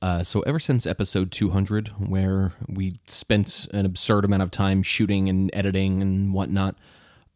[0.00, 5.28] Uh, so, ever since episode 200, where we spent an absurd amount of time shooting
[5.28, 6.76] and editing and whatnot,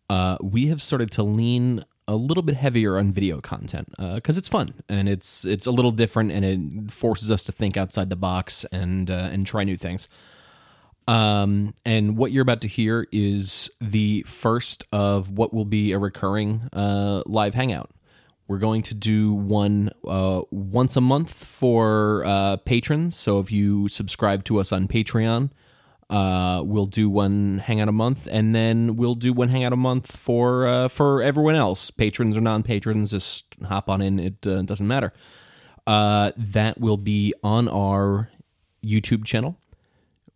[0.08, 4.48] uh, we have started to lean a little bit heavier on video content because it's
[4.48, 8.16] fun and it's it's a little different and it forces us to think outside the
[8.16, 10.08] box and uh, and try new things.
[11.08, 15.98] Um, and what you're about to hear is the first of what will be a
[15.98, 17.90] recurring uh, live hangout.
[18.52, 23.16] We're going to do one uh, once a month for uh, patrons.
[23.16, 25.48] So if you subscribe to us on Patreon,
[26.10, 30.14] uh, we'll do one hangout a month, and then we'll do one hangout a month
[30.14, 33.12] for uh, for everyone else, patrons or non patrons.
[33.12, 35.14] Just hop on in; it uh, doesn't matter.
[35.86, 38.28] Uh, that will be on our
[38.84, 39.56] YouTube channel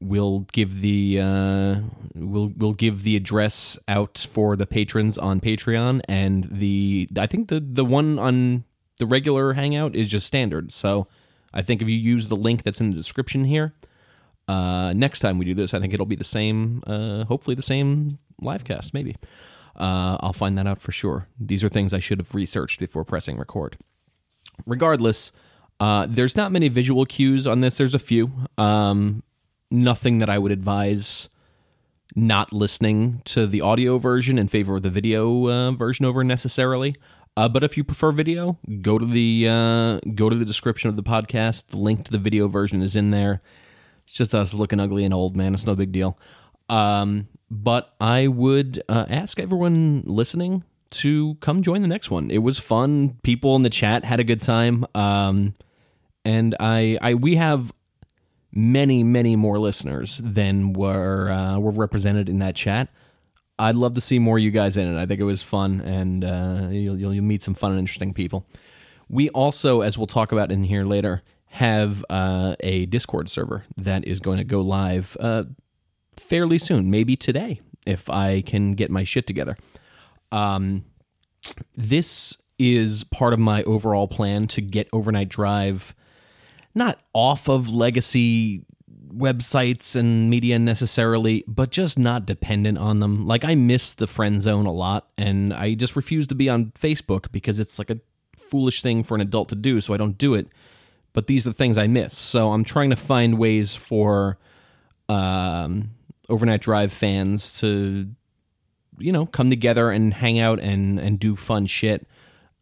[0.01, 1.77] we'll give the uh,
[2.15, 7.49] we'll we'll give the address out for the patrons on Patreon, and the I think
[7.49, 8.65] the the one on
[8.99, 10.73] the regular Hangout is just standard.
[10.73, 11.07] So
[11.53, 13.75] I think if you use the link that's in the description here,
[14.49, 16.83] uh, next time we do this, I think it'll be the same.
[16.87, 19.17] Uh, hopefully, the same live cast, maybe.
[19.75, 21.29] Uh, I'll find that out for sure.
[21.39, 23.77] These are things I should have researched before pressing record.
[24.65, 25.33] Regardless,
[25.81, 27.77] uh, there's not many visual cues on this.
[27.77, 28.33] There's a few.
[28.57, 29.23] Um,
[29.71, 31.29] nothing that I would advise
[32.15, 36.95] not listening to the audio version in favor of the video uh, version over necessarily.
[37.37, 40.97] Uh, but if you prefer video, go to the uh, go to the description of
[40.97, 41.69] the podcast.
[41.69, 43.43] The link to the video version is in there.
[44.05, 45.53] It's just us looking ugly and old, man.
[45.53, 46.19] It's no big deal.
[46.71, 52.31] Um, but I would uh, ask everyone listening to come join the next one.
[52.31, 53.19] It was fun.
[53.23, 54.87] People in the chat had a good time.
[54.95, 55.55] Um,
[56.25, 57.73] and I, I we have
[58.57, 62.89] many, many more listeners than were uh, were represented in that chat.
[63.59, 65.01] I'd love to see more of you guys in it.
[65.01, 68.47] I think it was fun, and uh, you'll, you'll meet some fun and interesting people.
[69.09, 74.05] We also, as we'll talk about in here later, have uh, a Discord server that
[74.05, 75.45] is going to go live uh,
[76.17, 79.57] fairly soon, maybe today, if I can get my shit together.
[80.33, 80.85] Um,
[81.75, 85.95] this is part of my overall plan to get Overnight Drive
[86.77, 88.63] not off of legacy
[89.13, 93.27] websites and media necessarily, but just not dependent on them.
[93.27, 96.73] Like I miss the friend zone a lot and I just refuse to be on
[96.73, 97.99] Facebook because it's like a
[98.37, 100.49] foolish thing for an adult to do, so I don't do it.
[101.15, 102.17] But these are the things I miss.
[102.17, 104.39] So I'm trying to find ways for
[105.09, 105.93] um,
[106.29, 108.09] overnight drive fans to
[108.99, 112.07] you know, come together and hang out and and do fun shit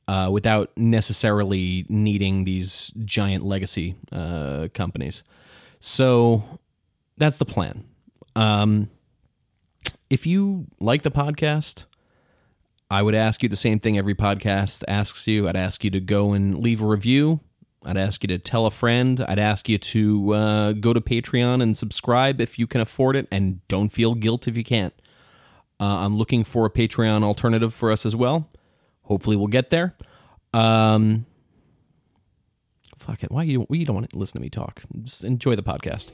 [0.08, 5.22] uh, without necessarily needing these giant legacy uh, companies.
[5.80, 6.58] So
[7.16, 7.84] that's the plan.
[8.36, 8.90] Um,
[10.10, 11.86] if you like the podcast,
[12.90, 15.48] I would ask you the same thing every podcast asks you.
[15.48, 17.40] I'd ask you to go and leave a review.
[17.84, 19.24] I'd ask you to tell a friend.
[19.28, 23.28] I'd ask you to uh, go to Patreon and subscribe if you can afford it,
[23.30, 24.94] and don't feel guilt if you can't.
[25.80, 28.48] Uh, I'm looking for a Patreon alternative for us as well.
[29.04, 29.94] Hopefully, we'll get there.
[30.52, 31.26] Um,
[32.96, 33.30] fuck it.
[33.30, 34.82] Why you you don't want to listen to me talk?
[35.02, 36.10] Just enjoy the podcast.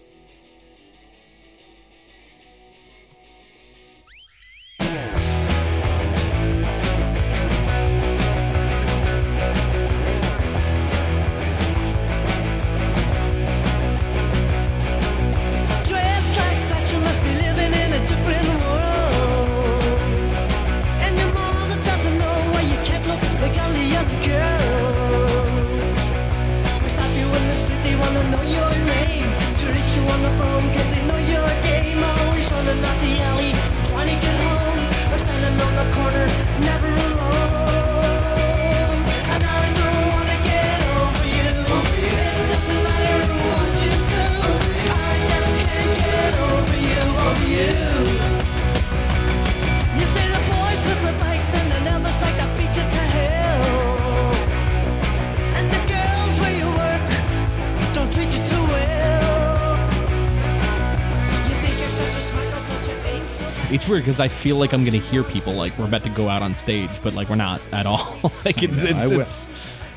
[63.70, 66.28] It's weird because I feel like I'm gonna hear people like we're about to go
[66.28, 68.20] out on stage, but like we're not at all.
[68.44, 69.48] like it's Yeah, I it's, it's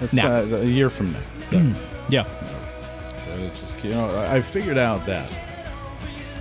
[0.02, 0.28] It's No.
[0.28, 1.20] uh, a year from now.
[2.10, 2.24] yeah.
[3.26, 5.32] So it's just you know, I I figured out that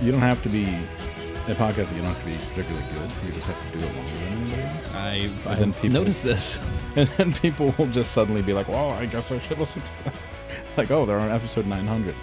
[0.01, 1.93] you don't have to be a podcast.
[1.95, 3.11] You don't have to be particularly good.
[3.25, 4.93] You just have to do it longer than anybody else.
[4.95, 6.59] I've, But then I've people- noticed this.
[6.95, 9.91] And then people will just suddenly be like, "Well, I guess I should listen to."
[10.03, 10.13] That.
[10.77, 12.13] like, oh, they're on episode 900.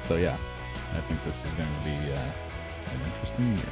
[0.00, 0.38] So yeah,
[0.96, 2.16] I think this is going to be uh,
[2.94, 3.66] an interesting year.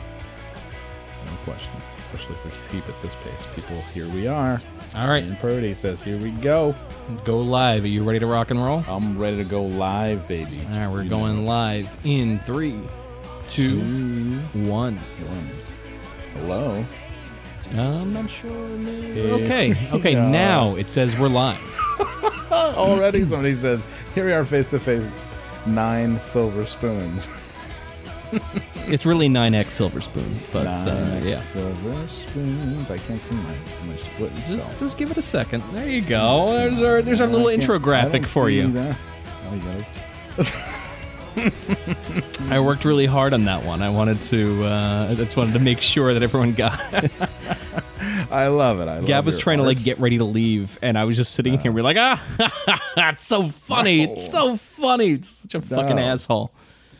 [1.31, 1.71] No question.
[1.99, 3.47] Especially if we keep at this pace.
[3.55, 4.59] People, here we are.
[4.95, 6.75] All right, And Purdy says, "Here we go."
[7.25, 7.85] go live.
[7.85, 8.83] Are you ready to rock and roll?
[8.89, 10.61] I'm ready to go live, baby.
[10.73, 11.51] All right, we're You going know.
[11.51, 12.79] live in three,
[13.49, 14.97] two, Two, one.
[14.97, 15.51] one.
[16.35, 16.85] Hello.
[17.77, 18.51] I'm not sure.
[18.51, 20.15] Okay, okay.
[20.15, 20.29] go.
[20.29, 21.61] Now it says we're live.
[22.51, 23.85] Already somebody says,
[24.15, 25.05] "Here we are, face to face."
[25.67, 27.29] Nine silver spoons.
[28.89, 31.41] It's really nine X silver spoons, but uh, yeah.
[31.41, 32.91] silver spoons.
[32.91, 33.55] I can't see my
[33.87, 34.35] my split.
[34.47, 35.63] Just, just give it a second.
[35.73, 36.53] There you go.
[36.53, 38.73] There's our there's our little intro graphic for you.
[38.73, 38.97] that.
[39.51, 40.45] Oh, you.
[42.51, 43.83] I worked really hard on that one.
[43.83, 44.65] I wanted to.
[44.65, 46.81] Uh, I just wanted to make sure that everyone got.
[46.93, 47.13] it.
[48.31, 48.89] I love it.
[48.89, 51.35] I love Gab was trying to like get ready to leave, and I was just
[51.35, 51.73] sitting here.
[51.73, 52.23] We're like, ah,
[52.97, 54.03] that's so funny.
[54.03, 55.13] It's so funny.
[55.13, 56.51] It's such a fucking asshole.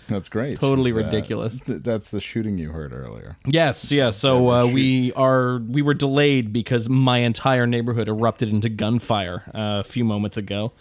[0.09, 0.59] That's great.
[0.59, 1.61] totally It's, uh, ridiculous.
[1.61, 3.37] th- that's the shooting you heard earlier.
[3.47, 4.11] Yes, yeah.
[4.11, 9.81] So uh, we are we were delayed because my entire neighborhood erupted into gunfire uh,
[9.81, 10.73] a few moments ago,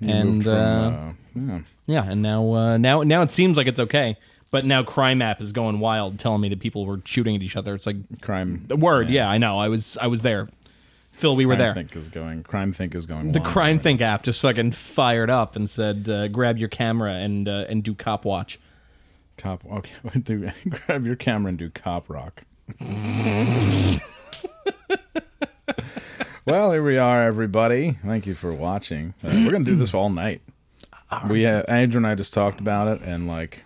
[0.00, 1.60] You and from, uh, uh, yeah.
[1.86, 4.16] yeah, and now uh, now now it seems like it's okay.
[4.52, 7.56] But now crime app is going wild, telling me that people were shooting at each
[7.56, 7.74] other.
[7.74, 8.64] It's like crime.
[8.68, 9.10] the word.
[9.10, 9.58] Yeah, I know.
[9.58, 10.46] I was I was there.
[11.10, 11.72] Phil, we were there.
[11.74, 12.42] Think is going.
[12.42, 13.32] Crime think is going.
[13.32, 17.14] The Crime right Think app just fucking fired up and said, uh, "Grab your camera
[17.14, 18.58] and uh, and do cop watch."
[19.36, 19.64] Cop.
[19.66, 19.92] Okay,
[20.22, 22.44] do, grab your camera and do cop rock.
[26.46, 27.98] well, here we are, everybody.
[28.04, 29.14] Thank you for watching.
[29.24, 30.40] Uh, we're gonna do this all night.
[31.28, 33.62] We uh, Andrew and I just talked about it, and like,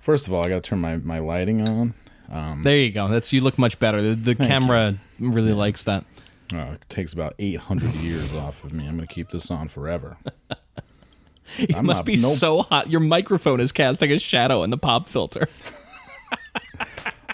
[0.00, 1.94] first of all, I got to turn my my lighting on.
[2.30, 3.08] Um, There you go.
[3.08, 4.02] That's you look much better.
[4.02, 6.04] The, the camera really likes that.
[6.52, 8.86] uh, it takes about eight hundred years off of me.
[8.86, 10.16] I'm gonna keep this on forever.
[11.58, 12.32] It I'm must not- be nope.
[12.32, 12.90] so hot.
[12.90, 15.48] Your microphone is casting a shadow in the pop filter.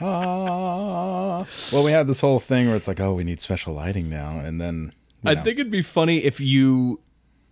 [0.04, 1.46] Ah.
[1.72, 4.40] Well, we had this whole thing where it's like, oh, we need special lighting now,
[4.40, 4.92] and then
[5.24, 7.00] I know, think it'd be funny if you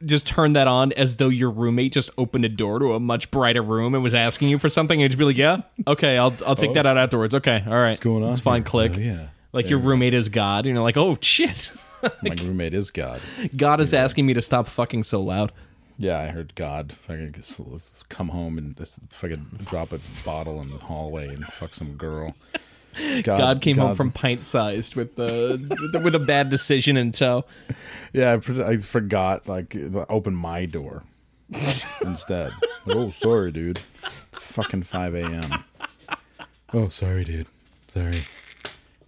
[0.04, 3.30] just turned that on as though your roommate just opened a door to a much
[3.30, 6.34] brighter room and was asking you for something, and you'd be like, "Yeah, okay, I'll
[6.46, 7.34] I'll take that out afterwards.
[7.34, 8.62] Okay, all right, what's going on It's fine.
[8.62, 8.64] here?
[8.64, 8.92] Click.
[8.96, 9.26] Oh, yeah.
[9.52, 11.72] Like your roommate is God, and you're like, "Oh shit,
[12.22, 13.20] my roommate is God.
[13.56, 15.52] God is asking me to stop fucking so loud."
[16.00, 17.34] Yeah, I heard God fucking
[18.08, 22.34] come home and just fucking drop a bottle in the hallway and fuck some girl.
[23.22, 27.44] God came home from pint sized with the with a bad decision in tow.
[28.14, 28.40] yeah.
[28.48, 29.76] I, I forgot like
[30.08, 31.02] open my door
[32.00, 32.52] instead.
[32.88, 33.80] oh, sorry, dude.
[34.32, 35.64] Fucking five a.m.
[36.72, 37.46] Oh, sorry, dude.
[37.88, 38.24] Sorry.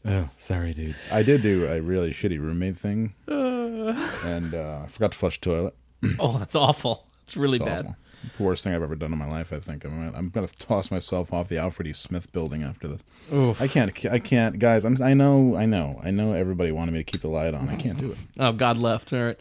[0.05, 0.97] Oh, sorry, dude.
[1.11, 5.45] I did do a really shitty roommate thing, and uh, I forgot to flush the
[5.47, 5.75] toilet.
[6.19, 7.07] Oh, that's awful.
[7.25, 7.81] It's really It's bad.
[7.87, 7.97] awful.
[8.37, 9.53] The worst thing I've ever done in my life.
[9.53, 11.93] I think I'm I'm gonna toss myself off the Alfred E.
[11.93, 13.01] Smith building after this.
[13.33, 13.61] Oof.
[13.61, 13.93] I can't.
[14.07, 14.85] I can't, guys.
[14.85, 14.97] I'm.
[15.03, 15.57] I know.
[15.57, 16.01] I know.
[16.05, 16.33] I know.
[16.33, 17.69] Everybody wanted me to keep the light on.
[17.69, 18.19] I can't do it.
[18.39, 19.13] Oh, God left.
[19.13, 19.41] All right.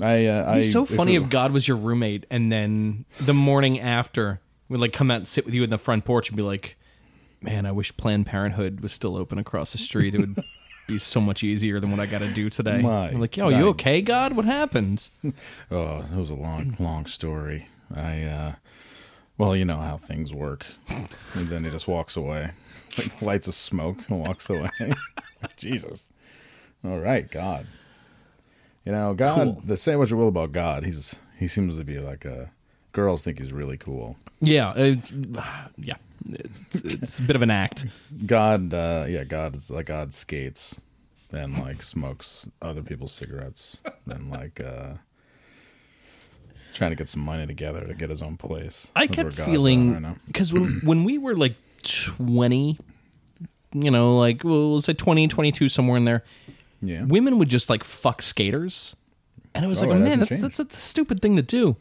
[0.00, 0.26] I.
[0.26, 4.40] Uh, I so funny it- if God was your roommate and then the morning after
[4.68, 6.76] would like come out and sit with you in the front porch and be like,
[7.42, 10.14] "Man, I wish Planned Parenthood was still open across the street.
[10.14, 10.36] It would
[10.86, 13.50] be so much easier than what I got to do today." My I'm like, "Yo,
[13.50, 13.58] God.
[13.58, 14.36] you okay, God?
[14.36, 15.08] What happened?"
[15.70, 17.68] Oh, that was a long, long story.
[17.94, 18.22] I.
[18.24, 18.54] uh
[19.38, 20.64] Well, you know how things work.
[20.88, 21.08] And
[21.48, 22.50] then he just walks away,
[22.98, 24.70] like lights a smoke and walks away.
[25.56, 26.04] Jesus.
[26.84, 27.66] All right, God.
[28.84, 29.34] You know, God.
[29.36, 29.62] Cool.
[29.64, 32.50] The say what you will about God, he's he seems to be like a.
[32.92, 34.16] Girls think he's really cool.
[34.40, 34.94] Yeah, uh,
[35.78, 35.96] yeah.
[36.26, 37.84] It's, it's a bit of an act.
[38.26, 40.80] God, uh, yeah, God is like God skates
[41.32, 44.94] and like smokes other people's cigarettes and like uh
[46.74, 48.90] trying to get some money together to get his own place.
[48.96, 52.78] I That's kept where God's at right feeling because when when we were like twenty,
[53.72, 56.24] you know, like well, we'll say 20, 22, somewhere in there,
[56.80, 57.04] Yeah.
[57.04, 58.96] women would just like fuck skaters,
[59.54, 61.76] and I was Oh, like, oh, man, that's, that's that's a stupid thing to do.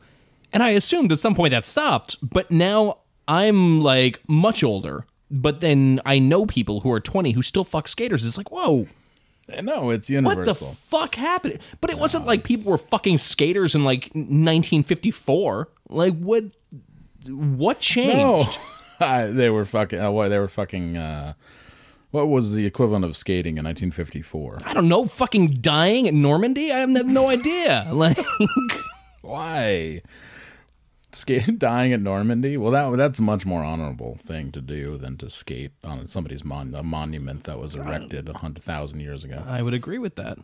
[0.51, 5.05] And I assumed at some point that stopped, but now I'm like much older.
[5.31, 8.23] But then I know people who are 20 who still fuck skaters.
[8.23, 8.85] It's like, whoa,
[9.61, 10.37] no, it's universal.
[10.37, 11.59] what the fuck happened?
[11.81, 15.69] But it wasn't like people were fucking skaters in like 1954.
[15.89, 16.43] Like what?
[17.27, 18.59] What changed?
[18.99, 19.29] no.
[19.33, 21.33] They were fucking uh, what they were fucking uh
[22.11, 24.59] What was the equivalent of skating in 1954?
[24.65, 25.05] I don't know.
[25.07, 26.71] Fucking dying at Normandy.
[26.71, 27.87] I have no idea.
[27.91, 28.17] Like,
[29.21, 30.03] Why?
[31.15, 32.58] Skate dying at Normandy?
[32.58, 36.43] Well, that that's a much more honorable thing to do than to skate on somebody's
[36.43, 39.43] mon- a monument that was erected a hundred thousand years ago.
[39.46, 40.39] I would agree with that.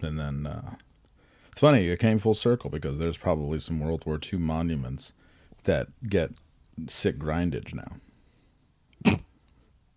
[0.00, 0.74] And then uh,
[1.50, 5.12] it's funny it came full circle because there's probably some World War II monuments
[5.64, 6.32] that get
[6.88, 9.18] sick grindage now.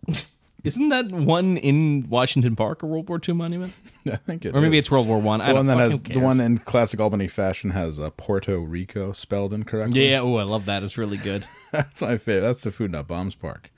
[0.66, 3.72] Isn't that one in Washington Park a World War II monument?
[4.06, 4.84] I think it Or maybe is.
[4.84, 5.40] it's World War One.
[5.40, 9.12] I the one that has the one in classic Albany fashion has uh, Puerto Rico
[9.12, 10.10] spelled incorrectly.
[10.10, 10.20] Yeah.
[10.20, 10.82] Oh, I love that.
[10.82, 11.46] It's really good.
[11.72, 12.42] that's my favorite.
[12.46, 13.70] That's the Food Not Bombs Park.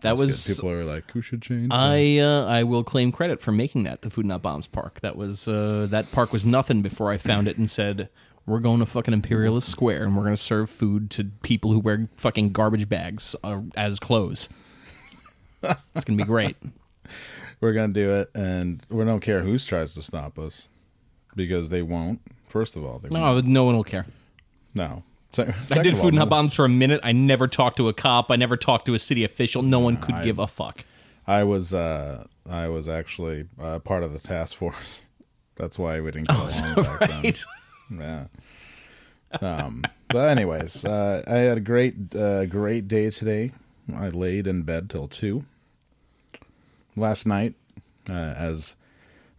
[0.00, 0.56] That That's was good.
[0.56, 1.68] people are like, who should change?
[1.72, 5.00] I uh, I will claim credit for making that the Food Not Bombs Park.
[5.00, 8.10] That was uh, that park was nothing before I found it and said
[8.44, 11.78] we're going to fucking Imperialist Square and we're going to serve food to people who
[11.80, 14.50] wear fucking garbage bags uh, as clothes.
[15.62, 16.56] It's gonna be great.
[17.60, 20.68] We're gonna do it, and we don't care who tries to stop us
[21.34, 22.20] because they won't.
[22.48, 23.46] First of all, they No, won't.
[23.46, 24.06] no one will care.
[24.74, 25.04] No.
[25.32, 27.00] Se- I did Food Not Bombs for a minute.
[27.02, 28.30] I never talked to a cop.
[28.30, 29.62] I never talked to a city official.
[29.62, 30.84] No one could I- give a fuck.
[31.26, 35.06] I was uh, I was actually uh, part of the task force.
[35.56, 37.22] That's why we didn't get along back then.
[37.22, 37.44] Right.
[37.90, 38.24] Yeah.
[39.40, 43.52] Um, but anyways, uh, I had a great uh, great day today.
[43.94, 45.44] I laid in bed till two.
[46.96, 47.54] Last night,
[48.08, 48.74] uh, as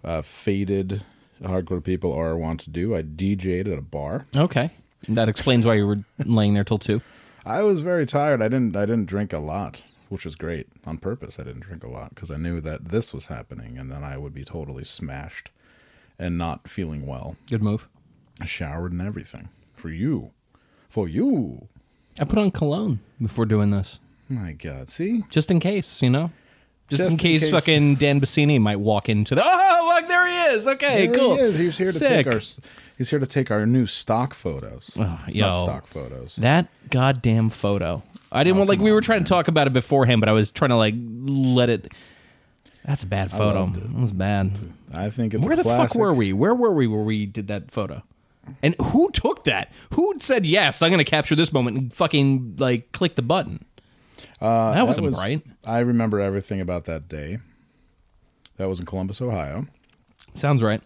[0.03, 1.03] uh, faded
[1.41, 4.27] hardcore people are wont to do, I DJ'd at a bar.
[4.35, 4.71] Okay.
[5.07, 7.01] That explains why you were laying there till two.
[7.45, 8.41] I was very tired.
[8.41, 11.39] I didn't I didn't drink a lot, which was great on purpose.
[11.39, 14.17] I didn't drink a lot because I knew that this was happening, and then I
[14.17, 15.51] would be totally smashed
[16.19, 17.37] and not feeling well.
[17.49, 17.87] Good move.
[18.41, 20.31] I showered and everything for you,
[20.89, 21.67] for you.
[22.19, 23.99] I put on cologne before doing this,
[24.29, 26.31] My God, see, just in case, you know,
[26.89, 27.51] just, Just in, in case, case.
[27.51, 29.41] fucking Dan Bassini might walk into the.
[29.43, 30.67] Oh, look, there he is.
[30.67, 31.35] Okay, There cool.
[31.35, 31.59] He is.
[31.59, 32.25] He's here to Sick.
[32.25, 32.39] take our.
[32.97, 34.91] He's here to take our new stock photos.
[34.97, 35.65] Oh, yo.
[35.65, 36.35] Stock photos.
[36.37, 38.03] That goddamn photo.
[38.31, 40.31] I didn't oh, want like we were trying to talk about it beforehand, but I
[40.31, 41.91] was trying to like let it.
[42.85, 43.71] That's a bad photo.
[43.75, 43.93] it.
[43.93, 44.57] Was bad.
[44.93, 45.89] I think it's Where the classic.
[45.89, 46.31] fuck were we?
[46.31, 48.01] Where were we where we did that photo?
[48.63, 49.73] And who took that?
[49.93, 50.81] Who said yes?
[50.81, 53.65] I'm going to capture this moment and fucking like click the button.
[54.39, 55.45] Uh, that wasn't was- bright.
[55.65, 57.39] I remember everything about that day.
[58.57, 59.67] That was in Columbus, Ohio.
[60.33, 60.81] Sounds right.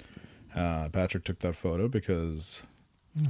[0.56, 2.64] Uh, Patrick took that photo because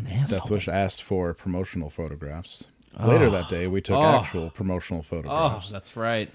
[0.10, 0.40] Asshole.
[0.40, 2.68] Death Wish asked for promotional photographs.
[3.00, 4.04] Later that day, we took Oh.
[4.20, 6.30] actual promotional Oh, photographs, that's right.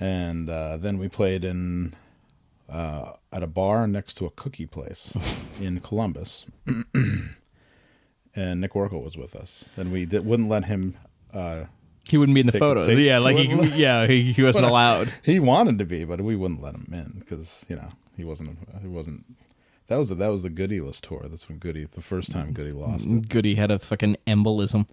[0.00, 1.94] and uh, then we played in
[2.68, 5.14] uh, at a bar next to a cookie place
[5.60, 6.46] in Columbus.
[8.34, 10.96] and Nick Warkle was with us, and we did, wouldn't let him.
[12.12, 12.88] He wouldn't be in the Take- photos.
[12.88, 13.46] take- yeah, like he,
[13.82, 15.14] yeah, he, he wasn't allowed.
[15.22, 17.88] he wanted to be, but we wouldn't let him in because you know
[18.18, 18.58] he wasn't.
[18.82, 19.24] He wasn't.
[19.86, 21.24] That was the, that was the Goody list tour.
[21.26, 23.30] That's when Goody the first time Goody lost it.
[23.30, 24.86] Goody had a fucking embolism.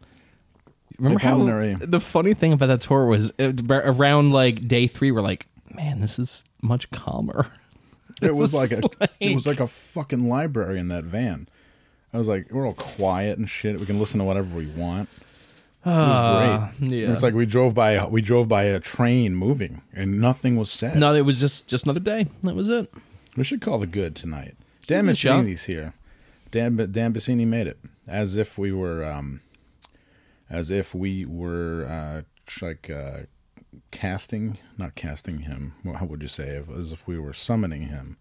[0.97, 1.75] Remember how pulmonary.
[1.75, 5.99] the funny thing about that tour was uh, around like day three, we're like, man,
[5.99, 7.51] this is much calmer.
[8.21, 11.47] It was like a it was like a fucking library in that van.
[12.13, 13.79] I was like, we're all quiet and shit.
[13.79, 15.07] We can listen to whatever we want.
[15.85, 16.91] It was great.
[16.91, 17.11] yeah.
[17.13, 20.97] It's like we drove by we drove by a train moving and nothing was said.
[20.97, 22.27] No, it was just just another day.
[22.43, 22.91] That was it.
[23.37, 24.55] We should call the good tonight.
[24.87, 25.15] Dan Good.
[25.15, 25.93] Bassini's here.
[26.51, 29.41] Dan Dan Bassini made it as if we were um,
[30.49, 33.19] as if we were uh, tr- like uh,
[33.91, 35.75] casting, not casting him.
[35.85, 36.61] Well, How would you say?
[36.77, 38.17] As if we were summoning him,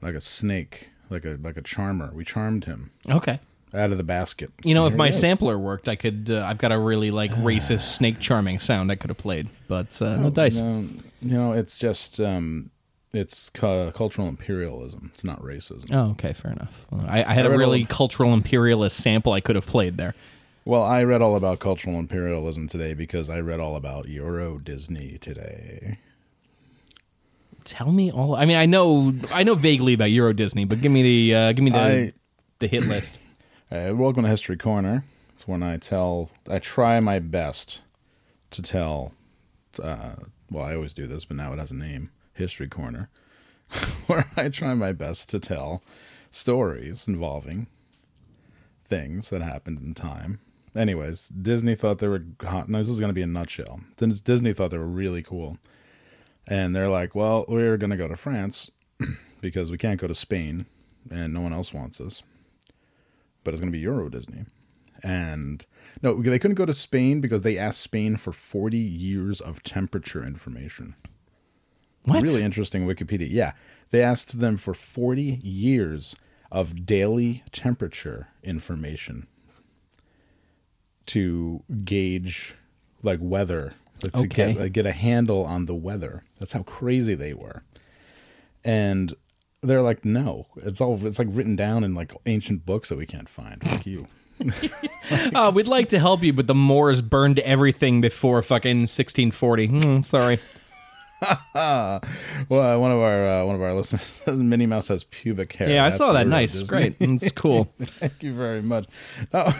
[0.00, 2.12] like a snake, like a like a charmer.
[2.14, 3.40] We charmed him Okay.
[3.74, 4.50] Out of the basket.
[4.64, 6.30] You know, And if my sampler worked, I could.
[6.30, 10.00] Uh, I've got a really like racist snake charming sound I could have played, but
[10.00, 10.60] uh, no dice.
[10.60, 10.80] No,
[11.22, 12.70] you know, it's just um,
[13.12, 15.10] it's cu- cultural imperialism.
[15.14, 15.92] It's not racism.
[15.92, 16.86] Oh, okay, fair enough.
[16.90, 19.96] Well, I, I had I a really all- cultural imperialist sample I could have played
[19.96, 20.14] there.
[20.66, 25.18] Well, I read all about cultural imperialism today because I read all about Euro Disney
[25.18, 25.98] today.
[27.64, 28.34] Tell me all.
[28.34, 31.52] I mean, I know, I know vaguely about Euro Disney, but give me the, uh,
[31.52, 32.12] give me the, I-
[32.60, 33.18] the hit list.
[33.72, 35.04] Uh, welcome to History Corner.
[35.32, 37.80] It's when I tell, I try my best
[38.50, 39.12] to tell.
[39.82, 40.16] Uh,
[40.50, 43.08] well, I always do this, but now it has a name History Corner,
[44.06, 45.82] where I try my best to tell
[46.30, 47.66] stories involving
[48.86, 50.40] things that happened in time.
[50.76, 52.68] Anyways, Disney thought they were hot.
[52.68, 53.80] No, this is going to be a nutshell.
[53.96, 55.56] Dis- Disney thought they were really cool.
[56.46, 58.70] And they're like, well, we're going to go to France
[59.40, 60.66] because we can't go to Spain
[61.10, 62.22] and no one else wants us
[63.44, 64.46] but it's going to be Euro Disney.
[65.02, 65.64] And
[66.02, 70.24] no, they couldn't go to Spain because they asked Spain for 40 years of temperature
[70.24, 70.96] information.
[72.04, 72.22] What?
[72.22, 73.28] Really interesting Wikipedia.
[73.30, 73.52] Yeah,
[73.90, 76.16] they asked them for 40 years
[76.50, 79.26] of daily temperature information
[81.06, 82.54] to gauge
[83.02, 84.52] like weather, like, to Okay.
[84.52, 86.24] get, like, get a handle on the weather.
[86.38, 87.62] That's how crazy they were.
[88.64, 89.14] And
[89.64, 93.06] they're like, no, it's all it's like written down in like ancient books that we
[93.06, 93.62] can't find.
[93.62, 94.06] Fuck you.
[95.34, 99.66] Oh, we'd like to help you, but the Moors burned everything before fucking 1640.
[99.66, 100.38] Hmm, sorry.
[101.54, 102.00] Well,
[102.50, 105.70] uh, one of our uh, one of our listeners says Minnie Mouse has pubic hair.
[105.70, 106.26] Yeah, I That's saw that.
[106.26, 106.62] Nice.
[106.64, 106.96] Great.
[107.00, 107.72] It's cool.
[107.80, 108.86] Thank you very much.
[109.32, 109.58] Oh,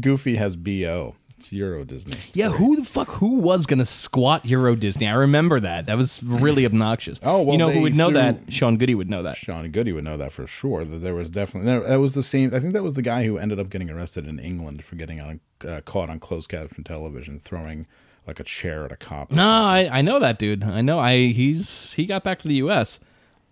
[0.00, 1.14] Goofy has bo.
[1.38, 2.16] It's Euro Disney.
[2.32, 5.06] Yeah, who the fuck who was gonna squat Euro Disney?
[5.06, 5.86] I remember that.
[5.86, 7.20] That was really obnoxious.
[7.22, 8.52] Oh, well, you know who would know threw- that?
[8.52, 9.36] Sean Goody would know that.
[9.36, 10.84] Sean Goody would know that for sure.
[10.84, 12.52] That there was definitely that was the same.
[12.52, 15.20] I think that was the guy who ended up getting arrested in England for getting
[15.20, 17.86] on uh, caught on closed caption television throwing
[18.26, 19.30] like a chair at a cop.
[19.30, 20.64] No, I, I know that dude.
[20.64, 20.98] I know.
[20.98, 22.98] I he's he got back to the U.S.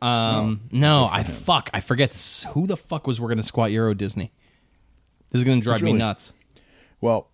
[0.02, 1.70] Um, no, I fuck.
[1.72, 2.14] I forget
[2.50, 4.32] who the fuck was we're gonna squat Euro Disney.
[5.30, 6.32] This is gonna drive me nuts.
[7.00, 7.28] Well,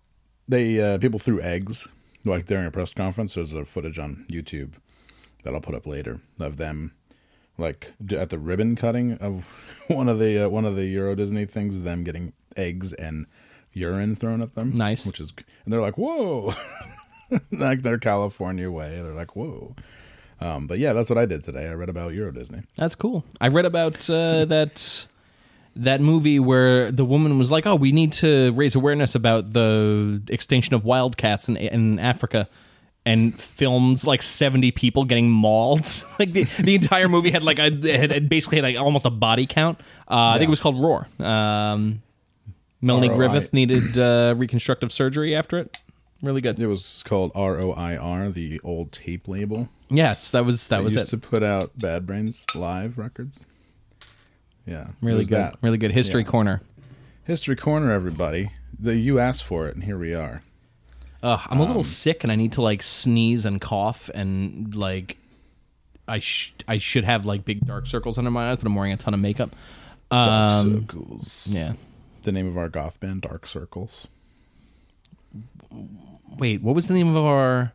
[0.47, 1.87] they uh, people threw eggs
[2.25, 3.35] like during a press conference.
[3.35, 4.73] There's a footage on YouTube
[5.43, 6.93] that I'll put up later of them
[7.57, 9.45] like at the ribbon cutting of
[9.87, 11.81] one of the uh, one of the Euro Disney things.
[11.81, 13.27] Them getting eggs and
[13.71, 14.71] urine thrown at them.
[14.73, 15.05] Nice.
[15.05, 15.33] which is
[15.65, 16.53] and they're like whoa,
[17.51, 19.01] like their California way.
[19.01, 19.75] They're like whoa.
[20.41, 21.69] Um, but yeah, that's what I did today.
[21.69, 22.63] I read about Euro Disney.
[22.75, 23.23] That's cool.
[23.39, 25.07] I read about uh, that
[25.75, 30.21] that movie where the woman was like, "Oh, we need to raise awareness about the
[30.29, 32.47] extinction of wildcats in, in Africa."
[33.05, 35.81] And films like seventy people getting mauled.
[36.19, 39.09] like the, the entire movie had like a had, had basically had like almost a
[39.09, 39.79] body count.
[40.09, 41.07] Uh, I think it was called Roar.
[41.19, 42.01] Um,
[42.81, 43.15] Melanie ROI.
[43.15, 45.77] Griffith needed uh, reconstructive surgery after it.
[46.21, 46.57] Really good.
[46.59, 49.67] It was called R O I R, the old tape label.
[49.89, 51.09] Yes, that was that They was used it.
[51.09, 53.41] to put out Bad Brains live records.
[54.65, 55.37] Yeah, Really good.
[55.37, 55.55] that.
[55.61, 55.91] Really good.
[55.91, 56.29] History Yeah.
[56.29, 56.61] corner.
[57.25, 58.51] History corner, everybody.
[58.79, 60.41] The you asked for it, and here we are.
[61.21, 64.75] Ugh, I'm a Um, little sick and I need to like sneeze and cough and
[64.75, 65.17] like
[66.07, 68.91] I sh- I should have like big dark circles under my eyes, but I'm wearing
[68.91, 69.55] a ton of makeup.
[70.11, 71.47] Dark Um, Circles.
[71.49, 71.73] yeah.
[72.23, 74.07] The name of our goth band, Dark Circles.
[76.37, 77.73] Wait, what was the name of our?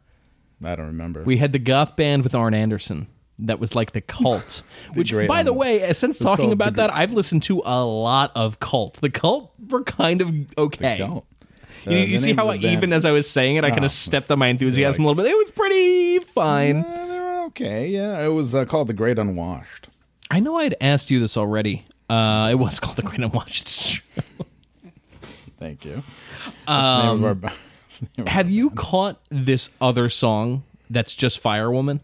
[0.62, 1.22] I don't remember.
[1.22, 3.06] We had the goth band with Arn Anderson.
[3.40, 4.62] That was like the cult.
[4.94, 7.84] Which, Great by the way, since was talking about The that, I've listened to a
[7.84, 8.94] lot of cult.
[9.00, 10.98] The cult were kind of okay.
[10.98, 11.24] Cult.
[11.86, 13.82] You, Uh, you the see how I, even as I was saying it, I kind
[13.82, 15.30] Oh, of stepped on my enthusiasm like- a little bit.
[15.32, 16.78] It was pretty fine.
[16.84, 17.88] Uh, they were okay.
[17.88, 19.88] Yeah, it was uh, called The Great Unwashed.
[20.30, 21.84] I know I had asked you this already.
[22.10, 23.62] Uh, it was called the Great Unwashed.
[23.62, 24.24] It's true.
[25.58, 26.02] Thank you.
[26.66, 27.52] That's the name of our ba-
[27.86, 28.78] that's of Um, Have our you band.
[28.78, 32.00] caught this other song that's just Firewoman?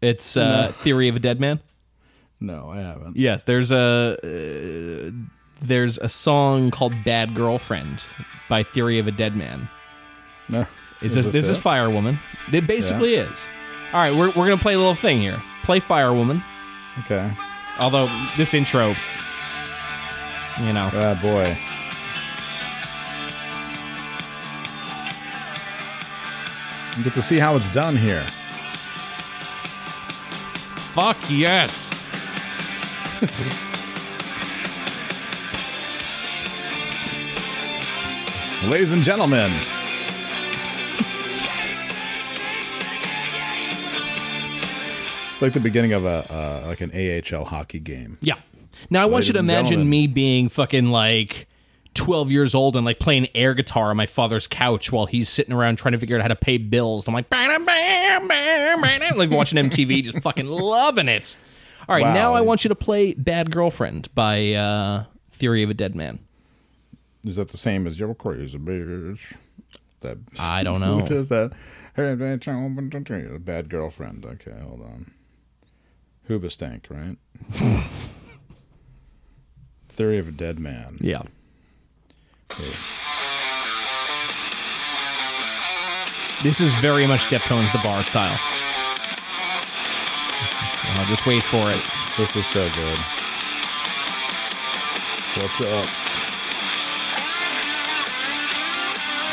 [0.00, 1.60] It's uh, Theory of a Dead Man.
[2.40, 3.16] No, I haven't.
[3.16, 5.10] Yes, there's a uh,
[5.62, 8.04] there's a song called Bad Girlfriend
[8.48, 9.68] by Theory of a Dead Man.
[10.48, 10.66] No.
[11.02, 11.60] Is this this is it?
[11.62, 12.18] Firewoman?
[12.52, 13.46] It basically is.
[13.92, 15.40] All right, we're we're gonna play a little thing here.
[15.62, 16.42] Play Fire Woman.
[17.04, 17.30] Okay.
[17.80, 18.06] Although
[18.36, 18.88] this intro,
[20.62, 21.54] you know, Ah, boy.
[26.96, 28.24] You get to see how it's done here.
[30.96, 31.92] Fuck yes.
[38.70, 39.50] Ladies and gentlemen,
[45.32, 48.18] it's like the beginning of a uh, like an AHL hockey game.
[48.22, 48.36] Yeah.
[48.90, 49.90] Now I want Ladies you to imagine gentlemen.
[49.90, 51.46] me being fucking like
[51.96, 55.52] 12 years old and like playing air guitar on my father's couch while he's sitting
[55.52, 57.08] around trying to figure out how to pay bills.
[57.08, 61.36] I'm like, bam, bam, bam, bam, like watching MTV, just fucking loving it.
[61.88, 62.12] All right, Wow.
[62.14, 66.18] now I want you to play Bad Girlfriend by uh, Theory of a Dead Man.
[67.24, 69.34] Is that the same as your crazy bitch?
[70.00, 71.00] That I don't know.
[71.00, 71.52] Who does that?
[71.96, 74.24] Bad girlfriend.
[74.26, 75.10] Okay, hold on.
[76.28, 77.16] Hoobastank, right?
[79.88, 80.98] Theory of a Dead Man.
[81.00, 81.22] Yeah.
[86.42, 88.38] This is very much Deftones the Bar style.
[90.98, 91.82] I'll just wait for it.
[92.16, 92.98] This is so good.
[95.42, 95.86] What's up?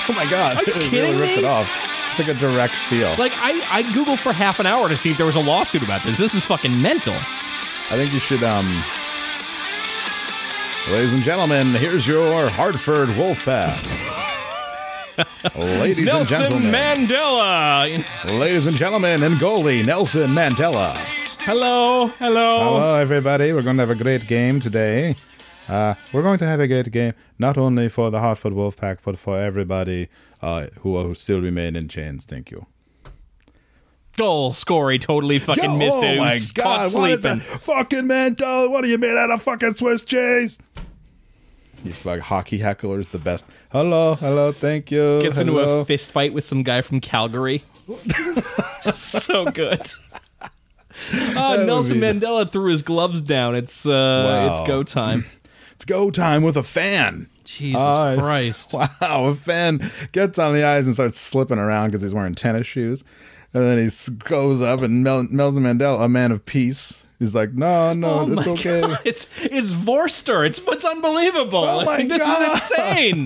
[0.09, 0.53] Oh my god!
[0.57, 1.43] Are you It really ripped me?
[1.43, 1.69] it off.
[2.11, 3.09] It's like a direct steal.
[3.19, 5.83] Like I, I googled for half an hour to see if there was a lawsuit
[5.83, 6.17] about this.
[6.17, 7.13] This is fucking mental.
[7.13, 8.65] I think you should, um,
[10.91, 14.21] ladies and gentlemen, here's your Hartford Wolfpack.
[15.79, 18.39] Ladies and Nelson gentlemen, Mandela.
[18.39, 20.87] ladies and gentlemen, and goalie Nelson Mandela.
[21.45, 22.71] Hello, hello.
[22.71, 23.53] Hello, everybody.
[23.53, 25.15] We're going to have a great game today.
[25.69, 29.17] Uh, we're going to have a great game, not only for the Hartford Wolfpack, but
[29.17, 30.09] for everybody
[30.41, 32.25] uh, who, who still remain in chains.
[32.25, 32.65] Thank you.
[34.17, 34.91] Goal score.
[34.91, 36.13] He totally fucking Yo, missed oh it.
[36.13, 36.63] He my was God!
[36.63, 37.39] caught What is sleeping.
[37.39, 37.61] that?
[37.61, 39.41] Fucking Mandela, what are you made out of?
[39.41, 40.59] Fucking Swiss cheese?
[41.83, 43.45] You fuck hockey hecklers, the best.
[43.71, 45.19] Hello, hello, thank you.
[45.21, 47.63] Gets into a fist fight with some guy from Calgary.
[48.91, 49.81] so good.
[51.11, 53.55] Uh, Nelson be- Mandela threw his gloves down.
[53.55, 54.51] It's uh, Wow.
[54.51, 55.25] it's go time.
[55.73, 57.27] It's go time with a fan.
[57.45, 58.73] Jesus Uh, Christ!
[59.01, 62.67] Wow, a fan gets on the ice and starts slipping around because he's wearing tennis
[62.67, 63.03] shoes.
[63.53, 67.53] And then he goes up and Mel- Nelson Mandela, a man of peace, he's like,
[67.53, 68.81] no, no, Oh it's okay.
[68.81, 68.97] god!
[69.05, 70.45] It's it's Vorster.
[70.45, 71.63] It's it's unbelievable.
[71.63, 72.41] Oh my this God.
[72.41, 73.25] is insane.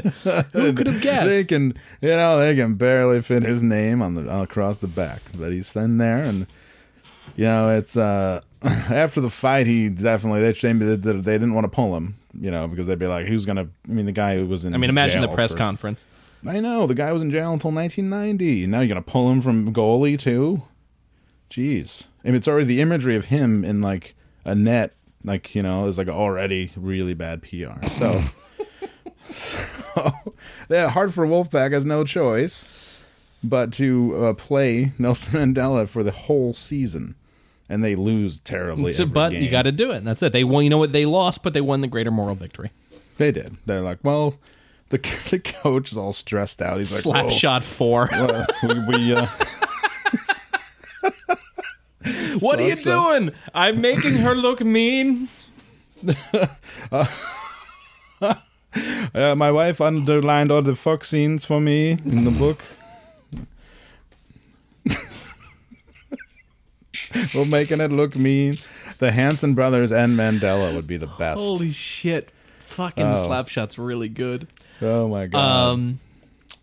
[0.52, 1.28] Who could have guessed?
[1.28, 5.22] They can, you know, they can barely fit his name on the across the back,
[5.38, 6.46] but he's in there, and
[7.38, 11.64] you know, it's uh after the fight, he definitely they they, they they didn't want
[11.64, 13.68] to pull him, you know, because they'd be like, who's gonna?
[13.88, 14.74] I mean, the guy who was in.
[14.74, 16.06] I mean, imagine the press for- conference.
[16.46, 18.68] I know the guy was in jail until 1990.
[18.68, 20.64] Now you're gonna pull him from goalie too?
[21.50, 25.64] Jeez, I mean, it's already the imagery of him in like a net, like you
[25.64, 27.88] know, is like already really bad PR.
[27.88, 28.22] So,
[29.30, 30.14] so
[30.70, 33.06] yeah, for Wolfpack has no choice
[33.44, 37.16] but to uh, play Nelson Mandela for the whole season,
[37.70, 38.92] and they lose terribly.
[38.92, 39.98] So, but you got to do it.
[39.98, 40.34] And That's it.
[40.34, 40.64] They won.
[40.64, 40.92] You know what?
[40.92, 42.72] They lost, but they won the greater moral victory.
[43.18, 43.58] They did.
[43.66, 44.36] They're like, well,
[44.90, 44.98] the
[45.30, 46.78] the coach is all stressed out.
[46.78, 48.10] He's like, Slap shot four.
[48.64, 49.28] We, we uh,
[52.40, 53.32] what are you doing?
[53.54, 55.28] I'm making her look mean.
[58.22, 62.62] Uh, my wife underlined all the fuck scenes for me in the book.
[67.34, 68.60] We're making it look mean.
[69.00, 71.40] The Hanson brothers and Mandela would be the best.
[71.40, 72.32] Holy shit!
[72.60, 73.16] Fucking Oh.
[73.16, 74.48] slap shot's really good.
[74.82, 75.72] Oh my god!
[75.72, 76.00] Um,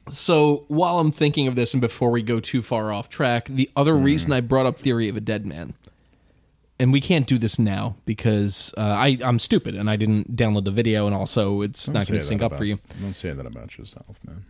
[0.09, 3.71] so while I'm thinking of this, and before we go too far off track, the
[3.77, 4.05] other Hmm.
[4.05, 5.75] reason I brought up Theory of a Dead Man,
[6.79, 10.65] and we can't do this now because uh, I I'm stupid and I didn't download
[10.65, 12.65] the video, and also it's Don't not say going to that sync up about- for
[12.65, 12.79] you.
[13.01, 14.45] Don't say that about yourself, man.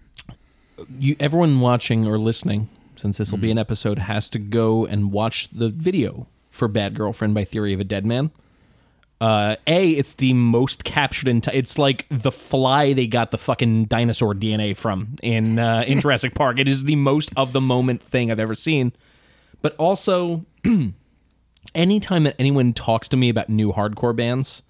[0.98, 5.12] You everyone watching or listening, since this will be an episode, has to go and
[5.12, 8.31] watch the video for Bad Girlfriend by Theory of a Dead Man.
[9.20, 11.40] Uh, a, it's the most captured in.
[11.40, 16.00] T- it's like the fly they got the fucking dinosaur DNA from in uh, in
[16.00, 16.59] Jurassic Park.
[16.59, 18.92] It is the most of the moment thing I've ever seen.
[19.62, 20.44] But also,
[21.74, 24.62] anytime that anyone talks to me about new hardcore bands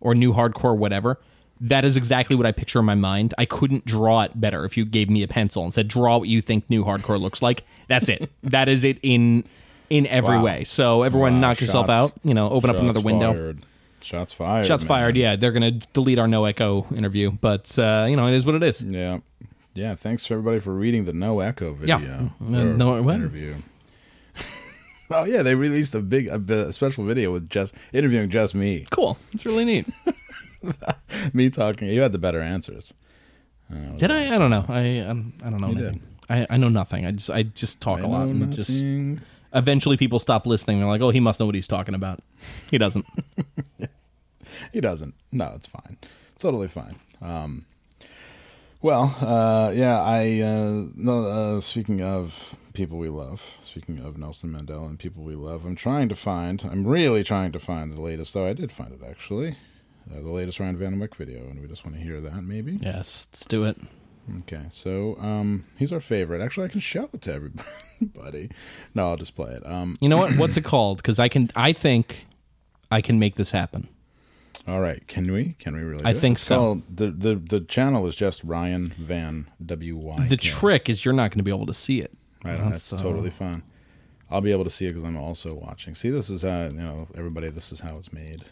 [0.00, 1.20] or new hardcore whatever,
[1.60, 3.34] that is exactly what I picture in my mind.
[3.36, 6.28] I couldn't draw it better if you gave me a pencil and said, "Draw what
[6.28, 8.30] you think new hardcore looks like." That's it.
[8.44, 9.44] that is it in
[9.90, 10.44] in every Wow.
[10.44, 10.64] way.
[10.64, 12.12] So everyone, Wow, knock yourself out.
[12.22, 13.32] You know, open up another window.
[13.32, 13.58] Fired.
[14.00, 14.66] Shots fired.
[14.66, 14.88] Shots man.
[14.88, 15.16] fired.
[15.16, 18.54] Yeah, they're gonna delete our no echo interview, but uh, you know it is what
[18.54, 18.82] it is.
[18.82, 19.18] Yeah.
[19.74, 19.94] Yeah.
[19.94, 21.98] Thanks for everybody for reading the No Echo Yeah.
[21.98, 22.30] video.
[22.40, 23.14] Uh, or no- what?
[23.16, 23.54] interview.
[25.10, 26.36] oh yeah, they released a big a,
[26.68, 28.86] a special video with just interviewing just me.
[28.90, 29.18] Cool.
[29.32, 29.86] It's really neat.
[31.32, 31.88] Me talking.
[31.88, 32.92] You had the better answers.
[33.98, 34.34] Did I?
[34.34, 34.64] I don't know.
[34.68, 35.92] I um, I don't know.
[36.30, 37.06] I, I know nothing.
[37.06, 39.20] I just I just talk I a lot, and it just nothing.
[39.54, 40.78] Eventually people stop listening.
[40.78, 42.20] They're like, "Oh, he must know what he's talking about."
[42.70, 43.06] He doesn't.
[44.72, 45.14] He doesn't.
[45.32, 45.96] No, it's fine.
[46.34, 46.96] It's totally fine.
[47.22, 47.64] Um,
[48.82, 51.24] well, uh, yeah, I uh, no.
[51.24, 55.76] Uh, speaking of people we love, speaking of Nelson Mandela and people we love, I'm
[55.76, 56.62] trying to find.
[56.70, 58.34] I'm really trying to find the latest.
[58.34, 59.56] Though I did find it actually,
[60.10, 62.72] uh, the latest Ryan Van Wyck video, and we just want to hear that maybe.
[62.80, 63.78] yes, let's do it.
[64.40, 66.42] Okay, so um, he's our favorite.
[66.42, 68.50] Actually, I can show it to everybody.
[68.94, 69.66] no, I'll just play it.
[69.66, 70.36] Um, You know what?
[70.36, 70.98] What's it called?
[70.98, 71.48] Because I can.
[71.56, 72.26] I think
[72.90, 73.88] I can make this happen.
[74.66, 75.54] All right, can we?
[75.58, 76.04] Can we really?
[76.04, 76.20] I do it?
[76.20, 76.56] think It's so.
[76.58, 80.26] called- the the the channel is just Ryan Van W Y.
[80.28, 82.12] The trick is you're not going to be able to see it.
[82.44, 83.62] Right, That's that's so- totally fine.
[84.30, 85.94] I'll be able to see it because I'm also watching.
[85.94, 87.48] See, this is how you know everybody.
[87.48, 88.44] This is how it's made.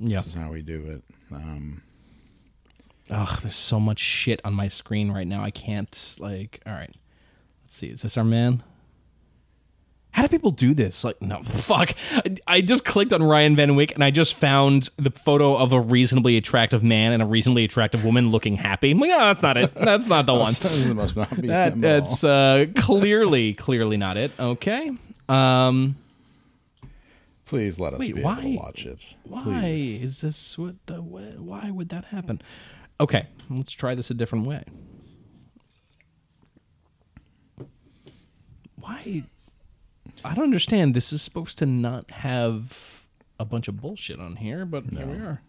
[0.00, 0.22] Yeah.
[0.22, 1.02] This is how we do it.
[1.34, 1.82] Um,
[3.10, 5.42] Ugh, there's so much shit on my screen right now.
[5.42, 6.60] I can't like.
[6.66, 6.94] All right,
[7.62, 7.88] let's see.
[7.88, 8.62] Is this our man?
[10.12, 11.04] How do people do this?
[11.04, 11.94] Like, no, fuck.
[12.12, 15.72] I, I just clicked on Ryan Van Wyck and I just found the photo of
[15.72, 18.90] a reasonably attractive man and a reasonably attractive woman looking happy.
[18.90, 19.74] I'm like, no, that's not it.
[19.74, 20.52] That's not the one.
[20.52, 22.00] this must not be That, him at all.
[22.00, 24.32] that's uh, clearly, clearly not it.
[24.38, 24.90] Okay.
[25.30, 25.96] Um,
[27.46, 29.14] Please let us Wait, be why- able to watch it.
[29.24, 32.40] why is this what the why would that happen?
[33.02, 34.62] Okay, let's try this a different way.
[38.76, 39.24] Why?
[40.24, 40.94] I don't understand.
[40.94, 43.04] This is supposed to not have
[43.40, 45.42] a bunch of bullshit on here, but here we are.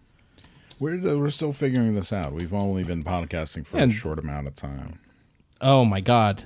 [0.80, 2.34] We're uh, we're still figuring this out.
[2.34, 4.98] We've only been podcasting for a short amount of time.
[5.62, 6.46] Oh my god.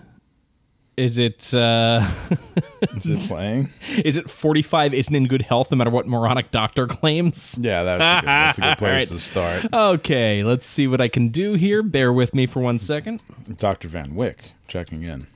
[0.97, 2.01] Is it uh
[2.95, 3.69] Is it playing?
[4.03, 7.57] is it 45 isn't in good health no matter what moronic doctor claims?
[7.61, 9.65] Yeah, that's a good, that's a good place All to start.
[9.73, 11.83] Okay, let's see what I can do here.
[11.83, 13.21] Bear with me for one second.
[13.57, 13.87] Dr.
[13.87, 15.27] Van Wyck checking in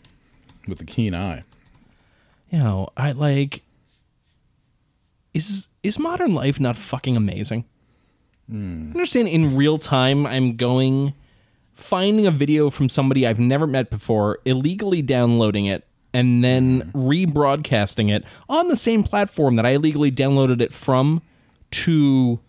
[0.68, 1.44] with a keen eye.
[2.50, 3.62] You know, I like
[5.34, 7.66] is is modern life not fucking amazing?
[8.52, 11.14] I understand in real time I'm going
[11.74, 18.12] finding a video from somebody I've never met before, illegally downloading it, and then rebroadcasting
[18.12, 21.22] it on the same platform that I illegally downloaded it from
[21.72, 22.40] to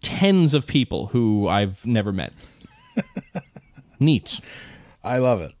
[0.00, 2.32] tens of people who I've never met.
[4.00, 4.40] Neat.
[5.02, 5.52] I love it.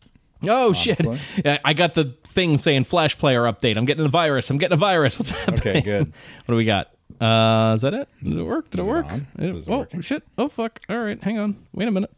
[0.46, 1.04] Oh shit!
[1.04, 1.42] Honestly.
[1.44, 3.76] Yeah, I got the thing saying Flash Player update.
[3.76, 4.50] I'm getting a virus.
[4.50, 5.18] I'm getting a virus.
[5.18, 5.58] What's happening?
[5.60, 6.06] Okay, good.
[6.44, 6.90] what do we got?
[7.20, 8.08] Uh, is that it?
[8.22, 8.70] Does it work?
[8.70, 9.06] Did it it work?
[9.10, 10.02] Uh, it oh working?
[10.02, 10.22] shit!
[10.36, 10.80] Oh fuck!
[10.88, 11.56] All right, hang on.
[11.72, 12.10] Wait a minute.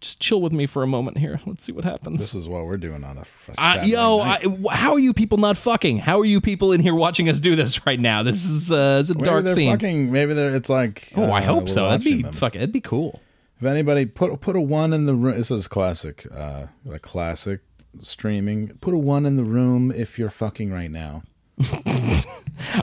[0.00, 1.40] Just chill with me for a moment here.
[1.46, 2.20] Let's see what happens.
[2.20, 4.20] This is what we're doing on a, a Uh, yo.
[4.20, 4.38] I,
[4.70, 5.98] how are you people not fucking?
[5.98, 8.22] How are you people in here watching us do this right now?
[8.22, 9.72] This is uh, it's a Maybe dark they're scene.
[9.72, 10.12] fucking.
[10.12, 10.54] Maybe they're.
[10.54, 11.12] It's like.
[11.16, 11.88] oh, I uh, hope so.
[11.88, 12.32] That'd be them.
[12.32, 12.60] fucking.
[12.60, 13.20] That'd be cool.
[13.60, 17.60] If anybody put put a one in the room, this is classic, uh, a classic
[18.00, 18.68] streaming.
[18.80, 21.22] Put a one in the room if you're fucking right now.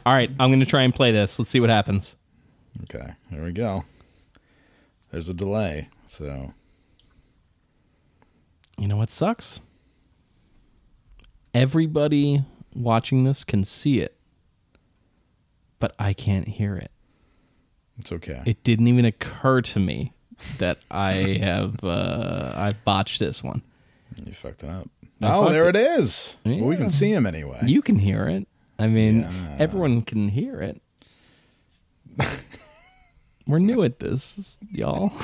[0.05, 1.39] All right, I'm gonna try and play this.
[1.39, 2.17] Let's see what happens.
[2.83, 3.85] Okay, here we go.
[5.11, 6.53] There's a delay, so
[8.77, 9.59] You know what sucks?
[11.53, 14.17] Everybody watching this can see it,
[15.79, 16.91] but I can't hear it.
[17.97, 18.41] it's okay.
[18.45, 20.11] It didn't even occur to me
[20.57, 23.61] that I have uh, I botched this one.
[24.21, 24.89] you fucked it up.
[25.21, 25.75] I oh, fucked there it.
[25.77, 26.35] it is.
[26.43, 27.61] Well, we can see him anyway.
[27.65, 28.45] You can hear it.
[28.77, 29.55] I mean, Yeah.
[29.59, 30.81] everyone can hear it.
[33.47, 35.13] We're new at this, y'all.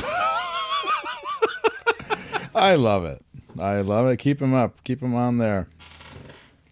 [2.56, 3.26] I love it.
[3.60, 4.18] I love it.
[4.18, 4.84] Keep him up.
[4.84, 5.68] Keep him on there.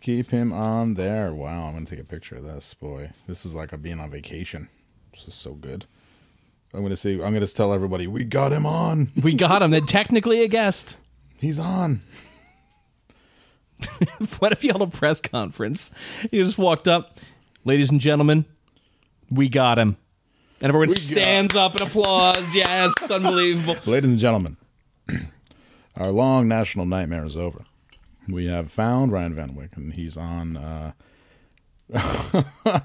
[0.02, 1.34] Keep him on there.
[1.34, 2.74] Wow, I'm gonna take a picture of this.
[2.74, 4.70] Boy, this is like a being on vacation.
[5.14, 5.86] This is so good.
[6.74, 7.14] I'm gonna see.
[7.22, 9.10] I'm gonna tell everybody we got him on.
[9.24, 9.72] We got him.
[9.72, 10.98] Then technically a guest.
[11.40, 12.02] He's on.
[14.40, 15.90] What if you held a press conference?
[16.32, 17.18] You just walked up,
[17.64, 18.44] ladies and gentlemen,
[19.32, 19.96] we got him.
[20.62, 22.54] And everyone We stands up and applauds.
[22.54, 23.78] Yes, it's unbelievable.
[23.86, 24.58] Ladies and gentlemen,
[26.00, 27.66] our long national nightmare is over.
[28.28, 30.58] We have found Ryan Van Wyck, and he's on.
[30.58, 30.92] Uh,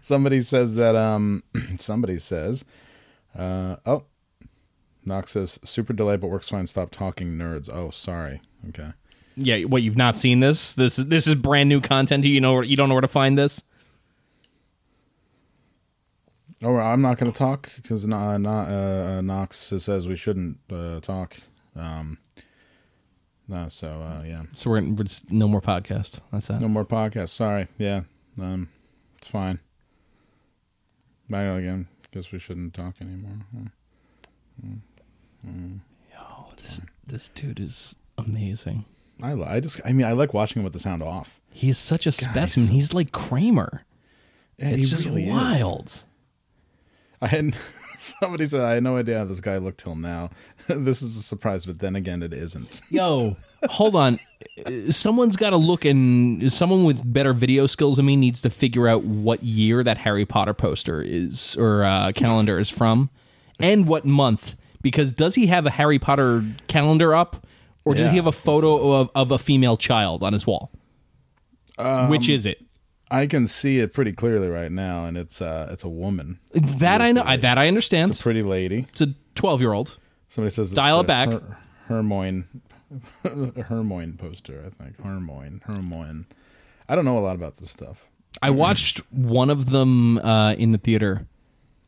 [0.00, 0.94] somebody says that.
[0.94, 1.42] Um,
[1.78, 2.64] somebody says,
[3.36, 4.04] uh, "Oh,
[5.04, 6.66] Knox says super delay, but works fine.
[6.66, 8.42] Stop talking, nerds." Oh, sorry.
[8.68, 8.90] Okay.
[9.36, 10.74] Yeah, what you've not seen this?
[10.74, 12.24] This this is brand new content.
[12.24, 13.62] You You know you don't know where to find this.
[16.62, 20.98] Oh, I'm not going to talk because not, not, uh, Knox says we shouldn't uh,
[21.00, 21.36] talk.
[21.76, 22.16] Um,
[23.48, 24.42] no, so uh, yeah.
[24.54, 26.20] So we're, we're just no more podcast.
[26.32, 26.60] That's that.
[26.60, 27.28] No more podcast.
[27.30, 27.68] Sorry.
[27.78, 28.02] Yeah.
[28.40, 28.68] Um,
[29.18, 29.58] it's fine.
[31.28, 31.88] Back again.
[32.12, 33.38] Guess we shouldn't talk anymore.
[35.44, 35.76] Hmm.
[36.18, 38.84] Oh, this this dude is amazing.
[39.22, 41.40] I, I just, I mean, I like watching him with the sound off.
[41.50, 42.68] He's such a specimen.
[42.68, 43.84] He's like Kramer.
[44.58, 45.30] Yeah, It's just really is.
[45.30, 46.04] wild.
[47.22, 47.54] I had
[48.20, 50.30] somebody said I had no idea how this guy looked till now.
[50.68, 52.80] this is a surprise, but then again, it isn't.
[52.90, 53.36] Yo,
[53.68, 54.18] hold on.
[54.90, 58.86] Someone's got to look, and someone with better video skills than me needs to figure
[58.88, 63.10] out what year that Harry Potter poster is or uh, calendar is from,
[63.58, 64.56] and what month.
[64.82, 67.46] Because does he have a Harry Potter calendar up,
[67.84, 70.70] or does Yeah, he have a photo of, of a female child on his wall?
[71.78, 72.62] Um, Which is it?
[73.14, 76.40] I can see it pretty clearly right now, and it's uh, it's a woman.
[76.52, 77.22] That I know.
[77.24, 78.10] I, that I understand.
[78.10, 78.86] It's a pretty lady.
[78.88, 79.98] It's a twelve-year-old.
[80.28, 81.30] Somebody says Dial it back.
[81.30, 81.56] Her-
[81.88, 82.46] Hermoine,
[83.24, 84.64] Hermoine poster.
[84.66, 86.26] I think Hermoine, Hermoine.
[86.88, 88.08] I don't know a lot about this stuff.
[88.42, 91.26] I watched one of them uh, in the theater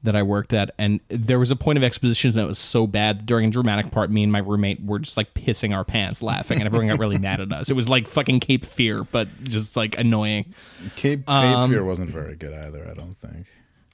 [0.06, 3.26] that I worked at, and there was a point of exposition that was so bad
[3.26, 4.10] during a dramatic part.
[4.10, 7.18] Me and my roommate were just like pissing our pants laughing, and everyone got really
[7.18, 7.70] mad at us.
[7.70, 10.54] It was like fucking Cape Fear, but just like annoying.
[10.96, 12.88] Cape Cape Um, Fear wasn't very good either.
[12.90, 13.46] I don't think.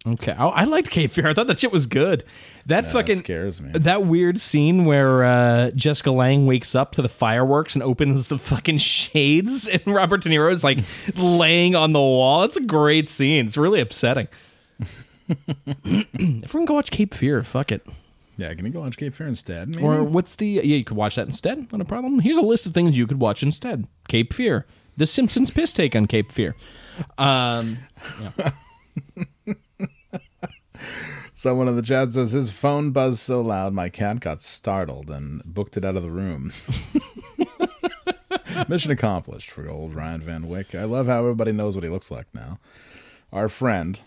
[0.04, 1.28] Okay, oh, I liked Cape Fear.
[1.28, 2.24] I thought that shit was good.
[2.66, 3.70] That fucking scares me.
[3.72, 8.36] That weird scene where uh, Jessica Lange wakes up to the fireworks and opens the
[8.38, 10.78] fucking shades, and Robert De Niro is like
[11.16, 12.42] laying on the wall.
[12.42, 13.46] It's a great scene.
[13.46, 14.26] It's really upsetting.
[15.84, 17.42] Everyone go watch Cape Fear.
[17.42, 17.86] Fuck it.
[18.36, 19.68] Yeah, can you go watch Cape Fear instead?
[19.68, 19.86] Maybe?
[19.86, 20.62] Or what's the yeah?
[20.62, 21.70] You could watch that instead.
[21.70, 22.20] Not a problem.
[22.20, 24.66] Here's a list of things you could watch instead: Cape Fear,
[24.96, 26.56] The Simpsons piss take on Cape Fear.
[27.18, 27.78] Um,
[31.34, 35.42] Someone in the chat says his phone buzzed so loud my cat got startled and
[35.44, 36.52] booked it out of the room.
[38.68, 40.74] Mission accomplished for old Ryan Van Wyck.
[40.74, 42.58] I love how everybody knows what he looks like now.
[43.32, 44.00] Our friend,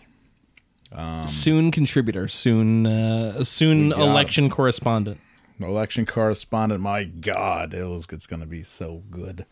[1.26, 5.20] soon contributor, soon uh, soon election correspondent.
[5.60, 6.80] election correspondent.
[6.80, 9.46] My God, it was it's going to be so good.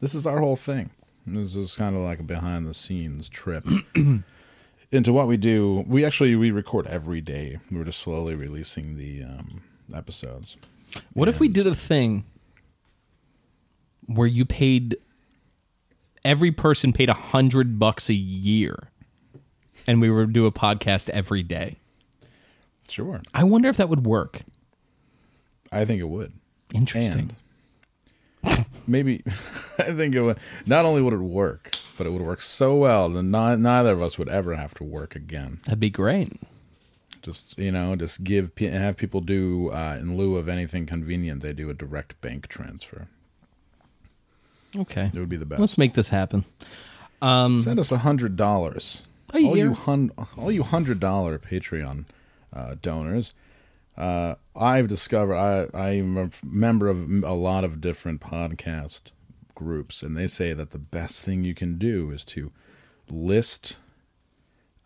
[0.00, 0.90] This is our whole thing.
[1.26, 3.66] This is kind of like a behind the scenes trip
[4.92, 5.84] into what we do.
[5.86, 7.58] We actually we record every day.
[7.70, 9.62] We're just slowly releasing the um,
[9.94, 10.56] episodes.
[11.12, 12.24] What if we did a thing
[14.06, 14.96] where you paid
[16.24, 18.90] every person paid a hundred bucks a year,
[19.86, 21.76] and we would do a podcast every day?
[22.88, 24.42] Sure, I wonder if that would work.
[25.72, 26.32] I think it would.
[26.74, 27.32] Interesting.
[28.42, 29.22] And maybe
[29.78, 30.38] I think it would.
[30.66, 34.18] Not only would it work, but it would work so well that neither of us
[34.18, 35.60] would ever have to work again.
[35.64, 36.32] That'd be great.
[37.22, 41.52] Just you know, just give have people do uh, in lieu of anything convenient, they
[41.52, 43.08] do a direct bank transfer.
[44.78, 45.60] Okay, It would be the best.
[45.60, 46.44] let's make this happen.
[47.20, 49.02] Um, Send us a hundred dollars.
[49.32, 49.66] A all year.
[49.66, 52.06] you hun- all you hundred dollar Patreon
[52.52, 53.34] uh, donors.
[53.96, 59.12] Uh, I've discovered I I'm a member of a lot of different podcast
[59.54, 62.50] groups, and they say that the best thing you can do is to
[63.10, 63.76] list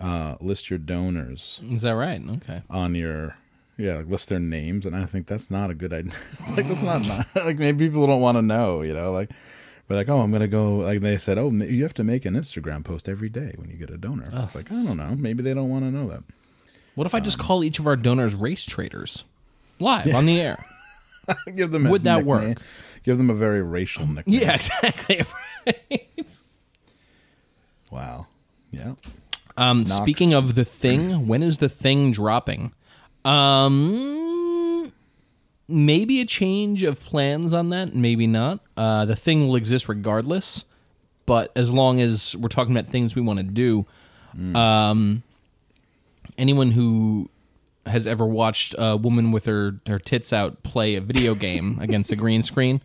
[0.00, 2.20] uh, list your donors Is that right?
[2.28, 2.62] Okay.
[2.68, 3.36] on your
[3.76, 6.12] yeah like list their names, and I think that's not a good idea.
[6.56, 9.30] like that's not, not like maybe people don't want to know, you know, like.
[9.86, 10.76] But like, oh, I'm gonna go.
[10.76, 13.76] Like they said, oh, you have to make an Instagram post every day when you
[13.76, 14.28] get a donor.
[14.32, 15.14] Oh, it's like I don't know.
[15.16, 16.22] Maybe they don't want to know that.
[16.94, 19.24] What if I just call each of our donors race traders
[19.78, 20.64] live on the air?
[21.54, 21.86] Give them.
[21.86, 22.50] A Would that nickname.
[22.50, 22.58] work?
[23.02, 24.40] Give them a very racial nickname.
[24.40, 25.22] Yeah, exactly.
[27.90, 28.26] Wow.
[28.70, 28.94] Yeah.
[29.56, 32.72] Um, speaking of the thing, when is the thing dropping?
[33.24, 34.43] Um,
[35.68, 37.94] maybe a change of plans on that.
[37.94, 38.60] Maybe not.
[38.76, 40.64] Uh, the thing will exist regardless,
[41.26, 43.86] but as long as we're talking about things we want to do,
[44.54, 45.22] um,
[46.36, 47.30] anyone who
[47.86, 52.10] has ever watched a woman with her her tits out play a video game against
[52.10, 52.80] a green screen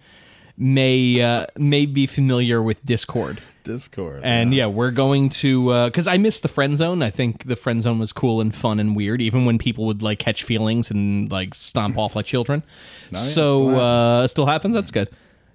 [0.57, 3.41] may uh, may be familiar with Discord.
[3.69, 4.21] Discord.
[4.23, 7.03] And yeah, we're going to because I missed the friend zone.
[7.03, 10.01] I think the friend zone was cool and fun and weird, even when people would
[10.01, 12.63] like catch feelings and like stomp off like children.
[13.11, 14.73] yeah, so still uh, still happens.
[14.73, 15.09] That's good.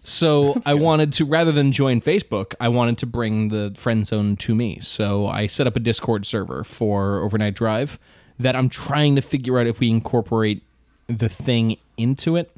[0.05, 4.37] So I wanted to rather than join Facebook, I wanted to bring the friend zone
[4.37, 4.79] to me.
[4.81, 7.99] So I set up a Discord server for Overnight Drive
[8.39, 10.63] that I'm trying to figure out if we incorporate
[11.09, 12.51] the thing into it.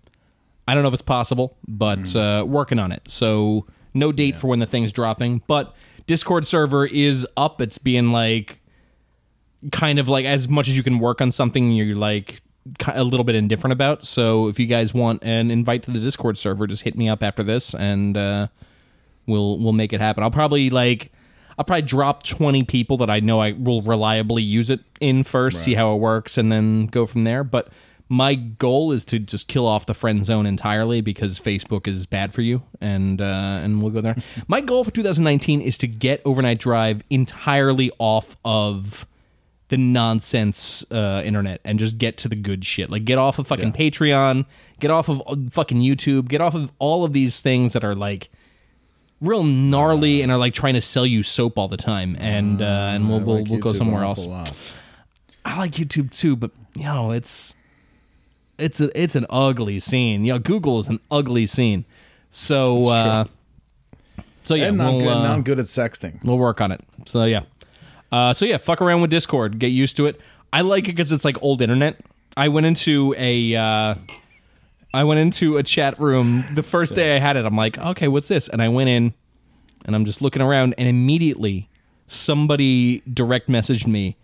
[0.68, 3.08] I don't know if it's possible, but uh, working on it.
[3.08, 5.74] So no date for when the thing's dropping, but
[6.06, 7.60] Discord server is up.
[7.60, 8.60] It's being like
[9.72, 12.40] kind of like as much as you can work on something you're like
[12.88, 14.06] a little bit indifferent about.
[14.06, 17.22] So if you guys want an invite to the Discord server, just hit me up
[17.22, 18.48] after this and uh,
[19.26, 20.22] we'll we'll make it happen.
[20.22, 21.12] I'll probably like
[21.58, 25.62] I'll probably drop 20 people that I know I will reliably use it in first,
[25.62, 27.68] see how it works and then go from there, but
[28.08, 32.32] my goal is to just kill off the friend zone entirely because Facebook is bad
[32.32, 34.16] for you, and uh, and we'll go there.
[34.48, 39.06] my goal for 2019 is to get Overnight Drive entirely off of
[39.68, 42.88] the nonsense uh, internet and just get to the good shit.
[42.88, 44.46] Like get off of fucking Patreon,
[44.78, 47.94] get off of uh, fucking YouTube, get off of all of these things that are
[47.94, 48.30] like
[49.20, 52.16] real gnarly and are like trying to sell you soap all the time.
[52.20, 54.28] And uh, and we'll I we'll, like we'll go somewhere else.
[55.44, 57.54] I like YouTube too, but you know, it's
[58.58, 60.24] it's a, it's an ugly scene.
[60.24, 61.84] You know, Google is an ugly scene.
[62.30, 63.24] So uh
[64.42, 66.22] so yeah, and not we'll, good, uh, not good at sexting.
[66.24, 66.80] we'll work on it.
[67.06, 67.42] So yeah.
[68.12, 70.20] Uh so yeah, fuck around with Discord, get used to it.
[70.52, 72.00] I like it cuz it's like old internet.
[72.36, 73.94] I went into a uh
[74.94, 77.44] I went into a chat room the first day I had it.
[77.44, 79.12] I'm like, "Okay, what's this?" And I went in
[79.84, 81.68] and I'm just looking around and immediately
[82.06, 84.16] somebody direct messaged me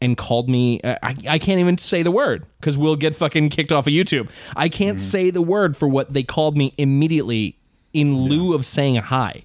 [0.00, 3.48] and called me uh, I, I can't even say the word because we'll get fucking
[3.50, 4.30] kicked off of youtube.
[4.56, 7.58] I can't say the word for what they called me immediately
[7.92, 9.44] in lieu of saying hi.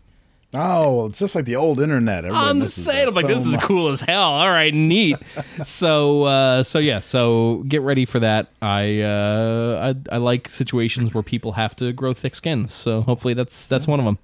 [0.54, 2.26] Oh, well, it's just like the old internet.
[2.26, 4.22] Everybody i'm saying i'm like so this is cool as hell.
[4.34, 5.18] All right neat.
[5.64, 8.48] So uh so yeah so get ready for that.
[8.62, 13.34] I uh I, I like situations where people have to grow thick skins so hopefully
[13.34, 14.18] that's that's one of them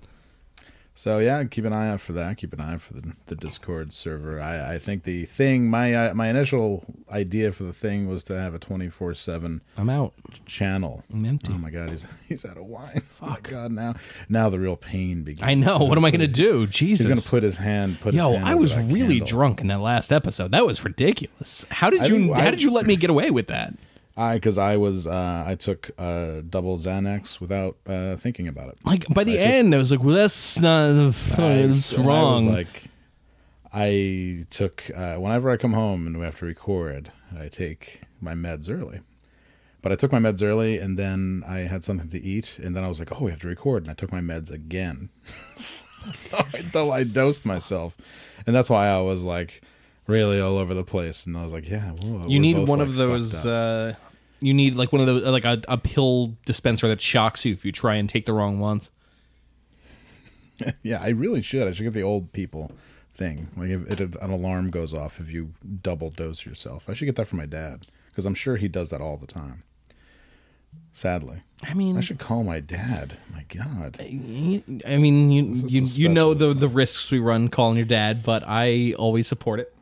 [1.00, 2.38] So yeah, keep an eye out for that.
[2.38, 4.42] Keep an eye out for the, the Discord server.
[4.42, 8.34] I, I think the thing my uh, my initial idea for the thing was to
[8.40, 10.14] have a twenty four seven I'm out.
[10.48, 11.04] channel.
[11.14, 11.54] I'm empty.
[11.54, 13.04] Oh my god, he's he's out of wine.
[13.22, 13.94] Oh god, now
[14.28, 15.48] now the real pain begins.
[15.48, 15.78] I know.
[15.78, 16.66] What am I going to do?
[16.66, 18.00] Jesus, he's gonna put his hand.
[18.02, 19.28] Put Yo, his hand I was really candle.
[19.28, 20.50] drunk in that last episode.
[20.50, 21.64] That was ridiculous.
[21.70, 22.10] How did I you?
[22.18, 23.76] think- how I- did you let me get away with that?
[24.18, 28.78] I because I was uh, I took uh, double Xanax without uh, thinking about it.
[28.84, 30.94] Like by the end, I was like, "Well, that's not.
[31.12, 32.86] That's I- I wrong." was like,
[33.72, 38.34] I took uh, whenever I come home and we have to record, I take my
[38.34, 39.02] meds early.
[39.84, 42.84] But I took my meds early, and then I had something to eat, and then
[42.84, 45.10] I was like, "Oh, we have to record," and I took my meds again
[45.56, 47.96] so I dosed myself,
[48.46, 49.62] and that's why I was like
[50.08, 51.26] really all over the place.
[51.26, 53.46] And I was like, "Yeah, whoa, you need one like, of those.
[53.46, 53.94] Uh,
[54.40, 57.66] you need like one of those, like a, a pill dispenser that shocks you if
[57.66, 58.92] you try and take the wrong ones.
[60.82, 61.68] Yeah, I really should.
[61.68, 62.72] I should get the old people
[63.14, 63.50] thing.
[63.56, 66.90] Like if, it, an alarm goes off if you double dose yourself.
[66.90, 69.28] I should get that for my dad because I'm sure he does that all the
[69.28, 69.62] time.
[70.94, 73.18] Sadly, I mean, I should call my dad.
[73.32, 77.86] My God, I mean, you you, you know the the risks we run calling your
[77.86, 79.74] dad, but I always support it.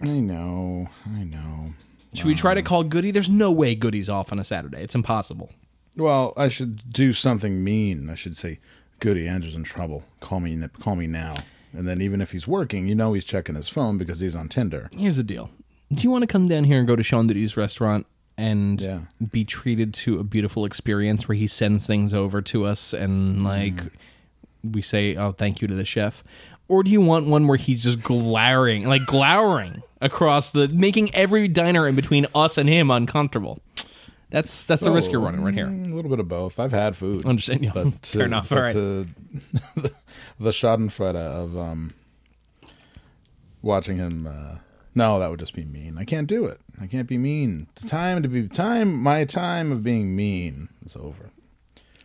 [0.00, 1.72] I know, I know.
[2.14, 3.10] Should we try to call Goody?
[3.10, 4.82] There's no way Goody's off on a Saturday.
[4.82, 5.50] It's impossible.
[5.96, 8.10] Well, I should do something mean.
[8.10, 8.58] I should say,
[9.00, 10.04] "Goody, Andrew's in trouble.
[10.20, 11.34] Call me, n- call me now."
[11.74, 14.48] And then even if he's working, you know he's checking his phone because he's on
[14.48, 14.90] Tinder.
[14.96, 15.50] Here's the deal.
[15.92, 18.06] Do you want to come down here and go to Sean Diddy's restaurant
[18.38, 19.00] and Yeah.
[19.30, 23.76] be treated to a beautiful experience where he sends things over to us and like
[23.76, 24.72] mm-hmm.
[24.72, 26.22] we say, "Oh, thank you" to the chef?
[26.68, 31.48] Or do you want one where he's just glowering, like glowering across the making every
[31.48, 33.60] diner in between us and him uncomfortable?
[34.30, 35.66] That's that's the risk you're running right here.
[35.66, 36.58] Mm, A little bit of both.
[36.58, 37.24] I've had food.
[37.26, 37.64] Understand?
[37.64, 38.48] Yeah, but fair uh, enough.
[38.48, 38.76] but, All right.
[38.76, 39.04] uh,
[40.40, 41.92] the Schadenfreude of um,
[43.62, 44.26] watching him.
[44.26, 44.56] Uh,
[44.94, 45.96] no, that would just be mean.
[45.98, 46.60] I can't do it.
[46.80, 47.66] I can't be mean.
[47.76, 48.94] The time to be time.
[49.02, 51.30] My time of being mean is over.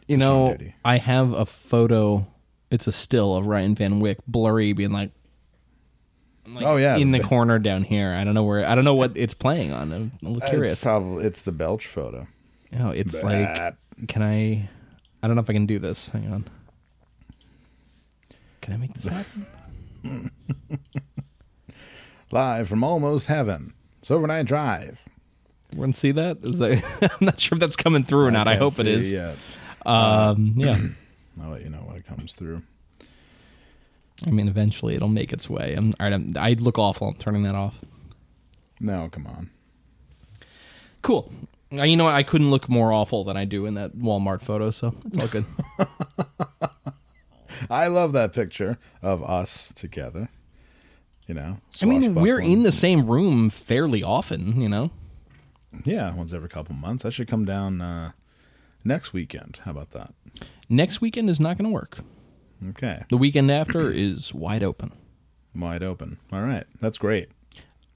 [0.07, 2.27] You know, I have a photo.
[2.71, 5.11] It's a still of Ryan Van Wyck, blurry, being like,
[6.55, 6.95] like, Oh, yeah.
[6.97, 8.13] in the corner down here.
[8.13, 8.65] I don't know where.
[8.65, 9.91] I don't know what it's playing on.
[9.91, 10.73] I'm a little curious.
[10.73, 12.27] It's probably it's the Belch photo.
[12.79, 14.69] oh, it's That- like, can I?
[15.23, 16.09] I don't know if I can do this.
[16.09, 16.45] Hang on.
[18.61, 19.47] Can I make this happen?
[22.31, 23.73] Live from almost heaven.
[23.99, 24.99] It's overnight drive.
[25.71, 26.37] Everyone see that?
[26.43, 26.83] Is that?
[27.19, 28.47] I'm not sure if that's coming through or not.
[28.47, 29.11] I hope it is.
[29.11, 29.37] yet.
[29.85, 30.77] Um, yeah.
[31.41, 32.61] I'll let you know when it comes through.
[34.25, 35.75] I mean, eventually it'll make its way.
[35.75, 37.09] I'm, all right, I'm, I look awful.
[37.09, 37.79] I'm turning that off.
[38.79, 39.49] No, come on.
[41.01, 41.31] Cool.
[41.77, 42.15] Uh, you know what?
[42.15, 45.27] I couldn't look more awful than I do in that Walmart photo, so it's all
[45.27, 45.45] good.
[47.69, 50.29] I love that picture of us together.
[51.27, 54.91] You know, I mean, we're in the same room fairly often, you know?
[55.83, 57.03] Yeah, once every couple months.
[57.03, 58.11] I should come down uh,
[58.85, 59.59] next weekend.
[59.65, 60.13] How about that?
[60.69, 61.97] Next weekend is not going to work.
[62.69, 64.91] Okay, The weekend after is wide open.
[65.55, 66.17] wide open.
[66.31, 67.29] All right, that's great.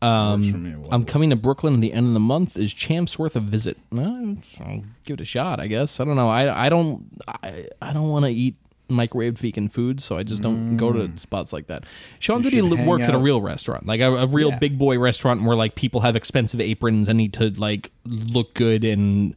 [0.03, 0.73] Works for me.
[0.73, 2.57] Um, I'm coming to Brooklyn at the end of the month.
[2.57, 3.77] Is Champs worth a visit?
[3.91, 5.99] Well, I'll give it a shot, I guess.
[5.99, 6.27] I don't know.
[6.29, 8.55] I, I don't I, I don't want to eat
[8.89, 11.85] microwaved vegan food, so I just don't go to spots like that.
[12.19, 12.43] Sean Mm.
[12.43, 14.57] Goody works at a real restaurant, like a, a real Yeah.
[14.59, 18.83] big boy restaurant where like people have expensive aprons and need to like look good
[18.83, 19.35] and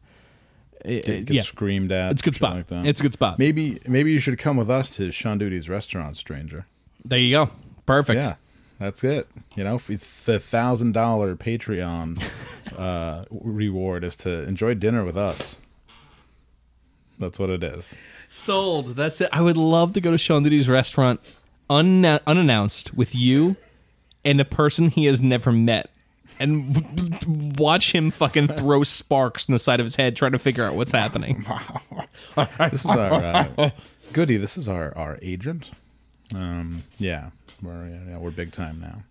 [0.85, 2.13] uh, Get, get yeah, screamed at.
[2.13, 2.57] it's a good spot.
[2.57, 2.87] Like that.
[2.87, 3.39] it's a good spot.
[3.39, 6.67] maybe maybe you should come with us to Sean Duty's restaurant, stranger.
[7.05, 7.51] There you go.
[7.87, 8.23] Perfect.
[8.25, 8.35] Yeah,
[8.79, 9.29] that's it.
[9.57, 12.19] You know, the thousand dollar Patreon
[12.79, 15.57] uh, reward is to enjoy dinner with us.
[17.19, 17.95] That's what it is.
[18.29, 18.89] Sold.
[18.97, 19.29] That's it.
[19.33, 21.21] I would love to go to Sean Diddy's restaurant
[21.71, 23.57] unna- unannounced with you
[24.25, 25.91] and a person he has never met.
[26.41, 30.33] And w- w- watch him fucking throw sparks in the side of his head trying
[30.33, 31.47] to figure out what's happening.
[32.71, 33.13] This is our
[33.59, 33.71] uh,
[34.13, 34.37] goody.
[34.37, 35.71] This is our our agent.
[36.35, 37.31] Um, yeah,
[37.63, 39.03] we're yeah, yeah, we're big time now,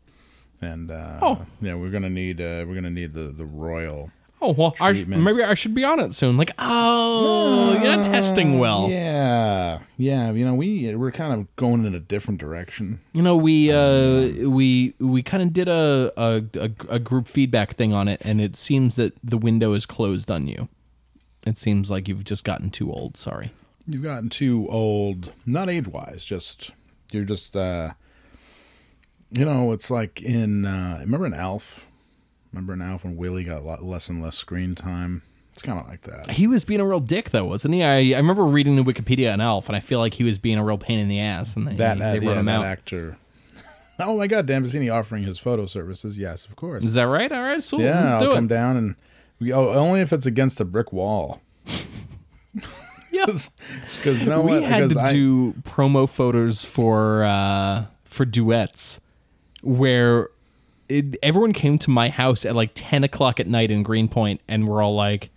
[0.67, 1.45] and uh, Oh.
[1.61, 4.11] yeah, we're gonna need uh, we're gonna need the the royal.
[4.45, 5.23] Oh, well, I sh- Treatment.
[5.23, 6.35] maybe I should be on it soon.
[6.35, 8.89] Like, oh, you're not testing well.
[8.89, 10.31] Yeah, yeah.
[10.33, 12.99] You know, we we're kind of going in a different direction.
[13.13, 17.75] You know, we uh, we we kind of did a, a a a group feedback
[17.75, 20.67] thing on it, and it seems that the window is closed on you.
[21.47, 23.15] It seems like you've just gotten too old.
[23.15, 23.51] Sorry.
[23.87, 26.25] You've gotten too old, not age wise.
[26.25, 26.71] Just
[27.13, 27.91] you're just uh,
[29.31, 31.87] you know, it's like in uh, remember in Alf.
[32.53, 35.23] Remember now when Willie got a lot less and less screen time
[35.53, 36.29] It's kind of like that.
[36.31, 37.83] He was being a real dick, though, wasn't he?
[37.83, 40.57] I, I remember reading the Wikipedia on Alf, and I feel like he was being
[40.59, 42.65] a real pain in the ass, and they, That, they run yeah, him out.
[42.65, 43.17] actor.
[43.99, 46.17] Oh my God, Dan Bassini offering his photo services.
[46.17, 46.83] Yes, of course.
[46.83, 47.31] Is that right?
[47.31, 48.95] All right, so yeah, let's I'll do come down and
[49.39, 51.41] we, oh, only if it's against a brick wall.
[53.11, 53.51] yes,
[53.97, 54.63] Because you know we what?
[54.63, 58.99] had Because to I- do promo photos for uh, for duets
[59.61, 60.29] where
[60.89, 64.67] it, everyone came to my house at like 10 o'clock at night in greenpoint and
[64.67, 65.29] we're all like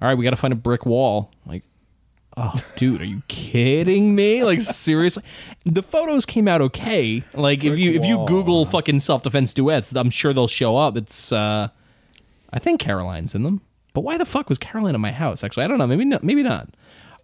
[0.00, 1.30] all right we gotta find a brick wall.
[1.46, 1.62] Like
[2.36, 4.44] oh dude are you kidding me?
[4.44, 5.22] Like seriously.
[5.64, 7.22] The photos came out okay.
[7.34, 8.26] Like if you if you wall.
[8.26, 10.96] google fucking self-defense duets i'm sure they'll show up.
[10.96, 11.68] It's uh
[12.52, 13.60] i think caroline's in them.
[13.94, 15.64] But why the fuck was caroline in my house actually?
[15.64, 15.86] I don't know.
[15.86, 16.68] Maybe not maybe not.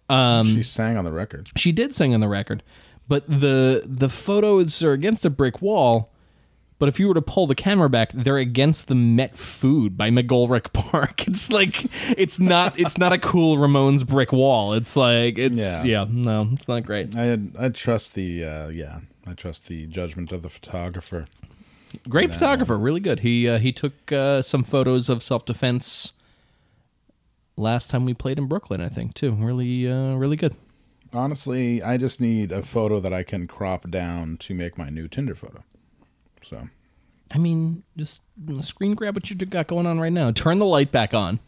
[0.09, 1.49] She sang on the record.
[1.55, 2.63] she did sing on the record,
[3.07, 6.11] but the the photos are against a brick wall.
[6.79, 10.09] But if you were to pull the camera back, they're against the Met Food by
[10.09, 11.27] McGolrick Park.
[11.27, 11.85] It's like
[12.17, 14.73] it's not it's not a cool Ramones brick wall.
[14.73, 16.05] It's like it's yeah, Yeah.
[16.09, 17.15] no, it's not great.
[17.15, 21.27] I I trust the uh, yeah, I trust the judgment of the photographer.
[22.07, 23.19] Great photographer, really good.
[23.21, 26.13] He uh, he took uh, some photos of self defense
[27.57, 29.31] last time we played in Brooklyn, I think too.
[29.31, 30.55] Really uh, really good.
[31.13, 35.07] Honestly, I just need a photo that I can crop down to make my new
[35.07, 35.63] Tinder photo.
[36.43, 36.67] So
[37.31, 38.23] I mean, just
[38.61, 40.31] screen grab what you got going on right now.
[40.31, 41.39] Turn the light back on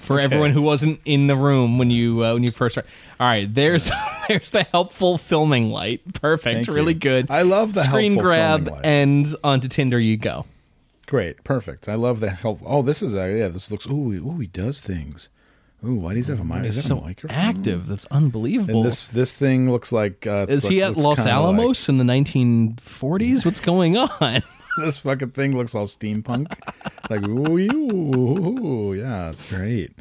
[0.00, 2.74] for everyone who wasn't in the room when you uh, when you first.
[2.74, 2.90] Started.
[3.18, 3.90] All right, there's
[4.28, 6.02] there's the helpful filming light.
[6.20, 7.00] Perfect, Thank really you.
[7.00, 7.30] good.
[7.30, 10.46] I love the screen grab and onto Tinder you go.
[11.06, 11.88] great, perfect.
[11.88, 12.60] I love the help.
[12.64, 13.48] Oh, this is a yeah.
[13.48, 13.86] This looks.
[13.86, 15.28] Ooh, ooh, he does things.
[15.86, 16.64] Ooh, why does he have a mic?
[16.64, 17.36] Is that a so microphone?
[17.36, 17.86] active.
[17.86, 18.80] That's unbelievable.
[18.82, 20.26] And this this thing looks like.
[20.26, 23.44] Uh, Is he like- at Los Alamos in the 1940s?
[23.44, 24.42] What's going on?
[24.76, 26.48] This fucking thing looks all steampunk.
[27.08, 28.58] like ooh, ooh,
[28.90, 29.92] ooh, yeah, it's great.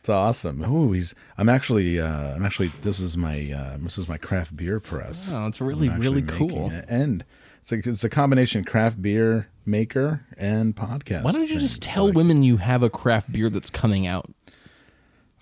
[0.00, 0.64] It's awesome.
[0.64, 1.14] Ooh, he's.
[1.36, 2.00] I'm actually.
[2.00, 2.72] Uh, I'm actually.
[2.82, 3.52] This is my.
[3.52, 5.32] Uh, this is my craft beer press.
[5.32, 6.68] Oh, it's really, really cool.
[6.72, 6.84] it.
[6.88, 7.24] And
[7.60, 11.22] it's a, it's a combination craft beer maker and podcast.
[11.22, 14.28] Why don't you just tell Like, women you have a craft beer that's coming out?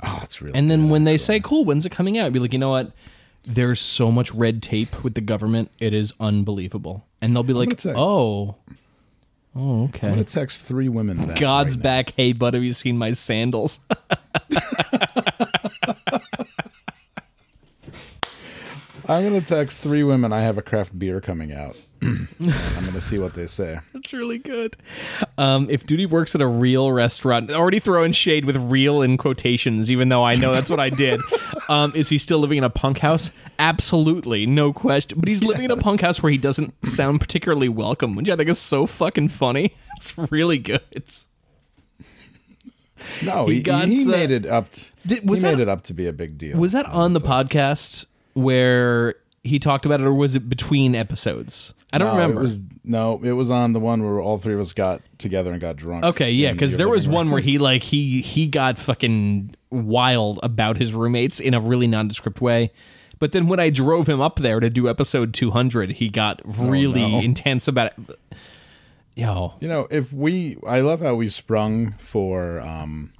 [0.02, 0.58] Oh, it's really.
[0.58, 2.70] And then when they say, "Cool, when's it coming out?" I'd Be like, "You know
[2.70, 2.92] what?
[3.44, 5.70] There's so much red tape with the government.
[5.78, 8.56] It is unbelievable." And they'll be like, say- "Oh,
[9.54, 11.16] oh, I'm okay." gonna text three women.
[11.26, 11.82] Back God's right now.
[11.82, 12.10] back.
[12.16, 13.80] Hey, bud, have you seen my sandals?
[19.08, 20.32] I'm gonna text three women.
[20.32, 21.76] I have a craft beer coming out.
[22.02, 22.28] I'm
[22.84, 23.78] gonna see what they say.
[23.94, 24.76] That's really good.
[25.38, 29.90] Um, if Duty works at a real restaurant, already throwing shade with real in quotations,
[29.90, 31.20] even though I know that's what I did.
[31.68, 33.32] Um, is he still living in a punk house?
[33.58, 35.18] Absolutely, no question.
[35.18, 38.36] But he's living in a punk house where he doesn't sound particularly welcome, which I
[38.36, 39.74] think is so fucking funny.
[39.96, 40.80] It's really good.
[43.24, 44.70] No, He he, got, he uh, made it up.
[44.70, 46.56] t- Did- was he made that- it up to be a big deal.
[46.58, 49.14] Was that on the podcast where
[49.46, 51.72] he talked about it, or was it between episodes?
[51.92, 52.40] I don't No, remember.
[52.40, 55.50] It was no, it was on the one where all three of us got together
[55.52, 56.04] and got drunk.
[56.04, 60.76] Okay, yeah, because there was one where he like he he got fucking wild about
[60.78, 62.72] his roommates in a really nondescript way.
[63.18, 67.02] But then when I drove him up there to do episode 200, he got really
[67.02, 67.20] Oh, no.
[67.20, 68.18] intense about it.
[69.14, 73.14] Yo, You know, if we, I love how we sprung for um,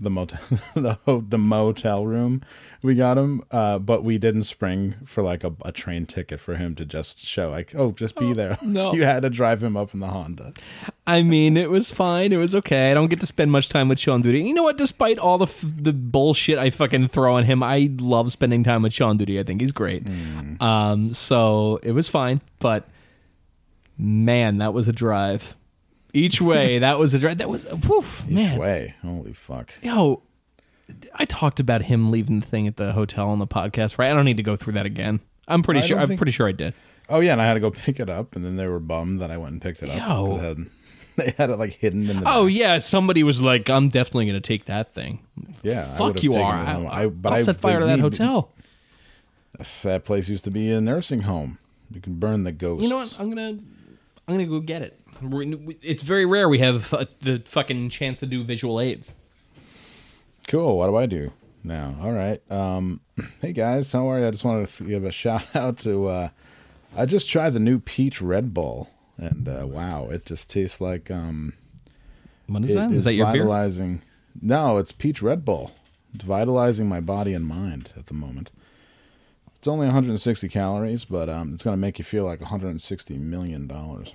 [0.00, 0.40] the motel,
[0.74, 0.98] the
[1.28, 2.42] the motel room.
[2.80, 6.54] We got him, uh, but we didn't spring for like a, a train ticket for
[6.54, 8.56] him to just show, like, oh, just be there.
[8.62, 8.92] no.
[8.92, 10.52] you had to drive him up in the Honda.
[11.04, 12.32] I mean, it was fine.
[12.32, 12.90] It was okay.
[12.90, 14.42] I don't get to spend much time with Sean Duty.
[14.42, 14.76] You know what?
[14.78, 18.82] Despite all the f- the bullshit I fucking throw on him, I love spending time
[18.82, 19.40] with Sean Duty.
[19.40, 20.06] I think he's great.
[20.60, 22.42] Um, so it was fine.
[22.60, 22.86] But
[23.96, 25.56] man, that was a drive.
[26.14, 27.38] Each way, that was a drive.
[27.38, 28.58] That was woof, man.
[28.58, 29.72] Way, holy fuck!
[29.82, 30.22] Yo,
[31.14, 34.10] I talked about him leaving the thing at the hotel on the podcast, right?
[34.10, 35.20] I don't need to go through that again.
[35.46, 35.98] I'm pretty I sure.
[35.98, 36.74] I'm think- pretty sure I did.
[37.10, 39.20] Oh yeah, and I had to go pick it up, and then they were bummed
[39.22, 39.96] that I went and picked it up.
[39.96, 40.26] Yo.
[40.32, 40.66] 'cause had-
[41.16, 42.22] they had it like hidden in the.
[42.26, 45.20] Oh yeah, somebody was like, "I'm definitely going to take that thing."
[45.62, 46.52] yeah, Fuck you are.
[46.54, 48.52] I, I, but will I set fire to that hotel.
[49.82, 51.58] That place used to be a nursing home.
[51.90, 52.82] You can burn the ghosts.
[52.84, 53.16] You know what?
[53.18, 53.64] I'm gonna I'm
[54.28, 55.00] gonna go get it.
[55.82, 59.14] It's very rare we have uh, the fucking chance to do visual aids.
[60.48, 60.78] Cool.
[60.78, 61.30] What do I do
[61.62, 61.94] now?
[62.00, 62.40] All right.
[62.50, 63.00] Um,
[63.42, 64.26] hey guys, how are you?
[64.26, 66.08] I just wanted to give a shout out to.
[66.08, 66.28] Uh,
[66.96, 68.88] I just tried the new peach Red Bull,
[69.18, 71.10] and uh, wow, it just tastes like.
[71.10, 71.52] Um,
[72.46, 72.90] What is that?
[72.92, 73.44] Is that your beer?
[74.40, 75.70] No, it's peach Red Bull.
[76.14, 78.50] It's vitalizing my body and mind at the moment.
[79.56, 83.66] It's only 160 calories, but um, it's going to make you feel like 160 million
[83.66, 84.14] dollars.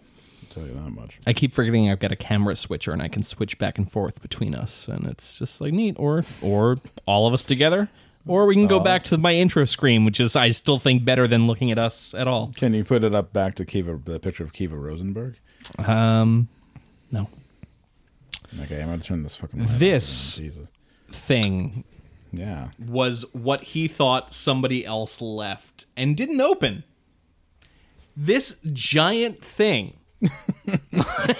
[0.53, 1.17] Tell you that much.
[1.25, 4.21] I keep forgetting I've got a camera switcher and I can switch back and forth
[4.21, 5.95] between us, and it's just like neat.
[5.97, 7.89] Or or all of us together,
[8.27, 11.27] or we can go back to my intro screen, which is I still think better
[11.27, 12.51] than looking at us at all.
[12.55, 15.35] Can you put it up back to Kiva, the picture of Kiva Rosenberg?
[15.77, 16.49] Um,
[17.11, 17.29] no
[18.61, 19.61] Okay, I'm gonna turn this fucking.
[19.61, 20.49] light off This- again.
[20.51, 20.67] Jesus.
[21.11, 21.83] thing
[22.31, 22.69] Yeah.
[22.79, 26.83] was what he thought somebody else left and didn't open.
[28.15, 29.93] This giant thing.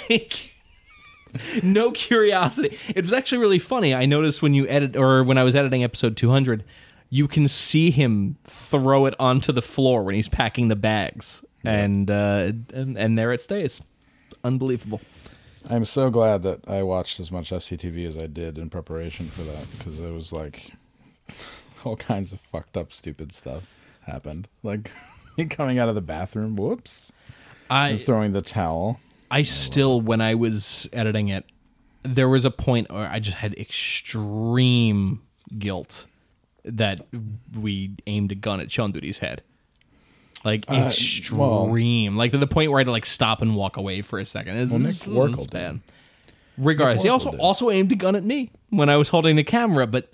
[0.10, 0.52] Like
[1.64, 2.78] no curiosity.
[2.96, 3.94] It was actually really funny.
[3.94, 6.64] I noticed when you edit or when I was editing episode 200,
[7.10, 12.10] you can see him throw it onto the floor when he's packing the bags and
[12.12, 13.82] uh and, and there it stays.
[14.44, 15.02] Unbelievable.
[15.70, 19.44] I'm so glad that I watched as much SCTV as I did in preparation for
[19.44, 20.74] that because it was like
[21.86, 23.64] all kinds of fucked up, stupid stuff
[24.06, 24.50] happened.
[24.62, 24.92] Like
[25.50, 27.12] coming out of the bathroom, whoops,
[27.70, 29.00] I throwing the towel.
[29.32, 31.46] I still, when I was editing it,
[32.04, 35.22] there was a point where I just had extreme
[35.58, 36.06] guilt
[36.66, 37.06] that
[37.60, 39.42] we aimed a gun at Sean Duty's head.
[40.46, 43.78] Like Uh, extreme, like to the point where I had to like stop and walk
[43.78, 44.58] away for a second.
[44.58, 45.80] It's, Well, Nick it's Warkle bad.
[46.58, 47.40] Regardless, he Nick Warkle also did.
[47.40, 50.12] also aimed a gun at me when I was holding the camera, but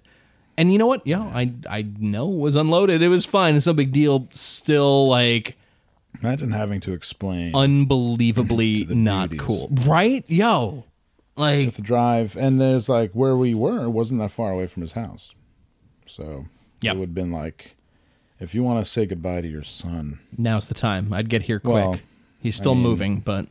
[0.58, 1.06] and you know what?
[1.06, 3.02] Yeah, I I know it was unloaded.
[3.02, 3.56] It was fine.
[3.56, 4.28] It's no big deal.
[4.32, 5.58] Still, like
[6.22, 9.46] Imagine having to explain unbelievably To not beauties.
[9.48, 10.24] cool, right?
[10.28, 10.86] Yo,
[11.36, 14.82] like with the drive, and there's like where we were wasn't that far away from
[14.82, 15.34] his house,
[16.06, 16.46] so
[16.82, 16.96] Yep.
[16.96, 17.76] it would have been like
[18.40, 20.20] if you want to say goodbye to your son.
[20.38, 21.14] now's the time.
[21.14, 21.74] I'd get here quick.
[21.74, 22.00] Well,
[22.42, 23.48] He's still mean- moving, but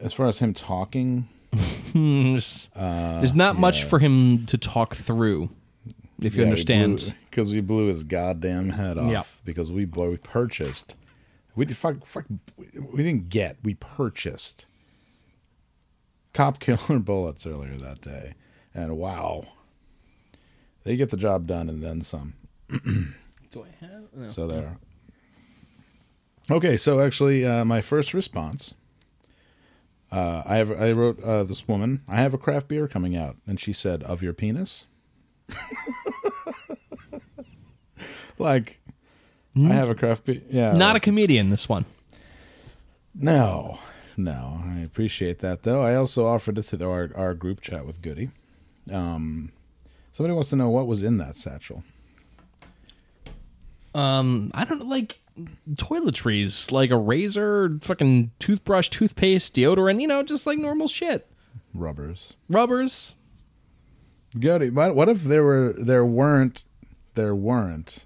[0.00, 1.28] As far as him talking,
[1.94, 5.50] there's, there's not much Uh, for him to talk through.
[6.20, 9.22] If you understand, because we blew his goddamn head off Yeah.
[9.44, 10.94] because we blew, we purchased.
[11.56, 12.26] We did- fuck fuck.
[12.56, 13.56] We didn't get.
[13.64, 14.66] We purchased
[16.34, 18.34] cop killer bullets earlier that day,
[18.74, 19.46] and wow,
[20.84, 22.34] they get the job done and then some.
[22.68, 24.02] do I have?
[24.14, 24.28] No.
[24.28, 24.76] So there.
[26.50, 28.74] Okay, so actually, uh, my first response,
[30.12, 32.02] uh, I have I wrote uh, this woman.
[32.06, 34.84] I have a craft beer coming out, and she said, "Of your penis."
[38.38, 38.80] like,
[39.56, 40.42] I have a craft beer.
[40.50, 41.50] Yeah, not a comedian.
[41.50, 41.86] This one.
[43.14, 43.78] No,
[44.16, 44.60] no.
[44.64, 45.82] I appreciate that though.
[45.82, 48.30] I also offered it to our our group chat with Goody.
[48.92, 49.52] Um,
[50.12, 51.84] somebody wants to know what was in that satchel.
[53.94, 55.20] Um, I don't like
[55.72, 60.00] toiletries, like a razor, fucking toothbrush, toothpaste, deodorant.
[60.00, 61.30] You know, just like normal shit.
[61.74, 62.34] Rubbers.
[62.48, 63.14] Rubbers.
[64.38, 64.70] Goody.
[64.70, 66.64] What, what if there were there weren't
[67.14, 68.04] there weren't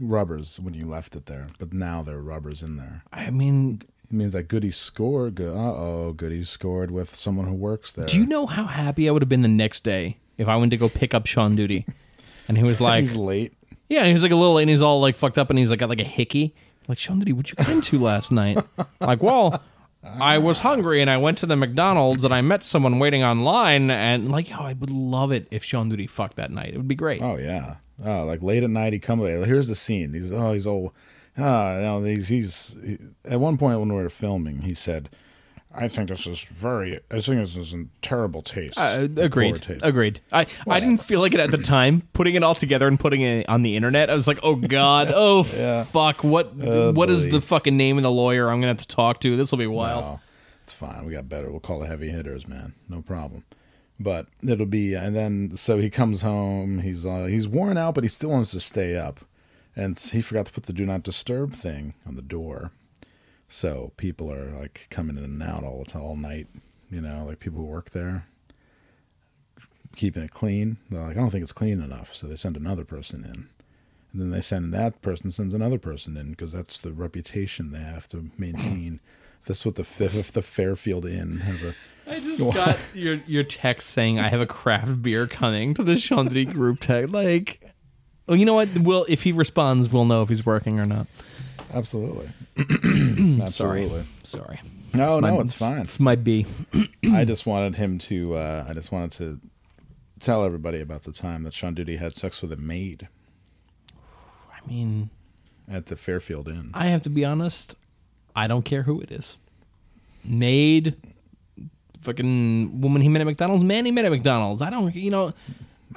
[0.00, 3.02] rubbers when you left it there, but now there are rubbers in there?
[3.12, 5.36] I mean, It means that Goody scored.
[5.36, 8.06] Go, uh oh, Goody scored with someone who works there.
[8.06, 10.70] do you know how happy I would have been the next day if I went
[10.70, 11.86] to go pick up Sean Duty,
[12.48, 13.52] and he was like, He's late.
[13.88, 15.58] Yeah, and he was like a little, late and he's all like fucked up, and
[15.58, 16.54] he's like got like a hickey.
[16.88, 18.58] Like, Sean, Duty, what you get into last night?
[19.00, 19.62] like, well,
[20.02, 23.90] I was hungry, and I went to the McDonald's, and I met someone waiting online,
[23.90, 26.70] and like, oh, I would love it if Sean Duty fucked that night.
[26.72, 27.20] It would be great.
[27.22, 27.76] Oh yeah.
[28.04, 29.32] Oh, like late at night he come away.
[29.44, 30.14] Here's the scene.
[30.14, 30.92] He's oh he's old.
[31.38, 35.08] Ah, you know, he's he's he, at one point when we were filming, he said,
[35.74, 36.96] "I think this is very.
[37.10, 38.76] I think this is in terrible taste.
[38.78, 39.56] Uh, agreed.
[39.62, 40.20] taste." Agreed.
[40.32, 42.02] I, I didn't feel like it at the time.
[42.12, 45.10] Putting it all together and putting it on the internet, I was like, oh god,
[45.14, 48.78] oh fuck, what Oh, what is the fucking name of the lawyer I'm gonna have
[48.78, 49.36] to talk to?
[49.36, 50.04] This will be wild.
[50.04, 50.20] No,
[50.64, 51.06] it's fine.
[51.06, 51.50] We got better.
[51.50, 52.74] We'll call the heavy hitters, man.
[52.88, 53.44] No problem.
[54.02, 56.78] But it'll be, and then so he comes home.
[56.80, 59.20] He's uh, he's worn out, but he still wants to stay up,
[59.76, 62.72] and he forgot to put the do not disturb thing on the door.
[63.46, 66.46] So people are like coming in and out all all night.
[66.90, 68.26] You know, like people who work there,
[69.96, 70.78] keeping it clean.
[70.88, 73.48] They're like, I don't think it's clean enough, so they send another person in.
[74.12, 77.78] And then they send that person sends another person in because that's the reputation they
[77.78, 79.00] have to maintain.
[79.46, 81.74] That's what the if the Fairfield Inn has a.
[82.10, 85.94] I just got your your text saying I have a craft beer coming to the
[85.94, 87.12] Chandri group text.
[87.12, 87.60] Like,
[88.26, 88.68] well, you know what?
[88.78, 91.06] We'll if he responds, we'll know if he's working or not.
[91.72, 92.30] Absolutely.
[93.42, 94.04] Absolutely.
[94.24, 94.60] sorry.
[94.92, 95.78] No, My- no, it's fine.
[95.78, 96.46] It's my B.
[97.12, 98.34] I just wanted him to.
[98.34, 99.40] Uh, I just wanted to
[100.18, 103.08] tell everybody about the time that Sean Duty had sex with a maid
[104.52, 105.10] I mean,
[105.70, 106.72] at the Fairfield Inn.
[106.74, 107.76] I have to be honest.
[108.34, 109.38] I don't care who it is.
[110.24, 110.96] Maid,
[112.00, 114.62] fucking woman he met at McDonald's, man he met at McDonald's.
[114.62, 115.32] I don't, you know.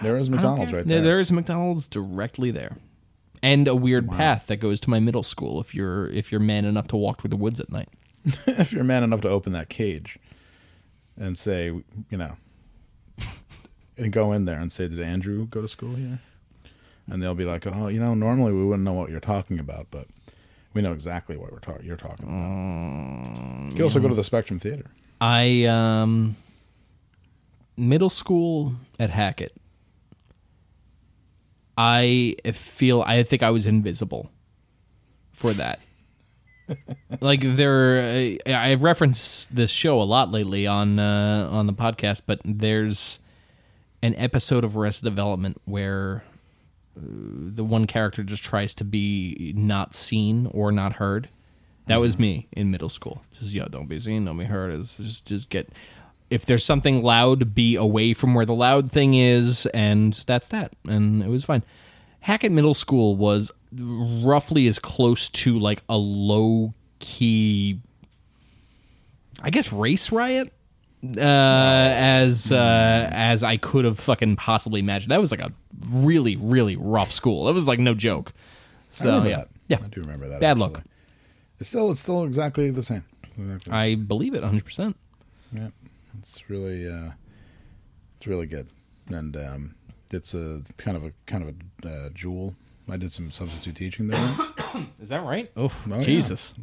[0.01, 1.19] There is McDonald's right There- there.
[1.19, 2.77] Is McDonald's directly there,
[3.43, 5.61] and a weird path that goes to my middle school.
[5.61, 7.89] If you're if you're man enough to walk through the woods at night.
[8.47, 10.17] if you're man enough to open that cage
[11.17, 11.65] and say,
[12.09, 12.37] you know,
[13.97, 16.19] and go in there and say, "Did Andrew go to school here?"
[17.07, 19.87] And they'll be like, "Oh, you know, normally we wouldn't know what you're talking about,
[19.91, 20.07] but
[20.73, 21.85] we know exactly what we're talking.
[21.85, 24.89] You're talking about." you can also go to the Spectrum Theater.
[25.23, 26.35] I um
[27.77, 29.55] middle school at Hackett.
[31.77, 34.29] I feel I think I was invisible
[35.31, 35.79] for that.
[37.21, 42.41] like there, I've referenced this show a lot lately on uh, on the podcast, but
[42.43, 43.19] there's
[44.01, 46.25] an episode of Arrested Development where
[46.97, 51.29] uh, the one character just tries to be not seen or not heard.
[51.87, 53.23] That was me in middle school.
[53.39, 54.73] Just yo, don't be seen, don't be heard.
[54.73, 55.69] It's just just get
[56.29, 60.73] if there's something loud, be away from where the loud thing is, and that's that.
[60.87, 61.63] And it was fine.
[62.21, 67.81] Hackett Middle School was roughly as close to like a low key,
[69.41, 70.53] I guess, race riot
[71.05, 75.11] uh, as uh, as I could have fucking possibly imagined.
[75.11, 75.51] That was like a
[75.91, 77.45] really really rough school.
[77.45, 78.33] That was like no joke.
[78.89, 79.47] So yeah, that.
[79.67, 80.39] yeah, I do remember that.
[80.39, 80.73] Bad actually.
[80.73, 80.83] luck.
[81.63, 83.05] It's still it's still exactly the same.
[83.37, 83.71] Exactly.
[83.71, 84.65] I believe it 100.
[84.65, 84.97] percent
[85.53, 85.69] Yeah,
[86.19, 87.11] it's really uh,
[88.17, 88.67] it's really good,
[89.07, 89.75] and um,
[90.11, 91.55] it's a kind of a kind of
[91.89, 92.53] a uh, jewel.
[92.89, 94.19] I did some substitute teaching there.
[94.73, 94.87] once.
[95.01, 95.49] Is that right?
[95.57, 96.01] Oof, Oh, yeah.
[96.01, 96.53] Jesus.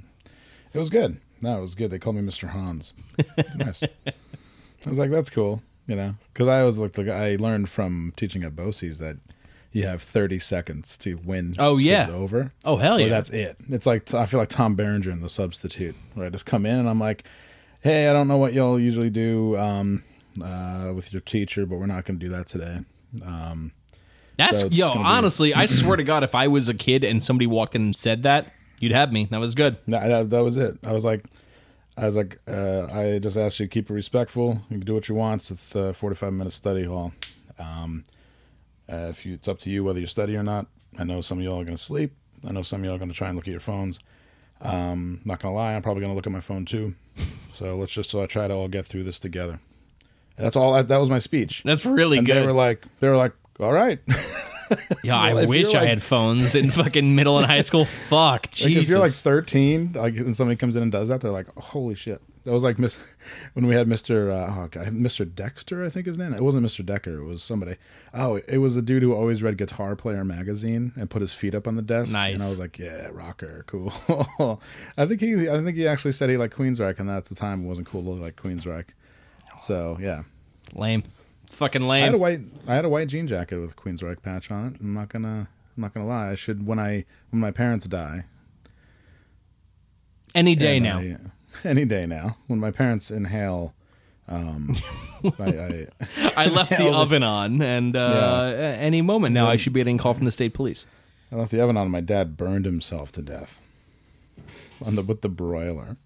[0.74, 1.18] it was good.
[1.40, 1.90] No, it was good.
[1.90, 2.50] They called me Mr.
[2.50, 2.92] Hans.
[3.38, 3.82] It's nice.
[4.84, 8.12] I was like, that's cool, you know, because I always looked like I learned from
[8.16, 9.16] teaching at BOCES that
[9.72, 11.54] you have 30 seconds to win.
[11.58, 12.08] Oh, yeah.
[12.10, 12.52] over.
[12.64, 13.08] Oh hell yeah!
[13.08, 13.56] that's it.
[13.68, 16.78] It's like I feel like Tom Berenger in the substitute, where I just come in
[16.78, 17.24] and I'm like,
[17.82, 20.02] "Hey, I don't know what y'all usually do um,
[20.42, 22.80] uh, with your teacher, but we're not going to do that today."
[23.24, 23.72] Um,
[24.36, 24.88] That's So yo.
[24.88, 27.74] gonna be- Honestly, I swear to God, if I was a kid and somebody walked
[27.74, 29.26] in and said that, you'd have me.
[29.30, 29.76] That was good.
[29.88, 30.78] that, that, that was it.
[30.84, 31.24] I was like,
[31.96, 34.62] I was like, uh, I just asked you to keep it respectful.
[34.70, 35.50] You can do what you want.
[35.50, 37.12] It's a 45 minute study hall.
[37.58, 38.04] Um,
[38.90, 40.66] uh, if you, it's up to you whether you study or not.
[40.98, 42.12] I know some of y'all are going to sleep.
[42.46, 43.98] I know some of y'all are going to try and look at your phones.
[44.62, 46.94] Um, not gonna lie, I'm probably gonna look at my phone too.
[47.54, 49.58] So let's just so I try to all get through this together.
[50.36, 50.82] And that's all.
[50.82, 51.62] That was my speech.
[51.64, 52.36] That's really and good.
[52.36, 54.00] they were like, they were like, all right.
[55.02, 57.84] yeah, I wish I like- had phones in fucking middle and high school.
[58.10, 58.82] Fuck, Like Jesus.
[58.82, 61.94] if you're like 13, like and somebody comes in and does that, they're like, "Holy
[61.94, 62.96] shit!" That was like Miss
[63.52, 64.30] when we had Mr.
[64.30, 65.30] Uh, oh God, Mr.
[65.30, 66.32] Dexter, I think his name.
[66.32, 66.84] It wasn't Mr.
[66.84, 67.18] Decker.
[67.18, 67.76] It was somebody.
[68.14, 71.54] Oh, it was the dude who always read Guitar Player magazine and put his feet
[71.54, 72.12] up on the desk.
[72.12, 72.34] Nice.
[72.34, 73.92] And I was like, "Yeah, rocker, cool."
[74.96, 77.34] I think he, I think he actually said he liked Queensryche, and that at the
[77.34, 78.88] time it wasn't cool to like Queensryche.
[79.58, 80.22] So yeah,
[80.72, 81.04] lame.
[81.46, 82.02] fucking lame.
[82.02, 84.68] I had a white I had a white jean jacket with a Queensryche patch on
[84.74, 84.80] it.
[84.80, 86.30] I'm not gonna I'm not gonna lie.
[86.30, 88.24] I should when I when my parents die.
[90.34, 90.98] Any day now.
[91.00, 91.16] I-
[91.64, 92.36] any day now.
[92.46, 93.74] When my parents inhale,
[94.28, 94.76] um,
[95.38, 95.86] I, I
[96.36, 99.98] I left the oven on, and uh, any moment now, I should be getting a
[100.02, 100.86] call from the state police.
[101.32, 101.82] I left the oven on.
[101.84, 103.60] and My dad burned himself to death
[104.84, 105.96] on the with the broiler.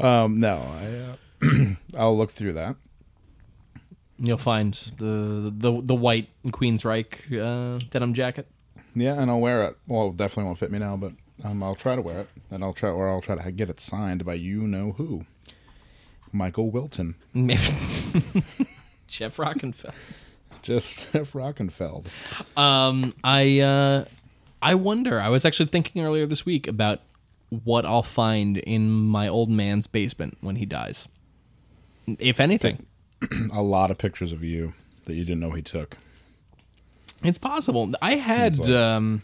[0.00, 2.76] um, no, I uh, I'll look through that.
[4.18, 8.46] You'll find the the the white Queensryche uh, denim jacket.
[8.94, 9.76] Yeah, and I'll wear it.
[9.88, 11.12] Well, it definitely won't fit me now, but
[11.42, 13.80] um, I'll try to wear it, and I'll try, or I'll try to get it
[13.80, 15.24] signed by you know who,
[16.32, 17.16] Michael Wilton,
[19.08, 19.94] Jeff Rockenfield.
[20.62, 22.06] just Jeff Rockenfield.
[22.58, 24.04] Um, I uh,
[24.62, 25.20] I wonder.
[25.20, 27.00] I was actually thinking earlier this week about
[27.64, 31.06] what I'll find in my old man's basement when he dies.
[32.18, 32.86] If anything,
[33.52, 34.74] A lot of pictures of you
[35.04, 35.96] that you didn't know he took.
[37.22, 37.92] it's possible.
[38.02, 39.22] I had Seems like- um,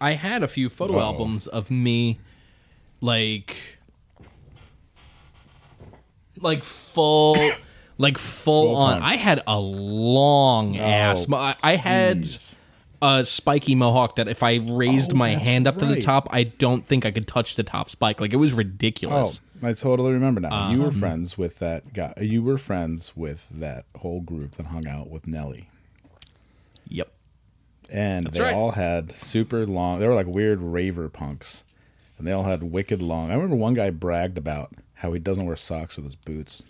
[0.00, 1.00] I had a few photo Uh-oh.
[1.00, 2.18] albums of me,
[3.00, 3.56] like,
[6.40, 7.36] like full.
[7.98, 8.92] Like full, Full on.
[8.94, 9.04] punk.
[9.04, 11.26] I had a long ass.
[11.30, 12.26] Oh, I, I had
[13.00, 16.44] a spiky mohawk that if I raised Oh, my hand up to the top, I
[16.44, 18.20] don't think I could touch the top spike.
[18.20, 19.40] Like it was Oh, ridiculous.
[19.62, 20.70] I totally remember now.
[20.70, 22.14] you were Um, friends with that guy.
[22.20, 25.68] You were friends with that whole group that hung out with Nelly.
[26.88, 27.12] Yep.
[27.92, 28.54] And That's they right.
[28.54, 30.00] all had super long.
[30.00, 31.62] They were like weird raver punks,
[32.18, 33.30] and they all had wicked long.
[33.30, 36.62] I remember one guy bragged about how he doesn't wear socks with his boots,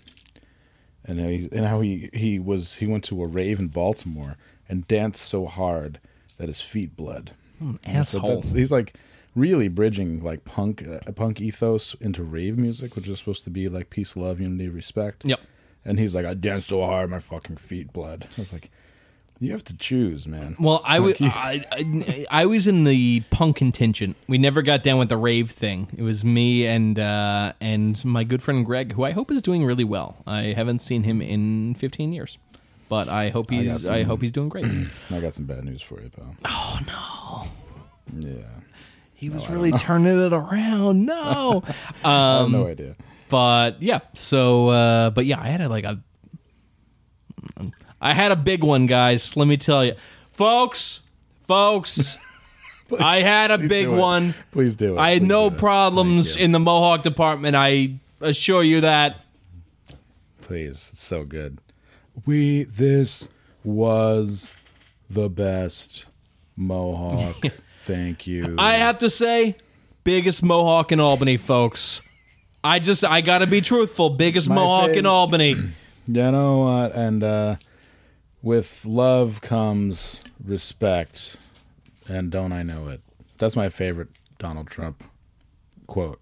[1.05, 4.37] and how he, and how he he was he went to a rave in Baltimore
[4.69, 6.01] and danced so hard
[6.39, 7.33] that his feet bled.
[7.61, 8.29] And so Asshole.
[8.31, 8.95] that's- he's like
[9.37, 13.69] really bridging like punk uh, punk ethos into rave music, which is supposed to be
[13.69, 15.23] like peace, love, unity, respect.
[15.27, 15.41] Yep.
[15.85, 18.27] And he's like, I danced so hard, my fucking feet bled.
[18.37, 18.71] I was like,
[19.43, 20.55] You have to choose, man.
[20.61, 24.15] Well, I was I, I, I was in the punk contingent.
[24.29, 25.89] We never got down with the rave thing.
[25.97, 29.65] It was me and uh, and my good friend Greg, who I hope is doing
[29.65, 30.17] really well.
[30.29, 32.39] I haven't seen him in 15 years,
[32.89, 34.65] but I hope got he's I, some- hope he's doing great.
[35.11, 36.37] I got some bad news for you, pal.
[36.45, 38.61] oh no, Yeah.
[39.13, 41.05] he was really turning it around.
[41.07, 41.73] No, I
[42.37, 42.95] have um, no idea.
[43.29, 44.01] but yeah.
[44.15, 45.99] So, uh, but yeah, I had a, like a,
[48.03, 49.37] I had a big one, guys.
[49.37, 49.95] Let me tell you,
[50.33, 51.03] folks,
[51.47, 52.19] folks.
[52.99, 54.35] I had a big one.
[54.51, 54.99] Please do it.
[54.99, 57.55] I had Please no problems in the Mohawk department.
[57.57, 59.25] I assure you that.
[60.41, 61.59] Please, it's so good.
[62.27, 63.29] We this
[63.63, 64.55] was
[65.09, 66.07] the best
[66.57, 67.37] Mohawk.
[67.85, 68.57] Thank you.
[68.59, 69.55] I have to say,
[70.03, 72.03] biggest Mohawk in Albany, folks.
[72.65, 74.11] I just I gotta be truthful.
[74.11, 75.55] Biggest My Mohawk in Albany.
[76.05, 76.97] You know what?
[76.97, 77.57] And uh,
[78.43, 81.37] with love comes respect,
[82.09, 83.01] and don't I know it?
[83.39, 85.05] That's my favorite Donald Trump
[85.87, 86.21] quote.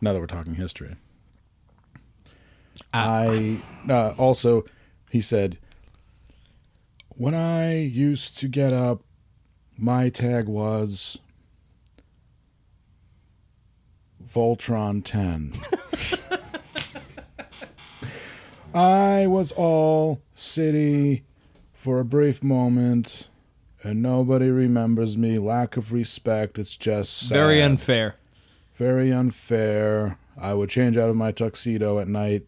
[0.00, 0.96] Now that we're talking history,
[2.92, 4.64] I uh, also
[5.10, 5.58] he said,
[7.10, 9.02] "When I used to get up,
[9.76, 11.18] my tag was."
[14.34, 15.52] Voltron 10.
[18.74, 21.22] I was all city
[21.72, 23.28] for a brief moment,
[23.84, 25.38] and nobody remembers me.
[25.38, 26.58] Lack of respect.
[26.58, 27.34] It's just sad.
[27.34, 28.16] Very unfair.
[28.74, 30.18] Very unfair.
[30.36, 32.46] I would change out of my tuxedo at night,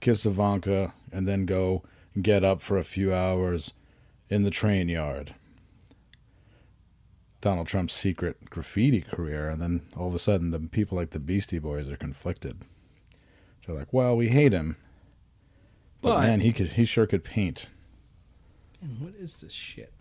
[0.00, 1.82] kiss Ivanka, and then go
[2.14, 3.74] and get up for a few hours
[4.30, 5.34] in the train yard.
[7.42, 11.18] Donald Trump's secret graffiti career, and then all of a sudden, the people like the
[11.18, 12.58] Beastie Boys are conflicted.
[13.66, 14.76] They're like, "Well, we hate him,
[16.02, 17.66] but, But- man, he could, he sure could paint."
[18.82, 19.92] And What is this shit?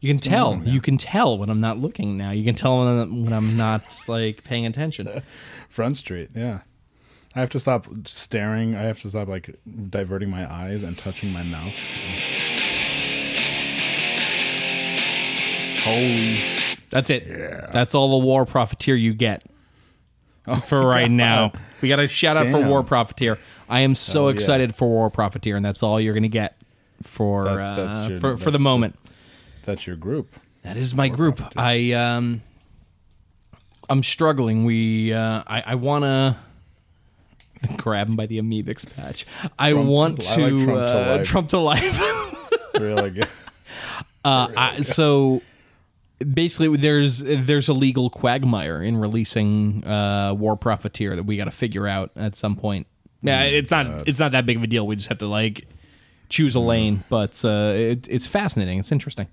[0.00, 0.62] You can tell.
[0.64, 2.30] You can tell when I'm not looking now.
[2.30, 5.22] You can tell when I'm, when I'm not like paying attention.
[5.68, 6.60] Front Street, yeah.
[7.34, 8.74] I have to stop staring.
[8.74, 9.54] I have to stop like
[9.90, 11.74] diverting my eyes and touching my mouth.
[15.82, 16.38] Holy
[16.90, 17.26] That's it.
[17.26, 17.68] Yeah.
[17.70, 19.46] That's all the War Profiteer you get
[20.64, 21.52] for right now.
[21.80, 23.38] We got a shout out for War Profiteer.
[23.68, 24.34] I am so Oh, yeah.
[24.34, 26.56] excited for War Profiteer, and that's all you're going to get
[27.02, 28.96] for That's- that's uh, your- for, for the moment.
[29.64, 30.34] that's your group.
[30.62, 31.40] That is my group.
[31.56, 32.42] I um,
[33.88, 34.64] I'm struggling.
[34.64, 36.36] We uh, I, I want to
[37.78, 39.24] grab him by the Amebix patch.
[39.58, 41.26] I Trump- want I to, like Trump to uh, life.
[41.26, 42.50] Trump to life.
[42.78, 43.28] Really good.
[44.22, 45.40] Uh, I, so
[46.20, 51.50] basically, there's there's a legal quagmire in releasing uh, War Profiteer that we got to
[51.50, 52.86] figure out at some point.
[53.22, 54.86] Yeah, it's not it's not that big of a deal.
[54.86, 55.66] We just have to like
[56.28, 58.78] choose a lane, but uh, it, it's fascinating.
[58.78, 59.28] It's interesting.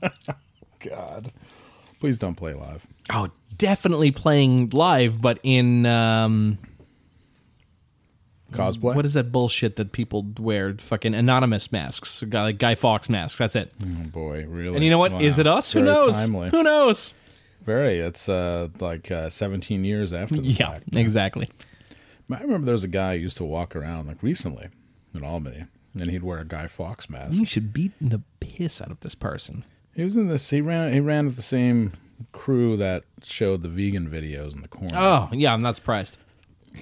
[0.80, 1.32] God,
[1.98, 2.86] please don't play live.
[3.10, 6.58] Oh, definitely playing live, but in um,
[8.52, 8.94] Cosplay.
[8.94, 10.74] what is that bullshit that people wear?
[10.78, 13.38] Fucking anonymous masks, guy like Guy Fawkes masks.
[13.38, 13.72] That's it.
[13.82, 14.74] Oh boy, really?
[14.76, 15.12] And you know what?
[15.12, 15.20] Wow.
[15.20, 15.72] Is it us?
[15.72, 16.20] Who Very knows?
[16.20, 16.48] Timely.
[16.50, 17.12] Who knows?
[17.64, 17.98] Very.
[17.98, 20.96] It's uh, like uh, 17 years after the Yeah, fact.
[20.96, 21.50] exactly.
[22.32, 24.68] I remember there was a guy who used to walk around like recently
[25.14, 25.64] in Albany,
[25.98, 27.34] and he'd wear a Guy Fawkes mask.
[27.38, 29.64] You should beat the piss out of this person.
[29.94, 30.48] He was in this.
[30.50, 30.92] He ran.
[30.92, 31.92] He ran with the same
[32.32, 36.18] crew that showed the vegan videos in the corner, Oh, yeah, I'm not surprised.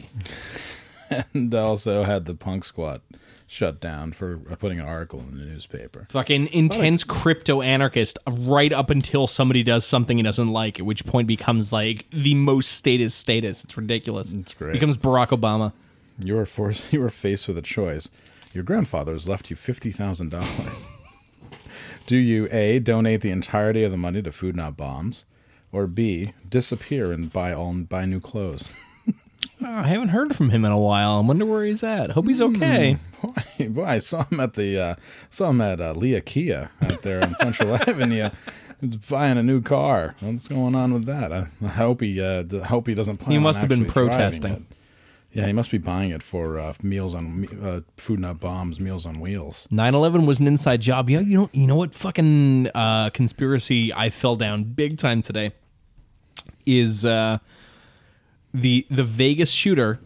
[1.34, 3.02] and also had the punk squat
[3.46, 6.06] shut down for putting an article in the newspaper.
[6.10, 11.06] Fucking intense crypto anarchist right up until somebody does something he doesn't like, at which
[11.06, 13.64] point becomes like the most status status.
[13.64, 14.32] It's ridiculous.
[14.32, 14.72] It's great.
[14.72, 15.72] Becomes Barack Obama.
[16.18, 16.84] You were forced.
[16.92, 18.08] You were faced with a choice.
[18.52, 20.88] Your grandfather has left you fifty thousand dollars.
[22.06, 25.24] Do you a donate the entirety of the money to Food Not Bombs,
[25.72, 28.72] or b disappear and buy all buy new clothes?
[29.62, 31.18] Oh, I haven't heard from him in a while.
[31.18, 32.10] I wonder where he's at.
[32.10, 32.98] Hope he's okay.
[33.22, 34.94] Boy, boy, I saw him at the uh,
[35.30, 38.28] saw him at uh, Lia Kia out there on Central Avenue,
[39.08, 40.14] buying a new car.
[40.20, 41.32] What's going on with that?
[41.32, 43.32] I, I hope he uh, d- hope he doesn't plan.
[43.32, 44.66] He must have been protesting.
[45.32, 49.04] Yeah, he must be buying it for uh, meals on uh, Food Not Bombs, Meals
[49.04, 49.66] on Wheels.
[49.70, 51.10] 9/11 was an inside job.
[51.10, 55.22] You know, you know, you know what fucking uh, conspiracy I fell down big time
[55.22, 55.52] today
[56.64, 57.38] is uh,
[58.52, 60.00] the the Vegas shooter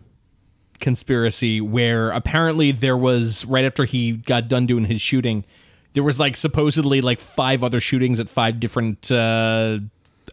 [0.79, 5.45] conspiracy where apparently there was right after he got done doing his shooting
[5.93, 9.79] there was like supposedly like five other shootings at five different uh,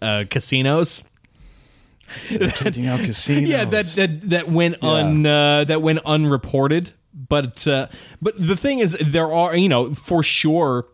[0.02, 1.02] uh, casinos
[2.88, 3.50] out casinos.
[3.50, 7.88] yeah that that that went un uh, that went unreported but uh,
[8.22, 10.86] but the thing is, there are you know for sure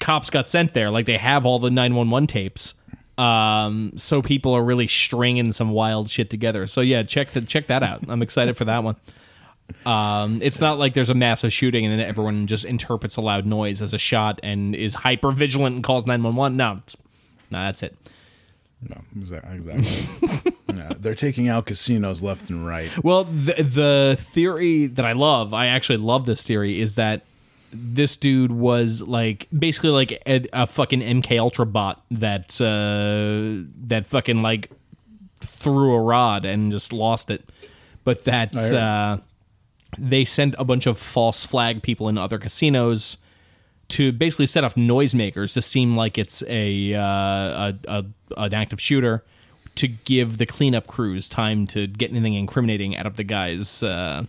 [0.00, 0.90] cops got sent there.
[0.90, 2.74] Like they have all the nine one one tapes.
[3.18, 6.66] Um, so people are really stringing some wild shit together.
[6.66, 8.02] So yeah, check the, check that out.
[8.08, 8.96] I'm excited for that one.
[9.84, 13.46] Um, it's not like there's a massive shooting and then everyone just interprets a loud
[13.46, 16.56] noise as a shot and is hyper vigilant and calls 911.
[16.56, 16.96] No, it's-
[17.50, 17.96] no, that's it.
[18.88, 20.52] No, exa- exactly.
[20.76, 22.90] yeah, they're taking out casinos left and right.
[23.02, 27.22] Well, the the theory that I love, I actually love this theory, is that
[27.78, 34.06] this dude was like basically like a, a fucking MK Ultra bot that uh, that
[34.06, 34.70] fucking like
[35.40, 37.48] threw a rod and just lost it,
[38.04, 39.18] but that's uh,
[39.98, 43.18] they sent a bunch of false flag people in other casinos
[43.88, 48.04] to basically set off noisemakers to seem like it's a, uh, a, a
[48.36, 49.24] an active shooter
[49.76, 54.24] to give the cleanup crews time to get anything incriminating out of the guy's uh,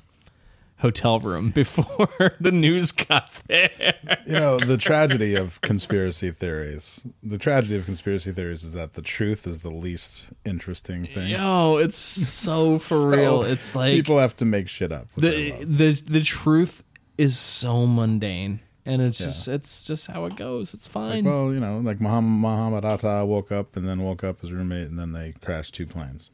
[0.79, 3.95] hotel room before the news got there.
[4.25, 7.01] You know, the tragedy of conspiracy theories.
[7.23, 11.29] The tragedy of conspiracy theories is that the truth is the least interesting thing.
[11.29, 13.43] Yo, it's so for real.
[13.43, 15.07] It's like people have to make shit up.
[15.15, 16.83] the the the truth
[17.17, 20.75] is so mundane, and it's just it's just how it goes.
[20.75, 21.23] It's fine.
[21.25, 24.89] well, you know, like Muhammad, Muhammad Atta woke up and then woke up his roommate
[24.89, 26.29] and then they crashed two planes.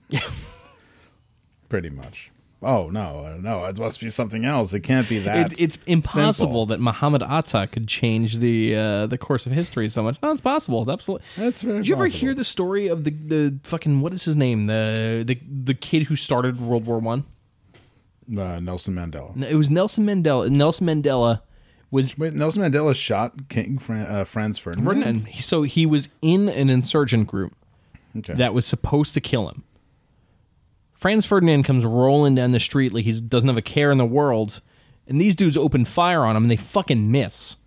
[1.70, 2.30] Pretty much.
[2.64, 3.66] Oh no, no!
[3.66, 4.74] It must be something else.
[4.74, 5.52] It can't be that.
[5.54, 6.66] It, it's impossible simple.
[6.68, 10.18] that Muhammad Atta could change the uh, the course of history so much.
[10.24, 10.90] No, it's possible.
[10.90, 11.26] Absolutely.
[11.38, 12.20] That's very Did you ever possible.
[12.20, 16.04] hear the story of the the fucking what is his name the the the kid
[16.04, 17.26] who started World War One?
[18.38, 19.42] uh, Nelson Mandela.
[19.44, 20.50] It was Nelson Mandela.
[20.50, 21.42] Nelson Mandela
[21.92, 24.86] was Wait, Nelson Mandela shot King Fran- uh, Franz Ferdinand.
[24.86, 25.28] Ferdinand.
[25.42, 27.54] So he was in an insurgent group
[28.18, 28.34] Okay.
[28.36, 29.64] that was supposed to kill him.
[31.04, 34.06] Franz Ferdinand comes rolling down the street like he doesn't have a care in the
[34.06, 34.62] world,
[35.06, 37.58] and these dudes open fire on him and they fucking miss.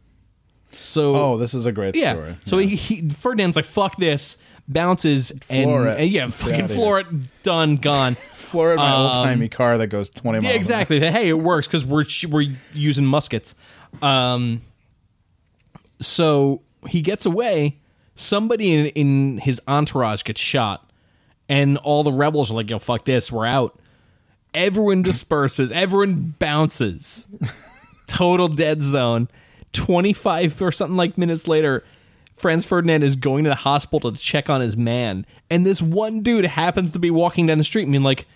[0.70, 2.39] So oh, this is a great yeah, story.
[2.45, 6.01] so He, he Ferdinand's like fuck this, bounces and, Floor it.
[6.01, 8.14] and yeah, fucking floor it, done, gone.
[8.37, 10.47] Floor at my old timey car that goes twenty miles.
[10.47, 10.99] Um, Yeah, exactly.
[10.99, 13.55] Hey, it works because we're we're using muskets.
[14.01, 14.62] Um,
[16.01, 17.80] so he gets away.
[18.14, 20.86] Somebody in, in his entourage gets shot,
[21.49, 23.78] and all the rebels are like, "Yo, fuck this, we're out."
[24.55, 25.70] Everyone disperses.
[25.72, 27.26] Everyone bounces.
[28.07, 29.28] Total dead zone.
[29.72, 31.84] Twenty five or something like minutes later.
[32.32, 36.20] Franz Ferdinand is going to the hospital to check on his man, and this one
[36.20, 38.26] dude happens to be walking down the street and being like,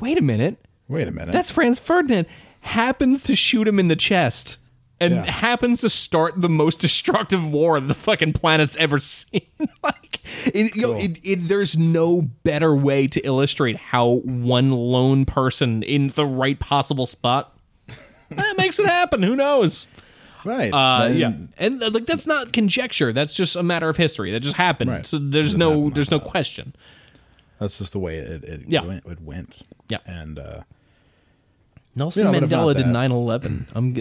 [0.00, 0.56] "Wait a minute,
[0.88, 1.32] Wait a minute.
[1.32, 2.26] that's Franz Ferdinand.
[2.60, 4.58] Happens to shoot him in the chest
[5.04, 5.30] and Yeah.
[5.30, 9.42] happens to start the most destructive war the fucking planet's ever seen.
[9.82, 15.24] like, it, you know, it, it, there's no better way to illustrate how one lone
[15.24, 17.56] person in the right possible spot
[18.30, 19.22] that makes it happen.
[19.22, 19.86] Who knows?
[20.44, 20.72] right.
[20.72, 23.12] Uh, And- yeah, and uh, like that's not conjecture.
[23.12, 24.30] That's just a matter of history.
[24.32, 24.90] That just happened.
[24.90, 25.06] Right.
[25.06, 26.74] So there's no there's no question.
[27.58, 28.82] That's just the way it it, Yeah.
[28.84, 29.56] went, it went.
[29.88, 29.98] Yeah.
[30.06, 30.60] And uh,
[31.96, 33.66] Nelson Yeah, but Mandela did that- 9/11.
[33.74, 33.92] I'm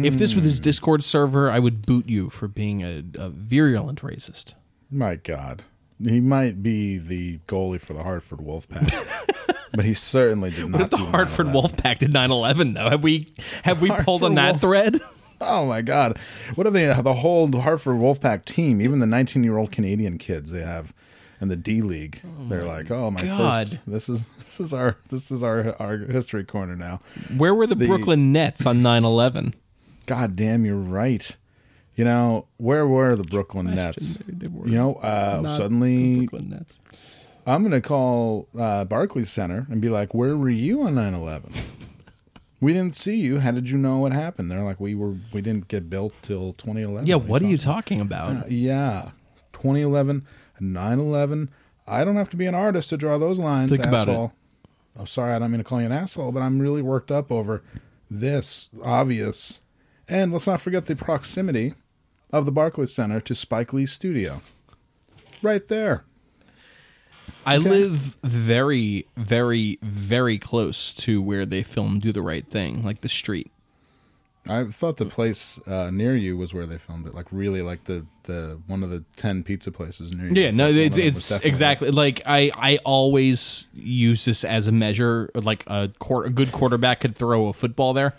[0.00, 0.62] g- if this was his hmm.
[0.62, 4.54] Discord server, I would boot you for being a, a virulent racist.
[4.90, 5.62] my God,
[6.02, 10.72] he might be the goalie for the Hartford Wolfpack, but he certainly did not.
[10.72, 11.52] What if the do Hartford 9/11.
[11.52, 12.90] Wolfpack did 9/11 though?
[12.90, 13.32] Have we
[13.62, 15.00] have we pulled on that Wolf- thread?
[15.44, 16.20] Oh my God!
[16.54, 16.88] What are they?
[16.88, 20.94] Uh, the whole Hartford Wolfpack team, even the 19-year-old Canadian kids they have
[21.40, 23.68] in the D League, oh, they're like, "Oh my God.
[23.70, 27.00] first, this is this is our this is our our history corner now."
[27.36, 29.54] Where were the, Brooklyn Nets on 9/11?
[30.06, 31.36] God damn, you're right.
[31.94, 34.18] You know where were the Brooklyn Nets?
[34.26, 36.78] They You know, uh, suddenly the Brooklyn Nets.
[37.46, 41.52] I'm going to call uh, Barclays Center and be like, "Where were you on 9/11?
[42.60, 43.40] we didn't see you.
[43.40, 46.54] How did you know what happened?" They're like, "We were we didn't get built till
[46.54, 48.50] 2011." Yeah, what are you talking about?
[48.50, 49.10] Yeah,
[49.52, 50.26] 2011,
[50.60, 51.48] 9/11.
[51.86, 53.70] I don't have to be an artist to draw those lines.
[53.70, 54.30] Think about it.
[54.98, 57.32] I'm sorry, I don't mean to call you an asshole, but I'm really worked up
[57.32, 57.62] over
[58.10, 59.60] this obvious.
[60.08, 61.74] And let's not forget the proximity
[62.32, 64.40] of the Barclays Center to Spike Lee's studio.
[65.42, 66.04] Right there.
[67.44, 73.00] I live very, very, very close to where they filmed "Do the Right Thing," like
[73.00, 73.50] the street.
[74.46, 77.84] I thought the place uh, near you was where they filmed it, like really, like
[77.84, 80.42] the, the one of the ten pizza places near you.
[80.42, 85.30] Yeah, no, it's it's exactly like I I always use this as a measure.
[85.34, 88.16] Like a court, a good quarterback could throw a football there.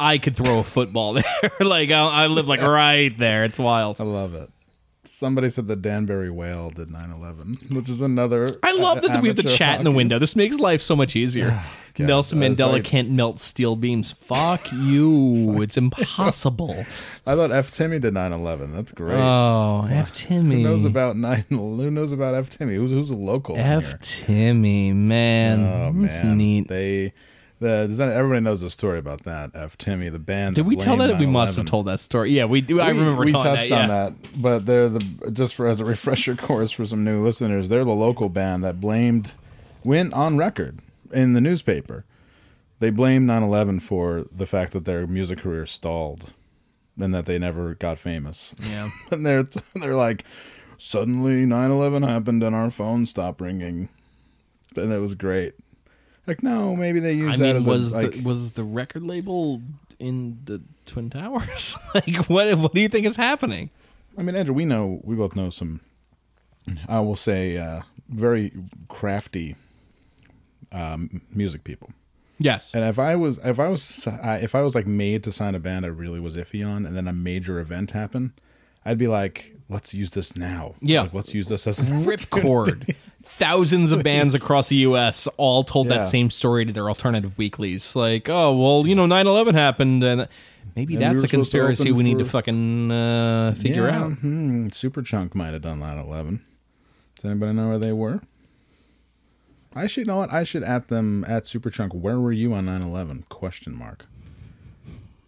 [0.00, 1.50] I could throw a football there.
[1.60, 3.44] like I, I live like right there.
[3.44, 4.00] It's wild.
[4.00, 4.50] I love it.
[5.04, 8.56] Somebody said the Danbury Whale did 9/11, which is another.
[8.62, 10.18] I love a- that we have the chat in the window.
[10.18, 11.60] This makes life so much easier.
[11.94, 12.84] God, Nelson Mandela right.
[12.84, 14.12] can't melt steel beams.
[14.26, 15.60] Fuck you.
[15.60, 16.86] It's impossible.
[17.26, 18.74] I thought F Timmy did 9/11.
[18.74, 19.16] That's great.
[19.18, 20.62] oh, F Timmy.
[20.62, 21.44] Who knows about nine?
[21.48, 22.76] Who knows about F Timmy?
[22.76, 23.58] Who's, who's a local?
[23.58, 23.98] F.
[24.00, 25.60] Timmy, man.
[25.66, 26.68] Oh That's man, neat.
[26.68, 27.12] They,
[27.62, 29.52] the does that, everybody knows the story about that.
[29.54, 30.56] F Timmy, the band.
[30.56, 31.18] Did we tell that?
[31.18, 32.32] We must have told that story.
[32.32, 32.80] Yeah, we do.
[32.80, 33.82] I remember we touched that.
[33.82, 34.10] on yeah.
[34.10, 37.68] that, but they're the just for as a refresher course for some new listeners.
[37.68, 39.32] They're the local band that blamed
[39.84, 40.80] went on record
[41.12, 42.04] in the newspaper.
[42.80, 46.32] They blamed 9/11 for the fact that their music career stalled
[46.98, 48.54] and that they never got famous.
[48.68, 48.90] Yeah.
[49.10, 50.24] and they're they're like,
[50.78, 53.88] suddenly 9/11 happened and our phone stopped ringing,
[54.76, 55.54] and it was great.
[56.26, 58.64] Like, no, maybe they used I that mean, as was a, like, the was the
[58.64, 59.60] record label
[59.98, 61.76] in the Twin Towers?
[61.94, 63.70] like, what what do you think is happening?
[64.16, 65.80] I mean, Andrew, we know we both know some.
[66.88, 68.52] I will say, uh, very
[68.88, 69.56] crafty
[70.70, 71.90] um, music people.
[72.38, 72.74] Yes.
[72.74, 75.54] And if I was, if I was, uh, if I was like made to sign
[75.54, 78.32] a band I really was iffy on, and then a major event happened,
[78.84, 80.74] I'd be like, let's use this now.
[80.80, 81.02] Yeah.
[81.02, 82.94] Like, let's use this as a Ripcord.
[83.22, 85.28] Thousands of bands across the U.S.
[85.36, 85.98] all told Yeah.
[85.98, 87.94] that same story to their alternative weeklies.
[87.94, 90.28] Like, oh, well, you know, 9 11 happened, and
[90.74, 94.12] maybe And that's were a conspiracy we need to fucking uh, figure Yeah, out.
[94.14, 96.40] Hmm, Superchunk might have done 9/11.
[97.16, 98.20] Does anybody know where they were?
[99.74, 101.94] I should know what I should at them at Superchunk.
[101.94, 103.28] Where were you on 9/11?
[103.28, 104.04] Question mark.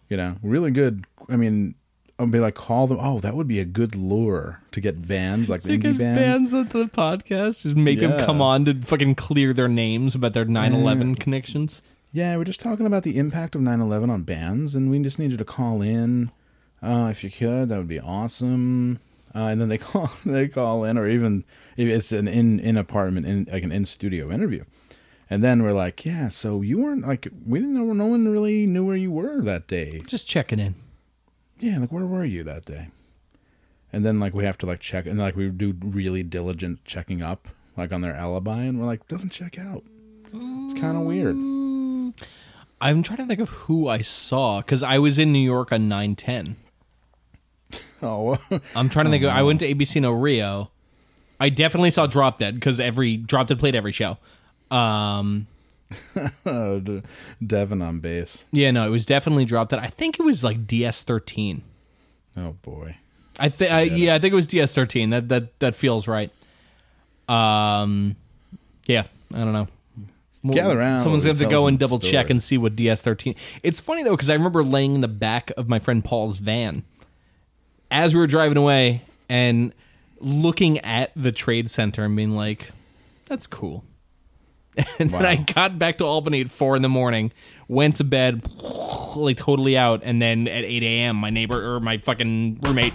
[0.09, 1.05] You know, really good.
[1.29, 1.73] I mean,
[2.17, 2.97] I'll be like, call them.
[3.01, 6.17] Oh, that would be a good lure to get bands like They indie get bands.
[6.17, 10.33] bands at the podcast, just make them come on to fucking clear their names about
[10.33, 11.81] their 9 11 connections.
[12.13, 15.31] Yeah, we're just talking about the impact of 9/11 on bands, and we just need
[15.31, 16.31] you to call in.
[16.81, 18.99] Uh, if you could, that would be awesome.
[19.35, 21.43] Uh, and then they call, they call in, or even
[21.75, 24.63] if it's an in in apartment, in like an in studio interview.
[25.29, 28.65] And then we're like, yeah, so you weren't like we didn't know, no one really
[28.65, 29.99] knew where you were that day.
[30.07, 30.75] Just checking in.
[31.59, 32.89] Yeah, like where were you that day?
[33.93, 37.21] And then like we have to like check, and like we do really diligent checking
[37.21, 37.47] up,
[37.77, 39.83] like on their alibi, and we're like, doesn't check out.
[40.33, 41.35] It's kind of weird.
[42.81, 45.87] I'm trying to think of who I saw because I was in New York on
[45.87, 46.57] 910.
[48.01, 48.37] Oh,
[48.75, 49.23] I'm trying to think.
[49.23, 50.69] Of, I went to ABC No Rio.
[51.39, 54.17] I definitely saw Drop Dead because every Drop Dead played every show.
[54.69, 55.54] Um, oh,
[57.45, 58.45] Devin on bass.
[58.51, 59.79] yeah, no, it was definitely Drop Dead.
[59.79, 61.61] I think it was like DS13.
[62.37, 62.97] Oh boy.
[63.37, 65.11] I think, yeah, I think it was DS13.
[65.11, 66.31] That that that feels right.
[67.27, 68.15] Um,
[68.87, 69.67] yeah, I don't know.
[70.53, 73.35] Gather around Someone's going we to go and double check and see what DS13.
[73.63, 76.83] It's funny though because I remember laying in the back of my friend Paul's van
[77.89, 79.73] as we were driving away and
[80.19, 82.69] looking at the trade center and being like,
[83.25, 83.83] "That's cool."
[84.99, 87.31] And then I got back to Albany at four in the morning,
[87.67, 88.41] went to bed,
[89.15, 91.15] like totally out, and then at eight a.m.
[91.17, 92.93] my neighbor or my fucking roommate,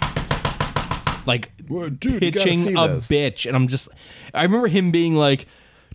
[1.25, 3.07] like Whoa, dude, pitching a this.
[3.07, 3.89] bitch, and I'm just,
[4.33, 5.45] I remember him being like,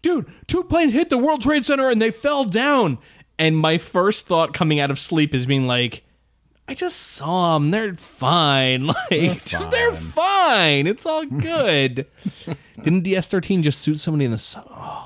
[0.03, 2.99] "Dude, two planes hit the World Trade Center and they fell down,"
[3.39, 6.03] and my first thought coming out of sleep is being like.
[6.68, 7.70] I just saw them.
[7.70, 8.87] They're fine.
[9.11, 10.89] Like just- they're fine.
[10.89, 12.07] It's all good.
[12.82, 14.64] Didn't DS13 just shoot somebody in the sun?
[14.68, 15.05] Oh!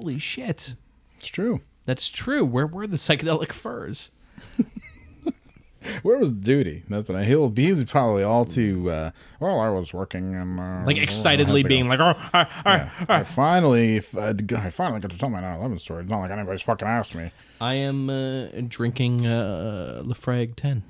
[0.00, 0.74] Holy shit!
[1.18, 1.60] It's true.
[1.84, 2.44] That's true.
[2.44, 4.10] Where were the psychedelic furs?
[6.02, 6.84] Where was Duty?
[6.88, 7.24] That's what I.
[7.24, 7.64] He'll be.
[7.66, 8.88] He's probably all too.
[8.90, 12.90] Uh, well, I was working and uh, Like excitedly being like, "Oh, I, I, Yeah.
[13.08, 16.02] I finally, I, I finally got to tell my 9/11 story.
[16.02, 17.32] It's not like anybody's fucking asked me.
[17.60, 20.84] I am uh, drinking uh, Laphroaig 10."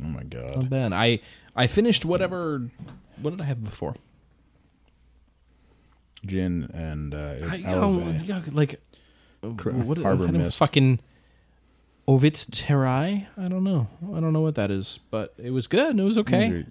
[0.00, 0.54] Oh my god.
[0.54, 0.92] Not bad.
[0.92, 1.20] I
[1.56, 2.68] I finished whatever.
[3.22, 3.94] What did I have before?
[6.26, 7.64] Gin and uh, I, Alizé.
[7.68, 8.80] oh, yeah, like
[9.56, 11.00] Cr- what, Harbor what kind of fucking
[12.08, 13.26] Ovit Terai?
[13.36, 13.88] I don't know.
[14.14, 15.98] I don't know what that is, but it was good.
[15.98, 16.64] It was okay.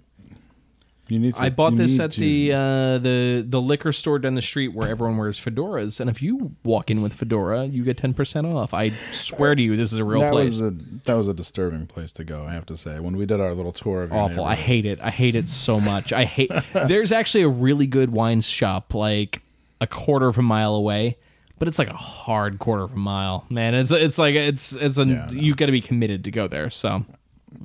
[1.10, 1.34] You need.
[1.34, 4.34] To, I bought you this need at to- the uh, the the liquor store down
[4.34, 7.96] the street where everyone wears fedoras, and if you walk in with fedora, you get
[7.96, 8.74] ten percent off.
[8.74, 10.48] I swear to you, this is a real that place.
[10.48, 10.70] was a
[11.04, 12.44] that was a disturbing place to go.
[12.44, 14.44] I have to say, when we did our little tour of your Awful.
[14.44, 15.00] I hate it.
[15.00, 16.12] I hate it so much.
[16.12, 16.50] I hate.
[16.72, 19.40] There's actually a really good wine shop like
[19.80, 21.16] a quarter of a mile away,
[21.58, 23.46] but it's like a hard quarter of a mile.
[23.48, 25.30] Man, it's it's like it's it's a Yeah, know.
[25.30, 26.68] you got to be committed to go there.
[26.68, 27.06] So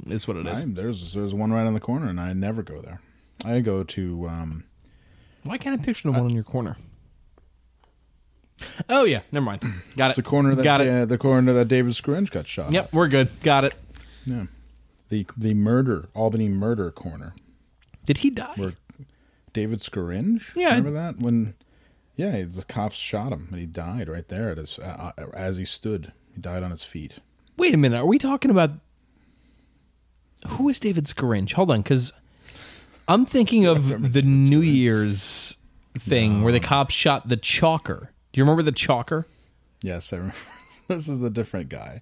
[0.07, 0.61] it's what it is.
[0.61, 3.01] I, there's there's one right on the corner, and I never go there.
[3.45, 4.63] I go to um,
[5.43, 6.77] Why can't I picture the one in your corner?
[8.89, 9.61] Oh yeah, never mind.
[9.97, 10.09] Got it.
[10.11, 10.87] It's the corner that got it.
[10.89, 12.71] uh, the corner that David Scaringe got shot.
[12.71, 12.93] Yep, at.
[12.93, 13.29] we're good.
[13.41, 13.73] Got it.
[14.25, 14.45] Yeah.
[15.09, 17.35] The the murder Albany murder corner.
[18.05, 18.53] Did he die?
[18.55, 18.73] Where
[19.53, 20.55] David Scaringe.
[20.55, 20.69] Yeah.
[20.69, 21.55] remember that when?
[22.15, 25.57] Yeah, the cops shot him and he died right there at his uh, uh, as
[25.57, 26.13] he stood.
[26.33, 27.15] He died on his feet.
[27.57, 27.97] Wait a minute.
[27.97, 28.71] Are we talking about
[30.47, 31.53] who is David Scaringe?
[31.53, 32.13] Hold on, because
[33.07, 35.57] I'm thinking of the New Year's
[35.97, 38.09] thing where the cops shot the chalker.
[38.31, 39.25] Do you remember the chalker?
[39.81, 40.37] Yes, I remember.
[40.87, 42.01] this is the different guy.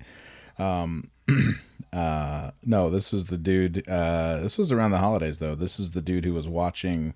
[0.60, 1.10] Um,
[1.94, 3.88] uh, no, this was the dude.
[3.90, 5.56] Uh, this was around the holidays, though.
[5.56, 7.15] This is the dude who was watching,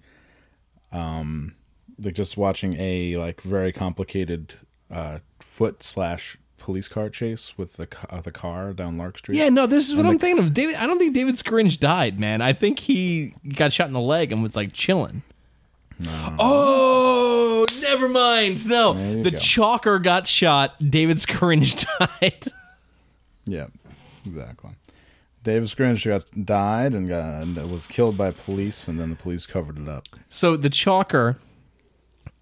[0.92, 1.56] um,
[2.02, 4.56] like just watching a like very complicated
[4.92, 9.38] uh, foot slash police car chase with the uh, the car down Lark Street.
[9.38, 10.54] Yeah, no, this is what And I'm the- thinking of.
[10.54, 12.42] David, I don't think David Scaringe died, man.
[12.42, 15.22] I think he got shot in the leg and was like chilling.
[16.40, 18.68] Oh, never mind.
[18.68, 19.38] No, the go.
[19.38, 20.76] chalker got shot.
[20.90, 22.46] David Scaringe died.
[23.46, 23.68] Yeah,
[24.26, 24.72] exactly.
[25.44, 29.46] David Scaringe got died and got and was killed by police, and then the police
[29.46, 30.08] covered it up.
[30.30, 31.38] So the chalker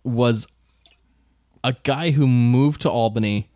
[0.04, 0.48] was
[1.64, 3.50] a guy who moved to Albany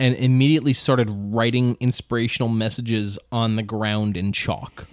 [0.00, 4.86] and immediately started writing inspirational messages on the ground in chalk.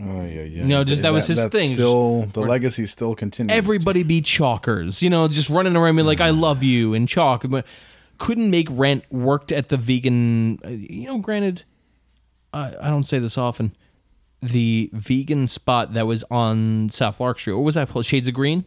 [0.00, 0.64] Oh yeah, yeah.
[0.66, 1.74] No, just- that was his thing.
[1.74, 3.56] Still, the legacy still continues.
[3.56, 7.44] Everybody be chalkers, you know, just running around me like I love you in chalk.
[7.48, 7.66] But
[8.18, 9.04] couldn't make rent.
[9.12, 10.58] Worked at the vegan.
[10.64, 11.64] uh, You know, granted,
[12.52, 13.74] I, I don't say this often.
[14.42, 17.54] The vegan spot that was on South Lark Street.
[17.54, 17.88] What was that?
[17.88, 18.04] called?
[18.04, 18.64] Shades of Green.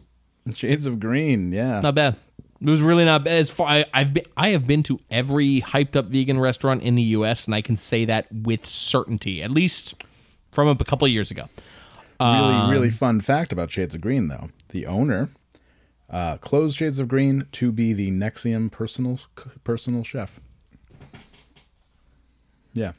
[0.54, 1.52] Shades of Green.
[1.52, 2.16] Yeah, Not bad.
[2.60, 3.34] It was really not bad.
[3.38, 6.96] As far I, I've been, I have been to every hyped up vegan restaurant in
[6.96, 7.46] the U.S.
[7.46, 9.94] and I can say that with certainty, at least
[10.50, 11.44] from a couple of years ago.
[12.20, 14.50] really, Um, really fun fact about Shades of Green, though.
[14.70, 15.28] The owner
[16.10, 19.20] uh, closed Shades of Green to be the NXIVM personal
[19.62, 20.40] personal chef.
[22.72, 22.92] Yeah,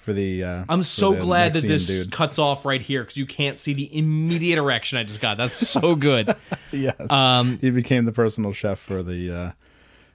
[0.00, 0.42] for the.
[0.42, 2.12] Uh, I'm so glad that this dude.
[2.12, 5.36] cuts off right here because you can't see the immediate erection I just got.
[5.36, 6.34] That's so good.
[6.72, 9.52] yes, um, he became the personal chef for the uh,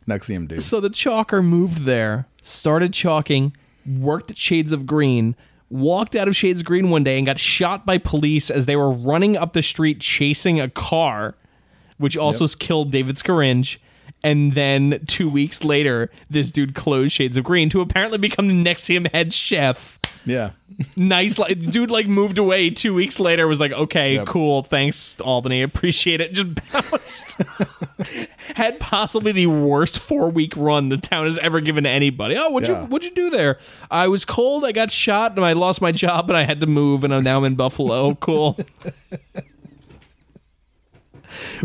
[0.08, 0.62] NXIVM dude.
[0.62, 3.56] so the chalker moved there, started chalking,
[3.86, 5.36] worked at Shades of Green,
[5.70, 8.76] walked out of Shades of Green one day and got shot by police as they
[8.76, 11.36] were running up the street chasing a car,
[11.98, 13.78] which also killed David Scaringe.
[14.26, 18.56] And then two weeks later, this dude closed Shades of Green to apparently become the
[18.56, 20.00] NXIVM head chef.
[20.26, 20.52] Yeah,
[20.96, 24.26] nice like dude like moved away two weeks later was like okay Yep.
[24.26, 26.34] cool thanks albany appreciate it.
[26.34, 27.40] Just bounced.
[28.56, 32.36] Had possibly the worst four week run the town has ever given to anybody.
[32.40, 32.82] Oh what'd Yeah.
[32.82, 33.60] you what'd you do there?
[33.92, 36.66] I was cold i got shot and i lost my job and i had to
[36.68, 38.16] move and I'm now i'm in buffalo.
[38.20, 38.58] Cool.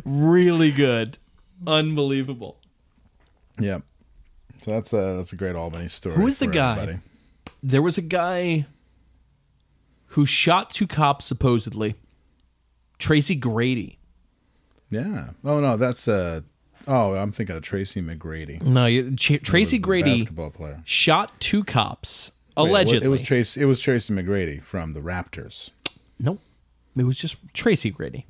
[0.04, 1.18] Really good
[1.66, 2.58] unbelievable
[3.58, 3.78] yeah.
[4.64, 6.16] So that's a that's a great Albany story.
[6.16, 6.72] Who is the guy?
[6.72, 6.98] everybody.
[7.62, 8.66] there was a guy
[10.08, 11.94] who shot two cops supposedly
[12.98, 13.98] tracy grady
[14.90, 15.30] Yeah.
[15.44, 16.40] Oh no, that's uh.
[16.86, 18.60] Oh, I'm thinking of Tracy McGrady.
[18.62, 20.80] No, you, Ch- Tracy Grady basketball player.
[20.84, 23.06] shot two cops Wait, it allegedly.
[23.06, 23.60] it was Tracy.
[23.60, 25.70] It was Tracy McGrady from the Raptors.
[26.18, 26.40] nope,
[26.96, 28.26] it was just Tracy Grady.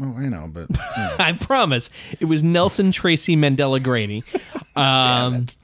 [0.00, 0.68] Oh, I know, but
[1.20, 1.88] I promise,
[2.20, 4.24] it was Nelson Tracy Mandela Grady.
[4.74, 5.56] Um, it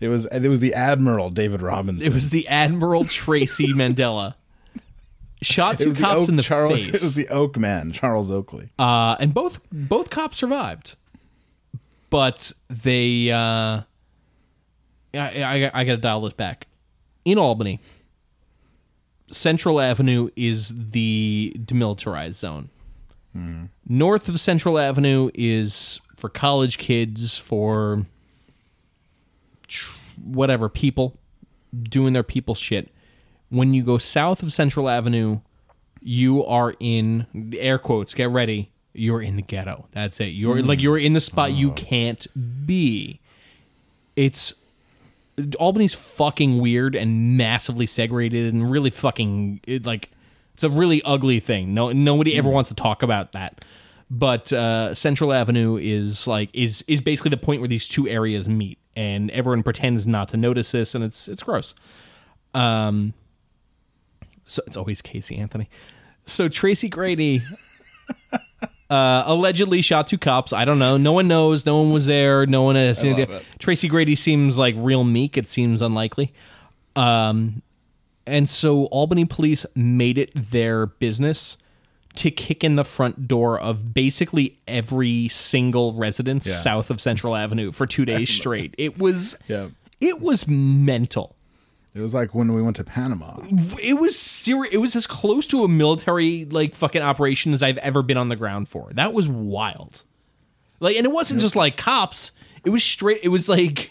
[0.00, 0.08] it.
[0.08, 2.10] was it was the Admiral David Robinson.
[2.10, 4.34] it was the Admiral Tracy Mandela.
[5.42, 8.30] Shot two the cops Oak in the Charles, face, It was the Oak Man, Charles
[8.30, 8.70] Oakley.
[8.78, 10.96] uh, and both both cops survived,
[12.10, 13.30] but they.
[13.30, 13.82] Uh,
[15.12, 16.66] I, I, I got to dial this back.
[17.26, 17.80] In Albany,
[19.30, 22.70] Central Avenue is the demilitarized zone.
[23.88, 28.06] North of Central Avenue is for college kids, for
[29.66, 31.18] tr- whatever people
[31.82, 32.90] doing their people shit.
[33.48, 35.40] When you go south of Central Avenue,
[36.02, 37.26] you are in
[37.58, 38.14] air quotes.
[38.14, 38.70] Get ready.
[38.92, 39.86] You're in the ghetto.
[39.92, 40.26] That's it.
[40.28, 41.74] You're like you're in the spot you oh.
[41.74, 42.26] can't
[42.66, 43.20] be.
[44.16, 44.54] It's
[45.60, 50.10] Albany's fucking weird and massively segregated and really fucking it, like
[50.56, 51.74] it's a really ugly thing.
[51.74, 53.62] No nobody ever wants to talk about that.
[54.10, 58.48] But uh, Central Avenue is like is is basically the point where these two areas
[58.48, 61.74] meet, and everyone pretends not to notice this, and it's it's gross.
[62.54, 63.12] Um,
[64.46, 65.68] so it's always Casey Anthony.
[66.24, 67.42] So Tracy Grady
[68.88, 70.54] uh, allegedly shot two cops.
[70.54, 70.96] I don't know.
[70.96, 71.66] No one knows.
[71.66, 72.46] No one was there.
[72.46, 73.30] No one has seen love it.
[73.30, 73.46] it.
[73.58, 75.36] Tracy Grady seems like real meek.
[75.36, 76.32] It seems unlikely.
[76.94, 77.60] Um,
[78.26, 81.56] and so Albany police made it their business
[82.16, 86.54] to kick in the front door of basically every single residence Yeah.
[86.54, 88.74] south of Central Avenue for two days straight.
[88.78, 89.68] It was Yeah.
[90.00, 91.34] it was mental.
[91.94, 93.36] It was like when we went to Panama.
[93.82, 94.74] It was serious.
[94.74, 98.28] It was as close to a military like fucking operation as I've ever been on
[98.28, 98.90] the ground for.
[98.92, 100.02] That was wild.
[100.78, 102.32] Like, and it wasn't just like cops.
[102.64, 103.20] It was straight.
[103.22, 103.90] It was like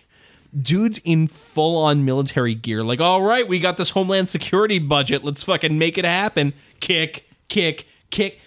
[0.59, 2.83] dudes in full on military gear.
[2.83, 5.23] Like, all right, we got this Homeland Security budget.
[5.23, 6.53] Let's fucking make it happen.
[6.79, 8.39] Kick, kick, kick.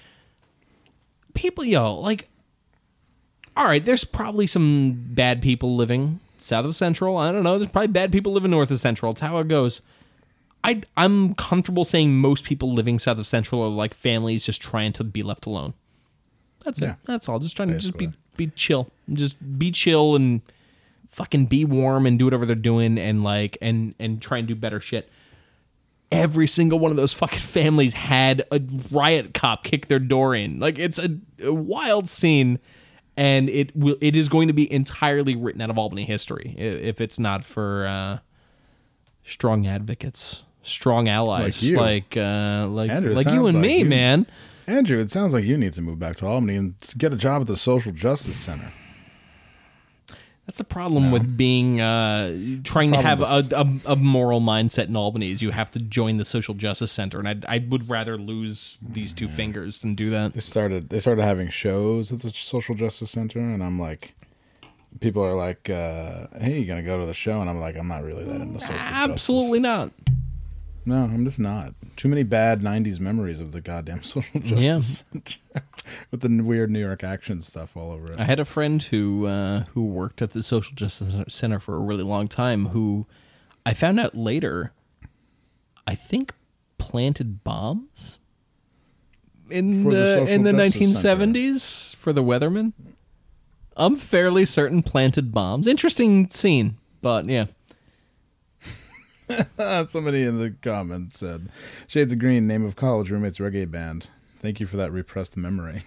[1.35, 2.29] People, yo, like,
[3.57, 7.17] all right, there's probably some bad people living south of Central.
[7.17, 7.59] I don't know.
[7.59, 9.13] There's probably bad people living north of Central.
[9.13, 9.83] It's how it goes.
[10.65, 14.93] I, I'm comfortable saying most people living south of Central are like families just trying
[14.95, 15.75] to be left alone.
[16.65, 16.93] That's Yeah.
[16.93, 16.97] it.
[17.05, 17.39] That's all.
[17.39, 18.89] Just trying to just be be chill.
[19.13, 20.43] Just be chill and
[21.09, 24.55] fucking be warm and do whatever they're doing and like and and try and do
[24.55, 25.11] better shit.
[26.11, 28.61] Every single one of those fucking families had a
[28.91, 30.59] riot cop kick their door in.
[30.59, 32.59] Like it's a, a wild scene,
[33.17, 37.01] and it will it is going to be entirely written out of Albany history if
[37.01, 38.19] it's not for uh,
[39.25, 41.77] strong advocates, strong allies Like you.
[41.79, 44.27] like uh, like Andrew, like you and like me, you- man.
[44.67, 47.41] Andrew, it sounds like you need to move back to Albany and get a job
[47.41, 48.71] at the Social Justice Center.
[50.49, 52.35] That's the problem with being uh,
[52.65, 56.17] trying to have a, a, a moral mindset in Albany is you have to join
[56.17, 60.09] the social justice center, and I I would rather lose these two fingers than do
[60.09, 60.33] that.
[60.33, 64.15] They started they started having shows at the Social Justice Center, and I'm like,
[65.01, 67.89] people are like, uh, "Hey, you gonna go to the show?" And I'm like, "I'm
[67.89, 68.91] not really that into social justice.
[68.91, 69.93] Absolutely not.
[70.89, 71.75] No, I'm just not.
[71.97, 75.39] Too many bad '90s memories of the goddamn Social Justice Center
[76.11, 78.19] with the weird New York action stuff all over it.
[78.19, 81.81] I had a friend who uh, who worked at the social justice center for a
[81.81, 82.69] really long time.
[82.69, 83.07] Who
[83.67, 84.73] I found out later,
[85.87, 86.33] I think
[86.79, 88.19] planted bombs
[89.51, 92.73] in For the the, in the justice 1970s for the Weathermen.
[93.77, 95.67] I'm fairly certain planted bombs.
[95.67, 97.45] Interesting scene, but yeah.
[99.89, 101.49] Somebody in the comments said,
[101.87, 104.09] "Shades of Green, name of college roommates reggae band."
[104.41, 105.83] Thank you for that repressed memory.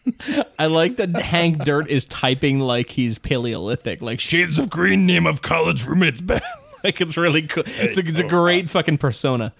[0.58, 5.26] I like that Hank Dirt is typing like he's Paleolithic, like shades of green, name
[5.26, 6.42] of college roommates band.
[6.84, 7.64] like it's really cool.
[7.66, 9.52] It's a, it's a oh, great fucking persona.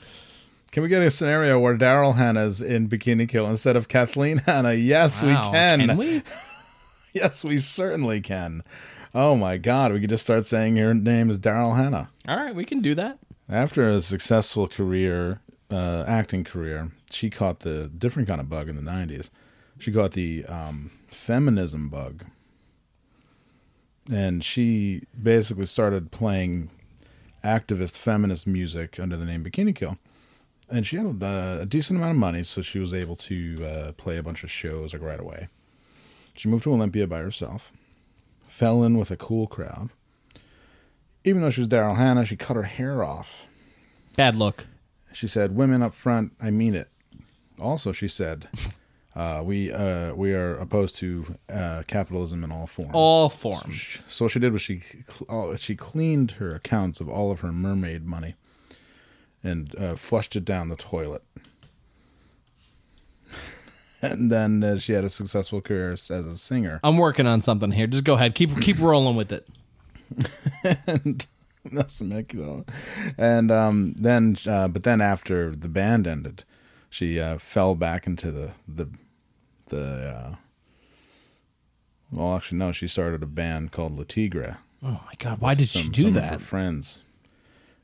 [0.70, 4.72] Can we get a scenario where Daryl Hannah's in Bikini Kill instead of Kathleen Hanna?
[4.72, 5.86] Yes, we can.
[5.86, 6.22] Can we?
[7.12, 8.64] Yes, we certainly can.
[9.14, 12.08] Oh my God, we could just start saying her name is Daryl Hannah.
[12.28, 13.18] All right, we can do that.
[13.48, 15.40] After a successful career,
[15.70, 19.30] uh, acting career, she caught the different kind of bug in the 90s.
[19.78, 22.24] She caught the um, feminism bug.
[24.10, 26.70] And she basically started playing
[27.44, 29.98] activist feminist music under the name Bikini Kill.
[30.70, 33.92] And she had uh, a decent amount of money, so she was able to uh,
[33.92, 35.48] play a bunch of shows like right away.
[36.34, 37.72] She moved to Olympia by herself,
[38.48, 39.90] fell in with a cool crowd.
[41.24, 43.46] Even though she was Daryl Hannah, she cut her hair off.
[44.16, 44.66] Bad look.
[45.12, 46.88] She said, "Women up front, I mean it."
[47.60, 48.48] Also, she said,
[49.16, 54.02] uh, "We uh, we are opposed to uh, capitalism in all forms." All forms.
[54.08, 54.82] So what she did was she
[55.28, 58.34] uh, she cleaned her accounts of all of her mermaid money
[59.44, 61.22] and uh, flushed it down the toilet.
[64.02, 66.80] and then uh, she had a successful career as a singer.
[66.82, 67.86] I'm working on something here.
[67.86, 68.34] Just go ahead.
[68.34, 69.46] Keep keep rolling with it.
[70.86, 71.26] and
[71.64, 72.64] that's though.
[73.16, 76.44] And um, then, uh, but then after the band ended,
[76.90, 78.88] she uh, fell back into the the
[79.68, 79.84] the.
[79.84, 80.34] Uh,
[82.10, 82.72] well, actually, no.
[82.72, 84.58] She started a band called Le Tigre.
[84.82, 86.32] Oh my god, why did she do some Of that?
[86.34, 86.98] her friends,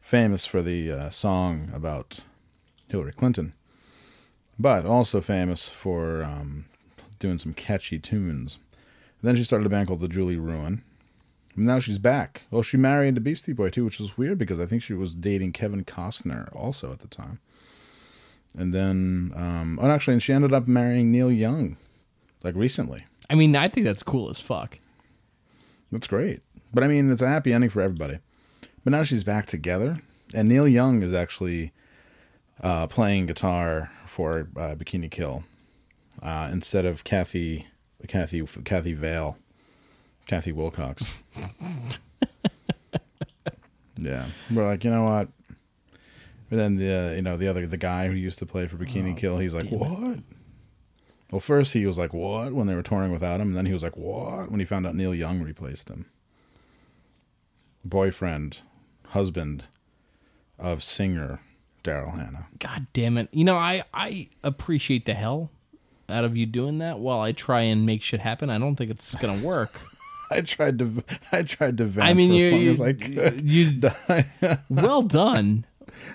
[0.00, 2.20] famous for the uh, song about
[2.88, 3.54] Hillary Clinton,
[4.58, 6.66] but also famous for um,
[7.20, 8.58] doing some catchy tunes.
[9.22, 10.82] then she started a band called the Julie Ruin.
[11.64, 12.42] Now she's back.
[12.50, 15.14] Well, she married a Beastie Boy too, which was weird because I think she was
[15.14, 17.40] dating Kevin Costner also at the time.
[18.56, 21.76] And then, um, oh, actually, and she ended up marrying Neil Young,
[22.42, 23.04] like recently.
[23.28, 24.78] I mean, I think that's cool as fuck.
[25.92, 26.40] That's great.
[26.72, 28.18] But I mean, it's a happy ending for everybody.
[28.84, 30.00] But now she's back together,
[30.32, 31.72] and Neil Young is actually
[32.62, 35.44] uh, playing guitar for uh, Bikini Kill
[36.22, 37.66] uh, instead of Kathy,
[38.06, 39.36] Kathy, Kathy Vale,
[40.28, 41.14] Kathi Wilcox.
[43.96, 45.28] yeah, we're like, you know what?
[46.50, 48.76] But then the uh, you know the other the guy who used to play for
[48.76, 50.20] Bikini oh, Kill, he's like, what?
[51.30, 53.72] Well, first he was like, "What?" when they were touring without him, and then he
[53.72, 56.06] was like, "What?" when he found out Neil Young replaced him.
[57.84, 58.60] Boyfriend,
[59.08, 59.64] husband
[60.58, 61.40] of singer
[61.84, 62.46] Daryl Hannah.
[62.58, 63.28] God damn it.
[63.32, 65.50] You know, I I appreciate the hell
[66.08, 68.48] out of you doing that while I try and make shit happen.
[68.48, 69.78] I don't think it's gonna work.
[70.30, 73.30] I tried to I tried to vamp I mean, for you, as long you, as
[73.30, 73.40] I could.
[73.42, 75.64] you- well done.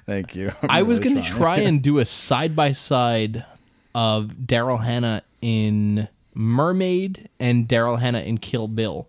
[0.05, 0.51] Thank you.
[0.61, 3.45] I'm I was going to try and do a side by side
[3.93, 9.07] of Daryl Hannah in Mermaid and Daryl Hannah in Kill Bill.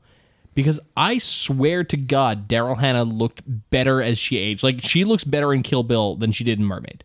[0.55, 4.63] Because I swear to God, Daryl Hannah looked better as she aged.
[4.63, 7.03] Like, she looks better in Kill Bill than she did in Mermaid.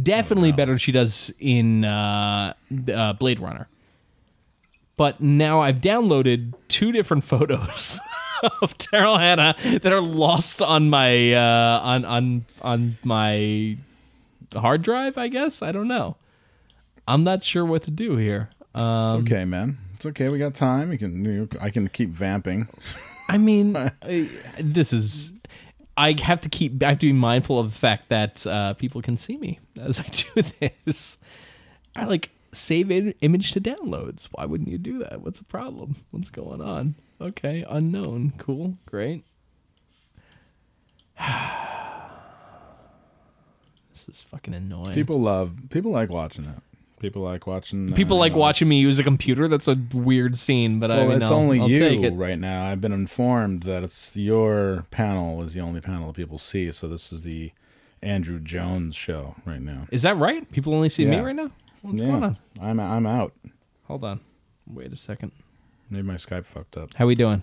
[0.00, 2.54] Definitely better than she does in uh,
[2.92, 3.68] uh, Blade Runner.
[4.98, 7.98] But now I've downloaded two different photos
[8.60, 13.78] of Daryl Hannah that are lost on my uh, on on on my
[14.54, 15.16] hard drive.
[15.16, 16.16] I guess I don't know.
[17.06, 18.50] I'm not sure what to do here.
[18.74, 19.78] Um, It's okay, man.
[19.94, 20.28] It's okay.
[20.28, 20.92] We got time.
[20.92, 21.24] You can.
[21.24, 22.68] You, I can keep vamping.
[23.28, 24.28] I mean, I,
[24.60, 25.32] this is.
[25.96, 26.82] I have to keep.
[26.82, 30.00] I have to be mindful of the fact that uh, people can see me as
[30.00, 30.42] I do
[30.84, 31.18] this.
[31.96, 34.28] I like save image to downloads.
[34.32, 35.20] Why wouldn't you do that?
[35.22, 35.96] What's the problem?
[36.10, 36.94] What's going on?
[37.20, 38.32] Okay, unknown.
[38.38, 39.24] Cool, great.
[43.92, 44.94] this is fucking annoying.
[44.94, 45.52] People love.
[45.70, 46.56] People like watching it.
[47.00, 47.92] People like watching.
[47.92, 49.46] uh, People you like watching me use a computer.
[49.46, 52.10] That's a weird scene, but I Well, mean, it's I'll- only I'll you it.
[52.14, 52.66] right now.
[52.66, 56.70] I've been informed that it's your panel is the only panel that people see.
[56.72, 57.52] So this is the
[58.02, 59.86] Andrew Jones show right now.
[59.92, 60.50] Is that right?
[60.50, 61.50] People only see me right now.
[61.82, 62.36] What's yeah, going on?
[62.60, 63.32] I'm I'm out.
[63.84, 64.20] Hold on.
[64.66, 65.32] Wait a second.
[65.90, 66.92] Maybe my Skype fucked up.
[66.94, 67.42] How we doing?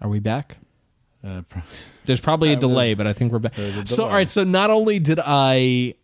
[0.00, 0.58] Are we back?
[1.24, 1.62] Uh, pro-
[2.04, 3.54] There's probably a delay, but I think we're back.
[3.86, 4.28] So, all right.
[4.28, 5.94] So, not only did I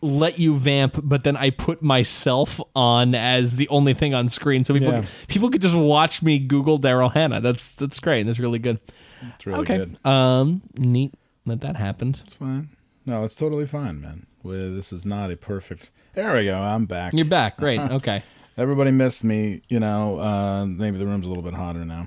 [0.00, 4.62] let you vamp, but then I put myself on as the only thing on screen,
[4.62, 5.04] so people Yeah.
[5.26, 7.40] people could just watch me Google Daryl Hannah.
[7.40, 8.24] That's that's great.
[8.26, 8.78] That's really good.
[9.22, 9.78] it's really okay.
[9.78, 10.06] good.
[10.06, 11.14] Um, neat
[11.46, 12.22] that that happened.
[12.24, 12.68] It's fine.
[13.06, 14.26] No, it's totally fine, man.
[14.48, 15.90] Well, this is not a perfect.
[16.14, 16.58] There we go.
[16.58, 17.12] I'm back.
[17.12, 17.58] You're back.
[17.58, 17.80] Great.
[17.90, 18.22] Okay.
[18.56, 19.60] Everybody missed me.
[19.68, 22.06] You know, uh, maybe the room's a little bit hotter now.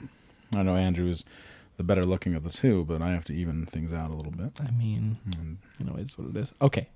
[0.54, 1.24] I know Andrew is
[1.78, 4.32] the better looking of the two, but I have to even things out a little
[4.32, 4.54] bit.
[4.60, 5.18] I mean,
[5.80, 6.52] you know, it's what it is.
[6.62, 6.90] Okay.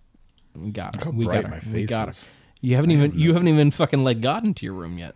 [0.55, 1.11] We got her.
[1.11, 1.49] we got her.
[1.49, 2.13] my we face got her.
[2.61, 5.13] You haven't even have you no- haven't even fucking let God into your room yet.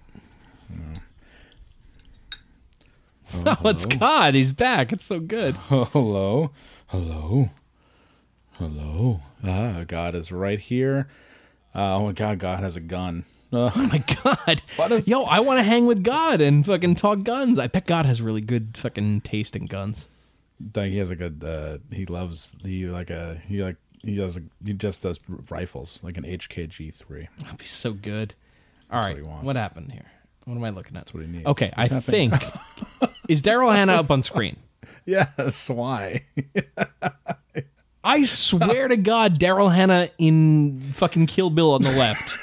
[3.34, 4.36] Oh, Oh, it's God.
[4.36, 4.94] He's back.
[4.94, 5.56] It's so good.
[5.70, 6.52] hello,
[6.88, 7.50] hello,
[8.54, 9.22] hello.
[9.44, 11.08] Ah, God is right here.
[11.74, 13.26] Uh, oh my God, God has a gun.
[13.54, 14.62] Uh, Oh my God.
[14.76, 17.58] What if- Yo, I want to hang with God and fucking talk guns.
[17.58, 20.08] I bet God has really good fucking taste in guns.
[20.76, 21.34] like he has like a.
[21.44, 26.00] Uh, he loves he like a he like he does a, he just does rifles
[26.04, 27.28] like an HKG three.
[27.40, 28.36] That'd be so good.
[28.92, 29.16] All That's right.
[29.16, 29.46] what he wants.
[29.46, 30.06] What happened here?
[30.46, 31.02] What am I looking at?
[31.06, 31.46] That's what he needs.
[31.46, 32.32] Okay, I happening?
[32.32, 32.52] think
[33.28, 34.58] is Daryl Hannah up on screen.
[35.06, 36.22] Yes, why?
[38.04, 42.38] I swear to God, Daryl Hannah in fucking Kill Bill on the left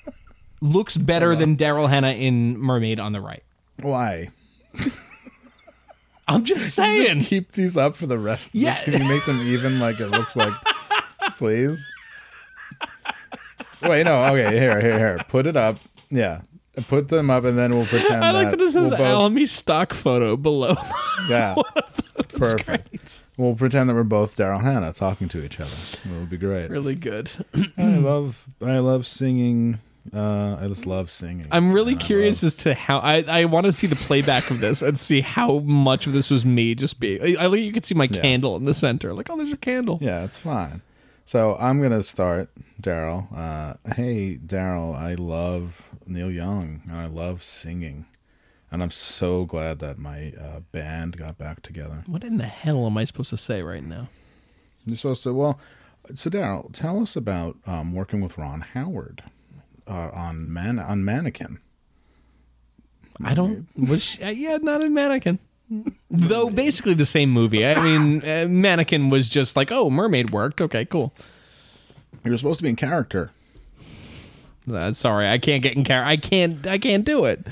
[0.60, 3.42] looks better than Daryl Hannah in Mermaid on the right.
[3.82, 4.28] why?
[6.28, 7.20] I'm just saying.
[7.20, 8.48] Keep these up for the rest.
[8.48, 8.76] Of Yeah.
[8.82, 10.54] Can you make them even like it looks like?
[11.36, 11.86] Please.
[13.82, 14.24] Wait, no.
[14.24, 15.20] Okay, here, here, here.
[15.28, 15.78] Put it up.
[16.10, 16.40] Yeah,
[16.88, 18.24] put them up, and then we'll pretend.
[18.24, 20.74] I like that it says we'll both- Alamy stock photo below.
[21.28, 21.56] Yeah,
[22.28, 22.66] perfect.
[22.66, 23.22] great.
[23.36, 25.70] We'll pretend that we're both Daryl Hannah talking to each other.
[26.04, 26.70] It would be great.
[26.70, 27.32] Really good.
[27.76, 29.80] I love, I love singing.
[30.14, 31.46] Uh, I just love singing.
[31.50, 34.60] I'm really curious love- as to how I, I want to see the playback of
[34.60, 37.36] this and see how much of this was me just being.
[37.36, 38.20] I, I you could see my Yeah.
[38.20, 39.12] candle in the center.
[39.12, 39.98] Like, oh, there's a candle.
[40.00, 40.82] Yeah, it's fine.
[41.28, 42.50] So I'm gonna start,
[42.80, 43.26] Daryl.
[43.36, 48.06] Uh, hey, Daryl, I love Neil Young and I love singing,
[48.70, 52.04] and I'm so glad that my uh, band got back together.
[52.06, 54.08] What in the hell am I supposed to say right now?
[54.84, 55.34] You're supposed to.
[55.34, 55.58] Well,
[56.14, 59.24] so Daryl, tell us about um, working with Ron Howard
[59.88, 61.58] uh, on man on Mannequin.
[63.24, 63.66] I don't.
[63.76, 65.40] Was she, uh, yeah, not a mannequin.
[66.10, 67.66] Though basically the same movie.
[67.66, 70.60] I mean, uh, mannequin was just like, oh, mermaid worked.
[70.60, 71.12] Okay, cool.
[72.24, 73.30] You were supposed to be in character.
[74.70, 76.08] Uh, sorry, I can't get in character.
[76.08, 76.66] I can't.
[76.66, 77.46] I can't do it.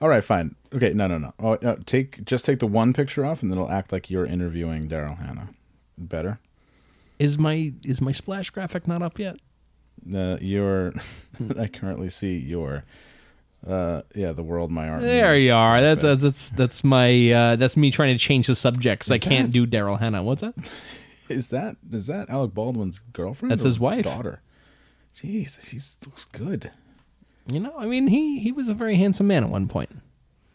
[0.00, 0.54] All right, fine.
[0.72, 1.32] Okay, no, no, no.
[1.40, 4.26] Oh, no, take just take the one picture off, and then it'll act like you're
[4.26, 5.50] interviewing Daryl Hannah.
[5.98, 6.38] Better.
[7.18, 9.36] Is my is my splash graphic not up yet?
[10.14, 10.92] Uh, your,
[11.58, 12.84] I currently see your,
[13.66, 15.02] uh, yeah, the world my art.
[15.02, 15.80] There you are.
[15.80, 19.18] That's uh, that's that's my uh, that's me trying to change the subject 'cause I
[19.18, 20.22] can't do Daryl Hannah.
[20.22, 20.54] What's that?
[21.28, 23.52] Is that is that Alec Baldwin's girlfriend?
[23.52, 24.04] That's his wife.
[24.04, 24.40] daughter.
[25.16, 26.72] Jeez, she looks good.
[27.46, 29.90] You know, I mean, he he was a very handsome man at one point.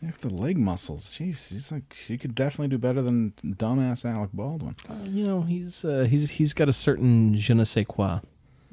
[0.01, 1.05] Look at the leg muscles.
[1.17, 4.75] Jeez, she's like she could definitely do better than dumbass Alec Baldwin.
[4.89, 8.19] Uh, you know, he's uh, he's he's got a certain je ne sais quoi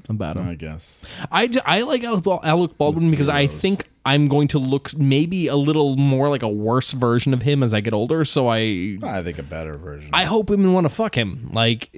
[0.08, 0.48] about him.
[0.48, 1.04] I guess.
[1.30, 5.96] I, I like Alec, Baldwin because I think I'm going to look maybe a little
[5.96, 8.24] more like a worse version of him as I get older.
[8.24, 10.10] So I I think a better version.
[10.12, 11.90] I hope women want to fuck him like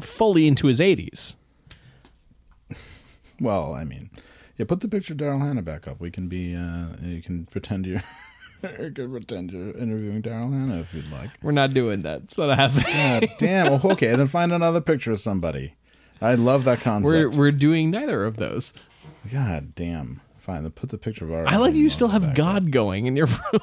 [0.00, 1.36] fully into his 80s.
[3.40, 4.10] well, I mean,
[4.56, 4.66] yeah.
[4.66, 6.00] Put the picture of Daryl Hannah back up.
[6.00, 6.54] We can be.
[6.54, 8.02] Uh, you can pretend you're.
[8.62, 11.30] you can pretend you're interviewing Daryl Hannah if you'd like.
[11.42, 12.22] We're not doing that.
[12.24, 13.28] It's not happening.
[13.28, 13.66] God damn.
[13.70, 15.76] Well, okay, then find another picture of somebody.
[16.20, 17.06] I love that concept.
[17.06, 18.74] We're we're doing neither of those.
[19.32, 20.20] God damn.
[20.40, 20.62] Fine.
[20.62, 21.46] Then put the picture of our.
[21.46, 22.70] I like that you still have God up.
[22.70, 23.62] going in your room.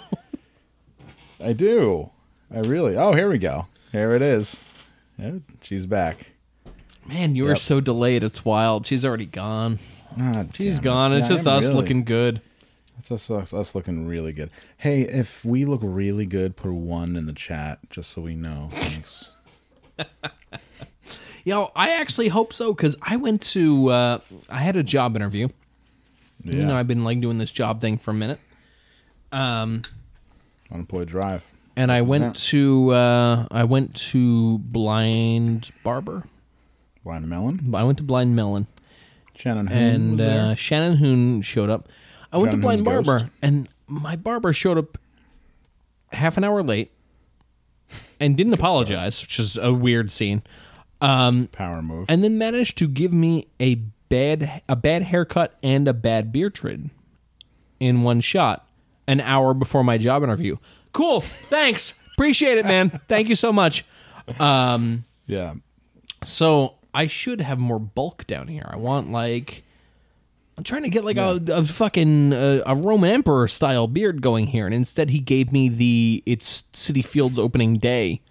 [1.44, 2.12] I do.
[2.54, 2.96] I really.
[2.96, 3.68] Oh, here we go.
[3.92, 4.58] Here it is.
[5.18, 6.32] Yeah, she's back.
[7.08, 8.22] Man, you are so delayed.
[8.24, 8.86] It's wild.
[8.86, 9.80] She's already gone.
[10.20, 11.14] Ah, She's gone.
[11.14, 12.42] It's just us really- looking good.
[13.00, 14.50] It's just us, us looking really good.
[14.78, 18.34] Hey, if we look really good, put a one in the chat just so we
[18.36, 18.70] know.
[18.72, 19.30] Thanks.
[21.46, 23.90] Yo, I actually hope so because I went to.
[23.90, 25.48] Uh, I had a job interview.
[26.44, 26.56] Yeah.
[26.58, 28.40] You know, I've been like doing this job thing for a minute.
[29.32, 29.82] Um,
[30.72, 31.44] Unemployed drive.
[31.76, 36.24] and I went to uh, I went to Blind Barber.
[37.04, 37.74] Blind melon.
[37.74, 38.68] I went to Blind Melon,
[39.36, 40.46] Shannon Hoon and was there.
[40.52, 41.88] uh, Shannon Hoon showed up.
[42.34, 43.32] I went to Blind Hoon's Barber, ghost.
[43.42, 44.98] and my barber showed up
[46.12, 46.92] half an hour late
[48.20, 50.42] and didn't apologize, which is a weird scene.
[51.00, 52.08] Um, Power move.
[52.10, 56.56] and then managed to give me a bad a bad haircut and a bad beard
[56.56, 56.92] trim
[57.80, 58.68] in one shot
[59.08, 60.58] an hour before my job interview.
[60.92, 61.22] Cool.
[61.22, 61.94] Thanks.
[62.14, 62.90] Appreciate it, man.
[63.08, 63.86] Thank you so much.
[64.40, 65.54] Um, yeah.
[66.24, 68.68] so I should have more bulk down here.
[68.70, 69.64] I want like
[70.58, 74.48] I'm trying to get like a, a fucking uh, a Roman Emperor style beard going
[74.48, 78.22] here, and instead he gave me the it's Citi Fields opening day.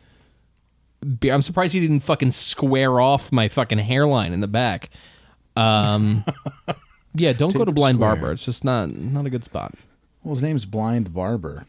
[1.30, 4.90] I'm surprised he didn't fucking square off my fucking hairline in the back.
[5.56, 6.24] Um,
[7.14, 8.16] yeah, don't go to Blind square.
[8.16, 8.32] Barber.
[8.32, 9.74] It's just not not a good spot.
[10.22, 11.66] Well, his name's Blind Barber.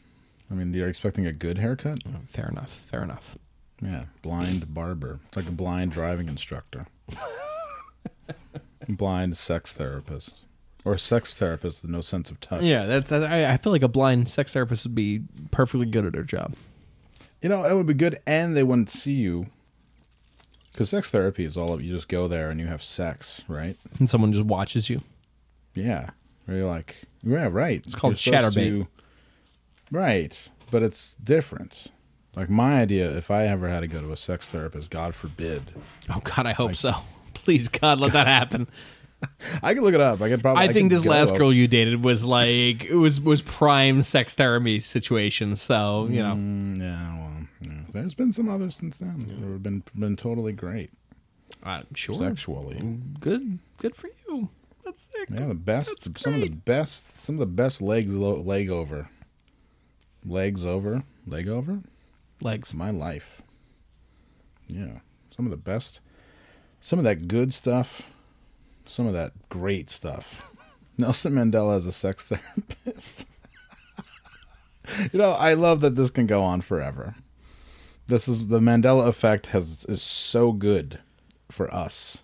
[0.49, 1.99] I mean, you're expecting a good haircut?
[2.27, 2.71] Fair enough.
[2.89, 3.37] Fair enough.
[3.81, 5.19] Yeah, blind barber.
[5.27, 6.87] It's like a blind driving instructor.
[8.89, 10.41] blind sex therapist.
[10.83, 12.63] Or a sex therapist with no sense of touch.
[12.63, 13.11] Yeah, that's.
[13.11, 16.55] I, I feel like a blind sex therapist would be perfectly good at her job.
[17.41, 19.47] You know, it would be good, and they wouldn't see you.
[20.77, 23.75] Because sex therapy is all of you just go there and you have sex, right?
[23.97, 25.01] And someone just watches you.
[25.73, 26.11] Yeah.
[26.45, 27.81] Where you're like, yeah, right.
[27.83, 28.85] It's called Chaturbate.
[29.91, 30.51] right.
[30.69, 31.87] But it's different.
[32.35, 35.63] Like my idea, if I ever had to go to a sex therapist, God forbid,
[36.13, 36.93] Oh God, I hope so.
[37.33, 38.67] Please, God, let that happen.
[39.63, 40.21] I could look it up.
[40.21, 40.63] I could probably.
[40.63, 41.39] I think this last up.
[41.39, 45.55] girl you dated was like it was was prime sex therapy situation.
[45.55, 47.36] So you know, Mm, yeah, well, yeah.
[48.01, 49.19] There's been some others since then.
[49.19, 50.91] that have been been totally great
[51.63, 52.99] uh, sure, sexually.
[53.19, 54.49] good, good for you.
[54.85, 55.29] That's sick.
[55.29, 56.05] Yeah, the best.
[56.05, 57.19] That's Some of the best.
[57.19, 59.09] Some of the best legs lo- leg over.
[60.25, 61.03] Legs over.
[61.25, 61.81] Leg over.
[62.41, 62.73] Legs.
[62.73, 63.41] My life.
[64.67, 64.99] Yeah,
[65.35, 65.99] some of the best.
[66.79, 68.11] Some of that good stuff.
[68.85, 70.55] Some of that great stuff.
[70.97, 72.25] Nelson Mandela is a sex
[72.85, 73.27] therapist.
[75.11, 77.15] you know, I love that this can go on forever.
[78.07, 80.99] This is the Mandela effect has is so good
[81.51, 82.23] for us.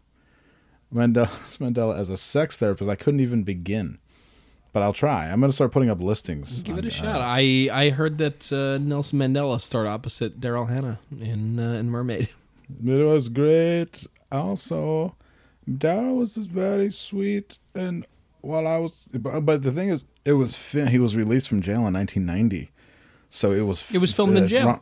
[0.93, 1.27] Mandela
[1.59, 3.99] Mandela as a sex therapist, I couldn't even begin.
[4.71, 5.29] But I'll try.
[5.29, 6.63] I'm going to start putting up listings.
[6.63, 7.21] Give it on, a uh, shot.
[7.21, 12.29] I I heard that uh, Nelson Mandela starred opposite Daryl Hannah in uh, in Mermaid.
[12.83, 14.07] It was great.
[14.31, 15.15] Also,
[15.69, 18.05] Daryl was just very sweet, and
[18.41, 21.93] while I was, but, the thing is, it was he was released from jail in
[21.93, 22.71] 1990,
[23.29, 24.79] so it was It was filmed in jail.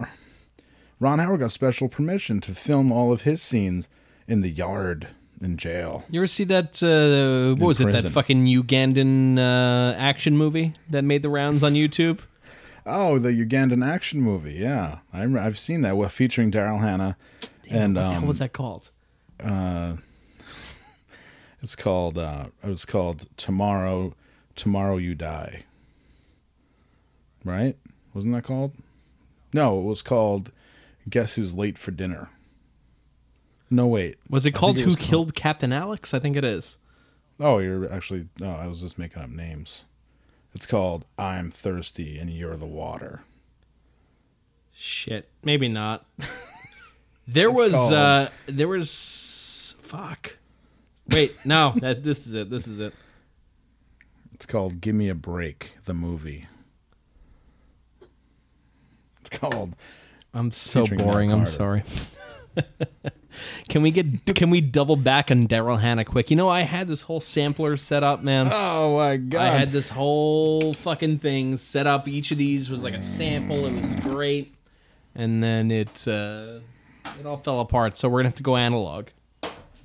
[1.01, 3.89] Ron Howard got special permission to film all of his scenes
[4.27, 5.07] in the yard
[5.41, 6.05] in jail.
[6.11, 6.81] You ever see that?
[6.83, 7.91] Uh, what was it?
[7.91, 12.21] That fucking Ugandan uh, action movie that made the rounds on YouTube.
[12.85, 14.53] Oh, the Ugandan action movie.
[14.53, 15.97] Yeah, I I've seen that.
[15.97, 17.17] Well, featuring Daryl Hannah,
[17.67, 18.91] and what the hell um, was that called?
[21.63, 22.17] It's called.
[22.17, 24.15] Uh, it was called Tomorrow.
[24.55, 25.63] Tomorrow you die.
[27.45, 27.77] Right?
[28.15, 28.73] Wasn't that called?
[29.53, 30.51] No, it was called.
[31.09, 32.29] Guess who's late for dinner?
[33.69, 34.17] No, wait.
[34.29, 36.13] Was it I called Who was Killed Captain Alex?
[36.13, 36.77] I think it is.
[37.39, 38.27] Oh, you're actually.
[38.39, 39.85] No, I was just making up names.
[40.53, 43.23] It's called I'm thirsty and you're the water.
[44.73, 46.05] Shit, maybe not.
[47.27, 50.37] There It's was called- uh there was fuck.
[51.09, 52.49] Wait, no, that this is it.
[52.49, 52.93] This is it.
[54.33, 56.47] It's called Give Me a Break, the movie.
[59.21, 59.75] It's called
[60.33, 61.31] I'm so boring.
[61.31, 61.83] I'm sorry.
[63.69, 64.35] Can we get?
[64.35, 66.29] Can we double back on Daryl Hannah quick?
[66.29, 68.49] You know, I had this whole sampler set up, man.
[68.51, 69.41] Oh my god!
[69.41, 72.07] I had this whole fucking thing set up.
[72.07, 73.65] Each of these was like a sample.
[73.65, 74.53] It was great,
[75.15, 76.59] and then it uh,
[77.19, 77.95] it all fell apart.
[77.95, 79.07] So we're gonna have to go analog.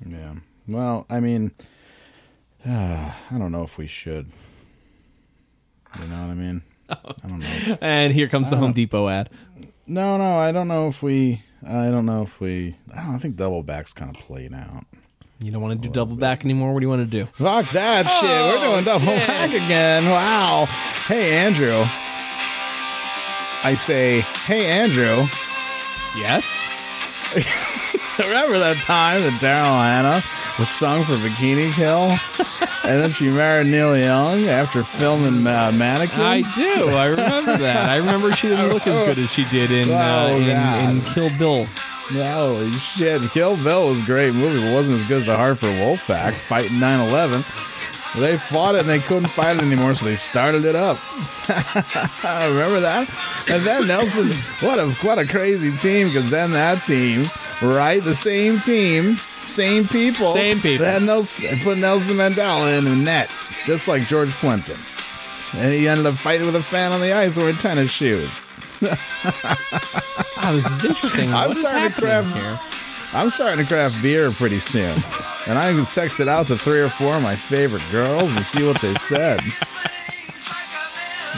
[0.05, 0.35] Yeah.
[0.67, 1.51] Well, I mean,
[2.65, 2.69] uh,
[3.31, 4.27] I don't know if we should.
[6.01, 6.61] You know what I mean?
[6.89, 7.77] I don't know.
[7.81, 9.29] And here comes the Home Depot ad.
[9.87, 11.41] No, no, I don't know if we.
[11.65, 12.75] I don't know if we.
[12.93, 14.83] I don't I think double back's kind of played out.
[15.39, 16.73] You don't want to do double back anymore.
[16.73, 17.25] What do you want to do?
[17.31, 18.61] Fuck that oh, shit.
[18.61, 20.05] We're doing double back again.
[20.05, 20.65] Wow.
[21.07, 21.83] Hey, Andrew.
[23.63, 25.25] I say, hey, Andrew.
[26.19, 26.63] Yes.
[28.25, 30.17] Remember that time that Daryl Hannah
[30.57, 32.09] was sung for Bikini Kill?
[32.89, 36.25] and then she married Neil Young after filming uh, Mannequin?
[36.25, 36.89] I do.
[36.97, 37.89] I remember that.
[37.93, 40.97] I remember she didn't look as good as she did in uh, Oh, in, in
[41.13, 41.65] Kill Bill.
[42.09, 43.21] Holy shit.
[43.29, 46.79] Kill Bill was a great movie, but wasn't as good as the Hartford Wolfpack fighting
[46.79, 47.37] 9 11.
[48.15, 50.95] They fought it and they couldn't fight it anymore, so they started it up.
[52.49, 53.05] Remember that?
[53.51, 54.31] And then Nelson,
[54.65, 57.21] what a what a crazy team, because then that team,
[57.61, 60.85] right, the same team, same people, Same people.
[60.85, 63.29] They had Nelson, put Nelson Mandela in the net,
[63.65, 64.75] just like George Plimpton.
[65.61, 68.43] And he ended up fighting with a fan on the ice wearing tennis shoes.
[70.39, 71.29] Oh, this is interesting.
[71.33, 72.86] I'm starting to craft here?
[73.15, 74.91] I'm starting to craft beer pretty soon.
[75.47, 78.43] And going to text it out to three or four of my favorite girls and
[78.43, 79.39] see what they said.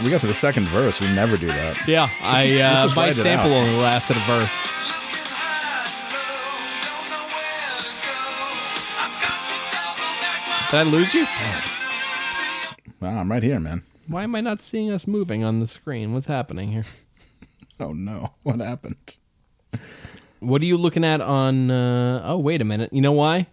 [0.04, 1.00] We got to the second verse.
[1.00, 1.84] We never do that.
[1.88, 4.70] Yeah, I uh, my sample only lasted a verse.
[10.72, 11.26] Did I lose you?
[13.00, 13.84] Wow, I'm right here, man.
[14.08, 16.14] Why am I not seeing us moving on the screen?
[16.14, 16.86] What's happening here?
[17.80, 19.18] Oh no, what happened?
[20.40, 21.70] What are you looking at on?
[21.70, 22.94] Uh, oh, wait a minute.
[22.94, 23.48] You know why?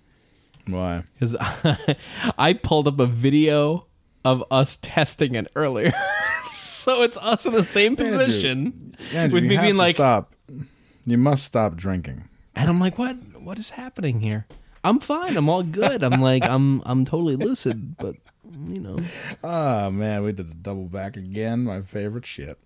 [0.66, 1.04] Why?
[1.14, 1.36] Because
[2.38, 3.86] I pulled up a video
[4.24, 5.92] of us testing it earlier.
[6.46, 10.34] so it's us in the same position Andrew, with you me being like, stop.
[11.04, 12.28] You must stop drinking.
[12.54, 13.16] and I'm like, what?
[13.40, 14.46] What is happening here?
[14.82, 15.36] I'm fine.
[15.36, 16.02] I'm all good.
[16.02, 18.16] I'm like, I'm I'm totally lucid, but
[18.66, 18.98] you know,
[19.44, 21.64] Oh man, we did the double back again.
[21.64, 22.58] My favorite shit.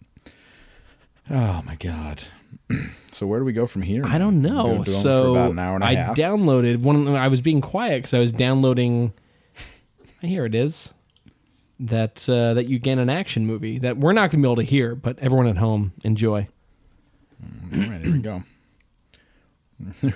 [1.30, 2.22] Oh my god.
[3.12, 4.04] so where do we go from here?
[4.04, 4.84] I don't know.
[4.84, 6.16] So about an hour and a I half.
[6.16, 7.08] downloaded one.
[7.08, 9.12] I was being quiet because I was downloading.
[10.20, 10.92] Here it is.
[11.82, 14.56] That uh, that you get an action movie that we're not going to be able
[14.56, 16.46] to hear, but everyone at home enjoy.
[17.72, 18.42] All right, here we go.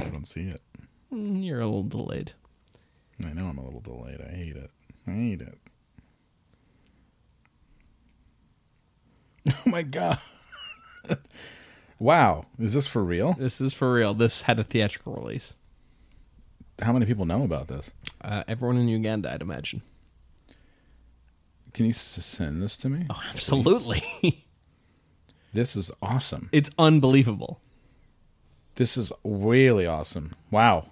[0.00, 0.62] I don't see it.
[1.12, 2.32] Mm, You're a little delayed.
[3.24, 4.20] I know I'm a little delayed.
[4.20, 4.70] I hate it.
[5.06, 5.58] I hate it.
[9.48, 10.18] Oh my god.
[11.98, 12.44] wow.
[12.58, 13.34] Is this for real?
[13.38, 14.14] This is for real.
[14.14, 15.54] This had a theatrical release.
[16.80, 17.92] How many people know about this?
[18.20, 19.82] Uh, everyone in Uganda, I'd imagine.
[21.74, 23.06] Can you s- send this to me?
[23.10, 24.02] Oh, absolutely.
[25.54, 26.48] This is awesome.
[26.50, 27.60] it's unbelievable.
[28.76, 30.32] This is really awesome.
[30.50, 30.86] Wow.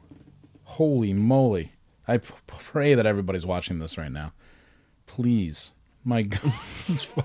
[0.64, 1.72] Holy moly.
[2.06, 4.32] I p- pray that everybody's watching this right now.
[5.06, 5.70] Please.
[6.04, 6.40] My God.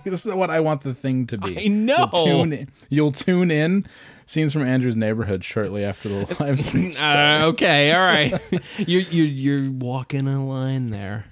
[0.03, 1.57] This is, what I want the thing to be.
[1.65, 2.09] I know.
[2.11, 3.85] You'll tune in, you'll tune in.
[4.27, 6.93] Scenes from Andrew's neighborhood shortly after the live stream.
[6.99, 8.41] Uh, okay, all right.
[8.79, 9.25] you're you're
[9.61, 11.25] you're walking a line there.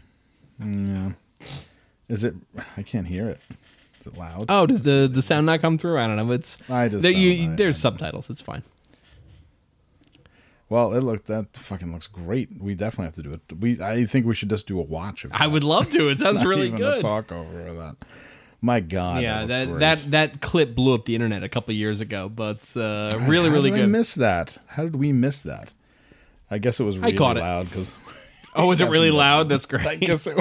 [0.63, 1.11] yeah.
[2.07, 2.35] Is it?
[2.77, 3.39] I can't hear it.
[3.99, 4.45] Is it loud?
[4.47, 5.97] Oh, did the the sound not come through?
[5.99, 6.31] I don't know.
[6.31, 8.29] It's I just there, you, I- there's I- subtitles.
[8.29, 8.61] It's fine.
[10.69, 12.49] Well, it looked that fucking looks great.
[12.59, 13.59] We definitely have to do it.
[13.59, 15.39] We I think we should just do a watch of it.
[15.39, 16.09] I would love to.
[16.09, 16.99] It sounds Not really even good.
[16.99, 17.97] A talk over that.
[18.61, 19.21] My God.
[19.21, 22.71] yeah, looked that that that clip blew up the internet a couple years ago, but
[22.77, 23.89] uh, really how really did I good.
[23.89, 24.57] miss that?
[24.67, 25.73] How did we miss that?
[26.49, 27.91] I guess it was really caught loud because
[28.55, 29.49] oh, was it really loud?
[29.49, 29.85] That's great.
[29.85, 30.37] I guess it.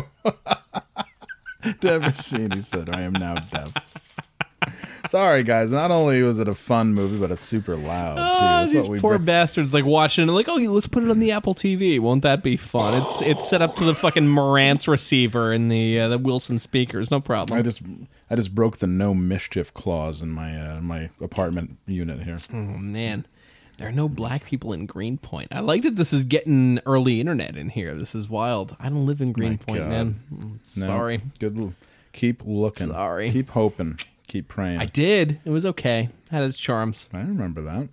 [1.80, 2.52] Devastating.
[2.52, 3.91] He said, "I am now deaf."
[5.08, 5.70] Sorry, guys.
[5.72, 8.20] Not only was it a fun movie, but it's super loud too.
[8.22, 11.02] Ah, That's these what we poor bring- bastards like watching it like, oh, let's put
[11.02, 11.98] it on the Apple TV.
[11.98, 12.94] Won't that be fun?
[13.02, 17.10] It's it's set up to the fucking Marantz receiver and the uh, the Wilson speakers.
[17.10, 17.58] No problem.
[17.58, 17.82] I just,
[18.30, 22.38] I just broke the no mischief clause in my uh, my apartment unit here.
[22.52, 23.26] Oh man,
[23.78, 25.48] there are no black people in Greenpoint.
[25.52, 27.94] I like that this is getting early internet in here.
[27.94, 28.76] This is wild.
[28.78, 29.88] I don't live in Greenpoint, God.
[29.88, 30.20] man.
[30.32, 31.58] Mm, No, Sorry, Good.
[31.58, 31.74] l-
[32.12, 32.88] Keep looking.
[32.88, 33.30] Sorry.
[33.30, 33.98] Keep hoping.
[34.32, 34.80] Keep praying.
[34.80, 35.40] I did.
[35.44, 36.08] It was okay.
[36.30, 37.06] Had its charms.
[37.12, 37.88] I remember that.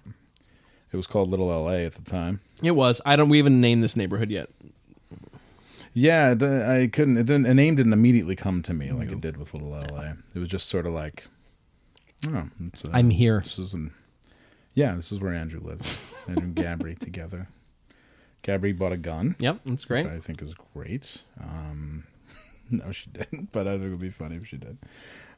[0.89, 1.85] It was called Little L.A.
[1.85, 2.39] at the time.
[2.63, 3.01] It was.
[3.05, 3.27] I don't.
[3.27, 4.49] We haven't named this neighborhood yet.
[5.93, 7.17] Yeah, uh, I couldn't.
[7.17, 7.45] It didn't.
[7.45, 10.15] A name didn't immediately come to me like it did with Little L.A.
[10.33, 11.27] It was just sort of like
[12.25, 13.41] Oh, it's, I'm here.
[13.43, 13.91] This is in,
[14.73, 15.99] yeah, this is where Andrew lives.
[16.25, 17.49] Andrew and Gabri together.
[18.43, 20.05] Gabri bought a gun, Yep, that's great.
[20.05, 21.23] which I think is great.
[21.37, 22.05] Um,
[22.71, 24.77] no, she didn't, but I think it would be funny if she did.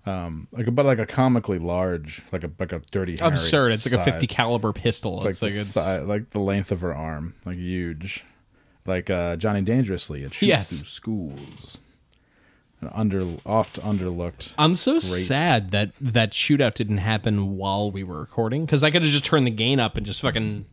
[0.06, 3.72] Um, like, but like a comically large, like a like a dirty, Harry Absurd.
[3.74, 4.14] It's like a size.
[4.14, 5.24] 50 caliber pistol.
[5.26, 8.24] It's like, It's the like it's si- like the length of her arm, like huge,
[8.88, 10.24] like uh, Johnny Dangerously.
[10.24, 10.70] It shoots Yes.
[10.70, 11.78] through schools.
[12.82, 14.54] An under oft underlooked.
[14.58, 19.04] I'm so sad that that shootout didn't happen while we were recording because I could
[19.04, 20.66] have just turned the gain up and just fucking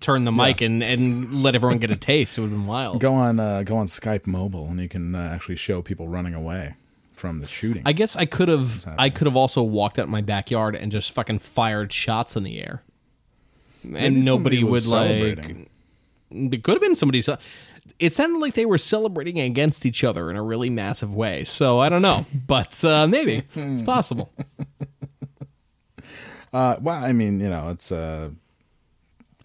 [0.00, 2.36] turned the mic and, and let everyone get a taste.
[2.36, 3.00] It would have been wild.
[3.00, 6.34] Go on, uh, go on Skype mobile, and you can uh, actually show people running
[6.34, 6.74] away
[7.20, 7.82] from the shooting.
[7.84, 10.90] I guess I could have I could have also walked out in my backyard and
[10.90, 12.82] just fucking fired shots in the air.
[13.84, 15.68] Maybe and nobody would like
[16.30, 17.22] it could have been somebody
[17.98, 21.44] it sounded like they were celebrating against each other in a really massive way.
[21.44, 24.32] So I don't know, but uh, maybe it's possible.
[26.52, 28.30] Uh, well, I mean, you know, it's uh,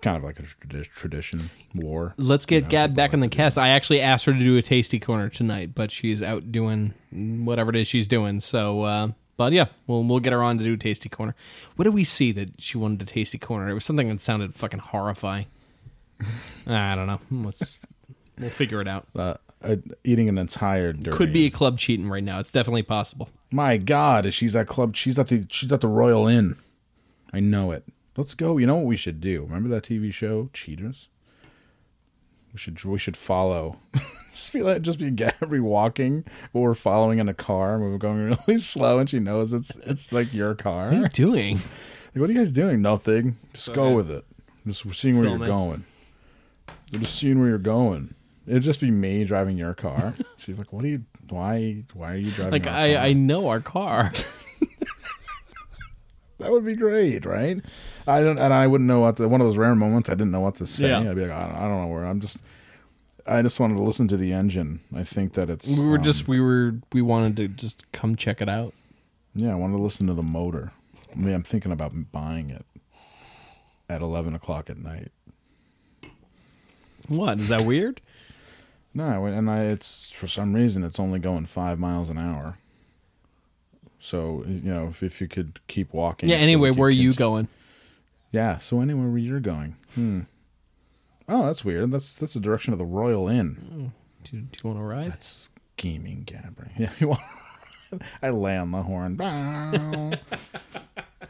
[0.06, 2.14] kind of like a tradi- tradition war.
[2.18, 3.58] Let's get Gab back in the like to do cast.
[3.58, 7.72] I actually asked her to do a tasty corner tonight, but she's out doing whatever
[7.72, 8.40] it is she's doing.
[8.40, 11.34] So, uh, but yeah, we'll we'll get her on to do tasty corner.
[11.76, 13.68] What did we see that she wanted a tasty corner?
[13.68, 15.48] It was something that sounded fucking horrifying.
[16.68, 17.20] I don't know.
[17.32, 17.80] Let's
[18.38, 19.08] we'll figure it out.
[19.16, 19.34] Uh,
[19.64, 21.18] uh, eating an entire durian.
[21.18, 22.40] Could be a club cheating right now.
[22.40, 23.30] It's definitely possible.
[23.52, 24.96] My God, she's at club.
[24.96, 25.48] She's at the.
[25.50, 26.58] She's at the Royal Inn.
[27.34, 27.84] I know it.
[28.18, 28.58] Let's go.
[28.58, 29.44] You know what we should do?
[29.44, 31.10] Remember that TV show, Cheaters?
[32.54, 32.82] We should.
[32.84, 33.78] We should follow.
[34.34, 36.24] just be like, just be Gabby walking,
[36.54, 39.76] but we're following in a car, and we're going really slow, and she knows it's
[39.84, 40.86] it's like your car.
[40.88, 41.56] What are you doing?
[41.56, 42.82] Like, what are you guys doing?
[42.82, 43.38] Nothing.
[43.54, 43.96] Just go ahead.
[43.96, 44.26] with it.
[44.66, 45.52] Just seeing where Film you're it.
[45.52, 45.86] going.
[46.94, 48.16] We're just seeing where you're going.
[48.48, 50.14] It'd just be me driving your car.
[50.38, 51.04] She's like, "What are you?
[51.30, 51.84] Why?
[51.94, 54.14] Why are you driving?" Like our I, car?" I know our car.
[56.40, 57.62] That would be great, right?
[58.06, 60.10] I don't, and I wouldn't know what the one of those rare moments.
[60.10, 60.90] I didn't know what to say.
[60.90, 61.10] Yeah.
[61.10, 62.04] I'd be like, I don't, I don't know where.
[62.06, 62.40] I'm just,
[63.26, 64.82] I just wanted to listen to the engine.
[64.94, 65.68] I think that it's.
[65.68, 68.74] we were um, just we were we wanted to just come check it out.
[69.34, 69.54] yeah.
[69.54, 70.74] I wanted to listen to the motor.
[71.12, 72.66] I mean, I'm thinking about buying it
[73.90, 75.12] at 11 o'clock at night.
[77.08, 78.02] What is that weird?
[78.98, 82.60] No, and I it's for some reason it's only going five miles an hour.
[84.06, 86.30] So you know, if, if you could keep walking.
[86.30, 86.36] Yeah.
[86.38, 87.48] Anyway, where are you going?
[88.32, 88.60] Yeah.
[88.60, 89.76] So anywhere where you're going.
[89.96, 90.22] Hmm.
[91.28, 91.92] Oh, that's weird.
[91.92, 93.92] That's that's the direction of the Royal Inn.
[94.24, 95.12] Do, do you want to ride?
[95.12, 96.70] That's scheming, Gabri.
[96.78, 97.22] Yeah, you want?
[98.22, 99.18] I lay on the horn.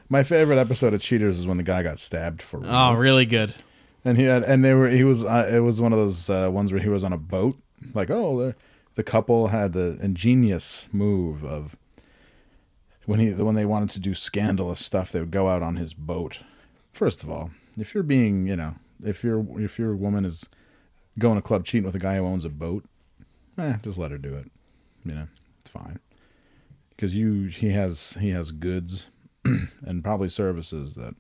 [0.10, 2.72] My favorite episode of Cheaters is when the guy got stabbed for real.
[2.74, 3.54] Oh, really good.
[4.04, 6.50] and he had and they were he was uh, it was one of those uh,
[6.52, 7.56] ones where he was on a boat
[7.94, 8.56] like oh the,
[8.96, 11.76] the couple had the ingenious move of
[13.06, 15.94] when he when they wanted to do scandalous stuff they would go out on his
[15.94, 16.40] boat.
[16.92, 20.48] First of all if you're being you know if your if your woman is
[21.20, 22.86] going to club cheating with a guy who owns a boat
[23.58, 24.52] eh, just let her do it.
[25.04, 25.28] You know
[25.62, 26.00] it's fine.
[26.90, 29.08] Because you he has he has goods
[29.44, 31.14] and probably services that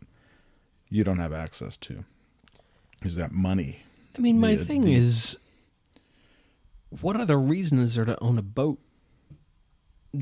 [0.89, 2.05] you don't have access to.
[3.03, 3.81] He's got money.
[4.17, 5.37] I mean, my Yeah, thing the- is,
[7.01, 8.79] what other reason is there to own a boat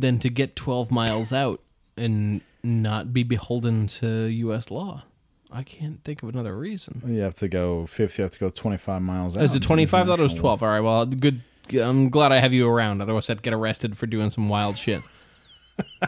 [0.02, 1.61] than to get 12 miles out
[1.98, 4.70] and not be beholden to U.S.
[4.72, 5.03] law?
[5.52, 7.02] I can't think of another reason.
[7.06, 9.38] You have to go 50, You have to go twenty five miles.
[9.38, 9.44] Out.
[9.44, 10.06] Is it 25?
[10.06, 10.64] I thought it was 12.
[10.64, 11.41] All right, well, good.
[11.74, 13.02] I'm glad I have you around.
[13.02, 15.02] Otherwise, I'd get arrested for doing some wild shit.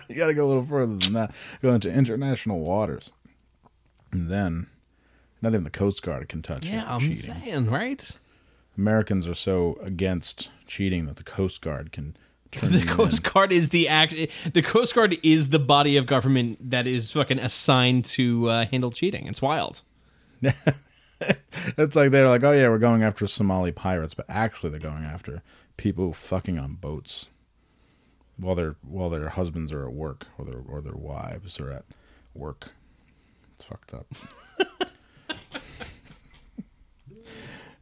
[0.09, 1.33] You got to go a little further than that.
[1.63, 3.09] Go into international waters,
[4.11, 4.67] and then
[5.41, 7.15] not even the Coast Guard can touch you Yeah, I'm cheating.
[7.17, 8.11] saying, right?
[8.77, 12.15] Americans are so against cheating that the Coast Guard can
[12.61, 13.23] The Coast.
[13.31, 14.13] Guard is the act.
[14.53, 18.91] The Coast Guard is the body of government that is fucking assigned to uh, handle
[18.91, 19.27] cheating.
[19.27, 19.81] It's wild.
[21.77, 25.05] It's like they're like, oh yeah, we're going after Somali pirates, but actually they're going
[25.05, 25.41] after
[25.77, 27.27] people fucking on boats
[28.37, 31.85] while their while their husbands are at work or their or their wives are at
[32.33, 32.71] work.
[33.55, 34.07] It's fucked up.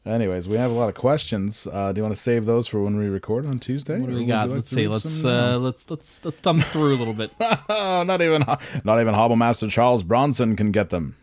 [0.05, 1.65] Anyways, we have a lot of questions.
[1.71, 3.99] Uh, do you want to save those for when we record on Tuesday?
[3.99, 4.49] What do we got?
[4.49, 4.87] like Let's see.
[4.87, 7.31] Let's some uh, let's let's let's thumb through a little bit.
[7.69, 8.43] Not even
[8.83, 11.15] not even Hobble Master Charles Bronson can get them.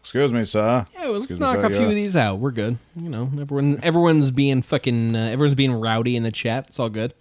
[0.00, 0.86] Excuse me, sir.
[0.94, 2.38] Yeah, well, let's Excuse me, knock sir, a few of these out.
[2.38, 2.78] We're good.
[2.94, 6.68] You know, everyone everyone's being fucking uh, everyone's being rowdy in the chat.
[6.68, 7.12] It's all good.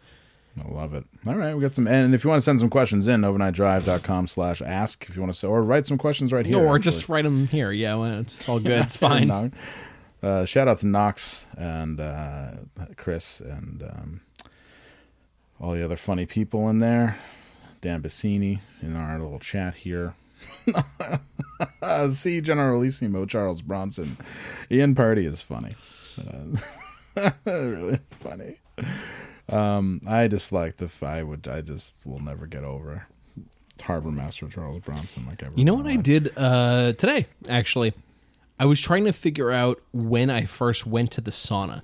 [0.64, 1.04] I love it.
[1.28, 1.88] All right, we got some.
[1.88, 5.34] And if you want to send some questions in, overnightdrive.com slash ask if you want
[5.34, 6.58] to or write some questions right here.
[6.58, 6.80] or actually.
[6.80, 7.72] just write them here.
[7.72, 8.84] Yeah, well, it's all good.
[8.84, 9.52] It's fine.
[10.26, 12.52] Uh, shout out to Knox and uh,
[12.98, 14.22] Chris and um,
[15.62, 17.20] all the other funny people in there.
[17.80, 20.16] Dan Bassini in our little chat here.
[22.10, 24.18] See Generalissimo Charles Bronson.
[24.72, 25.76] Ian Party is funny.
[26.18, 28.58] Uh, really funny.
[29.48, 33.06] Um, I just like the I would I just will never get over
[33.80, 35.54] Harbor Master Charles Bronson like ever.
[35.56, 37.28] You know what I did uh, today?
[37.48, 37.94] Actually,
[38.60, 41.82] I was trying to figure out when I first went to the sauna,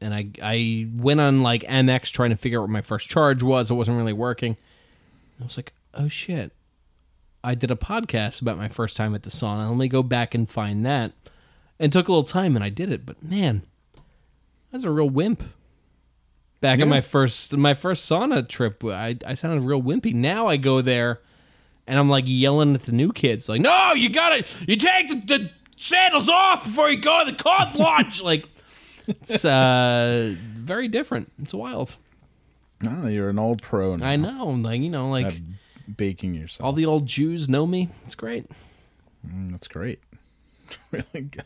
[0.00, 3.42] and I I went on like Amex trying to figure out what my first charge
[3.42, 3.70] was.
[3.70, 4.56] It wasn't really working.
[5.40, 6.52] I was like, oh shit!
[7.42, 9.68] I did a podcast about my first time at the sauna.
[9.68, 11.12] Let me go back and find that.
[11.80, 13.04] And it took a little time, and I did it.
[13.04, 13.62] But man,
[13.96, 14.00] I
[14.76, 15.42] was a real wimp.
[16.60, 16.84] Back Yeah.
[16.84, 20.14] in my first my first sauna trip, I I sounded real wimpy.
[20.14, 21.20] Now I go there
[21.86, 25.14] and I'm like yelling at the new kids, like, "No, you gotta, you take the,
[25.38, 28.46] the sandals off before you go to the cod launch." like,
[29.08, 31.32] it's uh, very different.
[31.42, 31.96] It's wild.
[32.80, 34.06] No, you're an old pro now.
[34.06, 36.64] I know, like you know, like at baking yourself.
[36.64, 37.88] all the old Jews know me.
[38.04, 38.46] It's great.
[39.26, 40.00] Mm, that's great.
[40.90, 41.44] really good.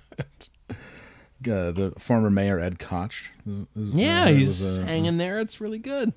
[0.71, 3.31] Uh, the former mayor Ed Koch.
[3.47, 5.39] is- is- Yeah, uh, he's was, uh, hanging there.
[5.39, 6.13] It's really good.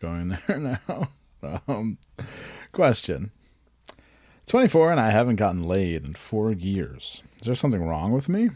[0.00, 1.08] going there now.
[1.68, 1.98] Um,
[2.72, 3.30] question:
[4.46, 7.22] Twenty-four, and I haven't gotten laid in four years.
[7.40, 8.50] Is there something wrong with me?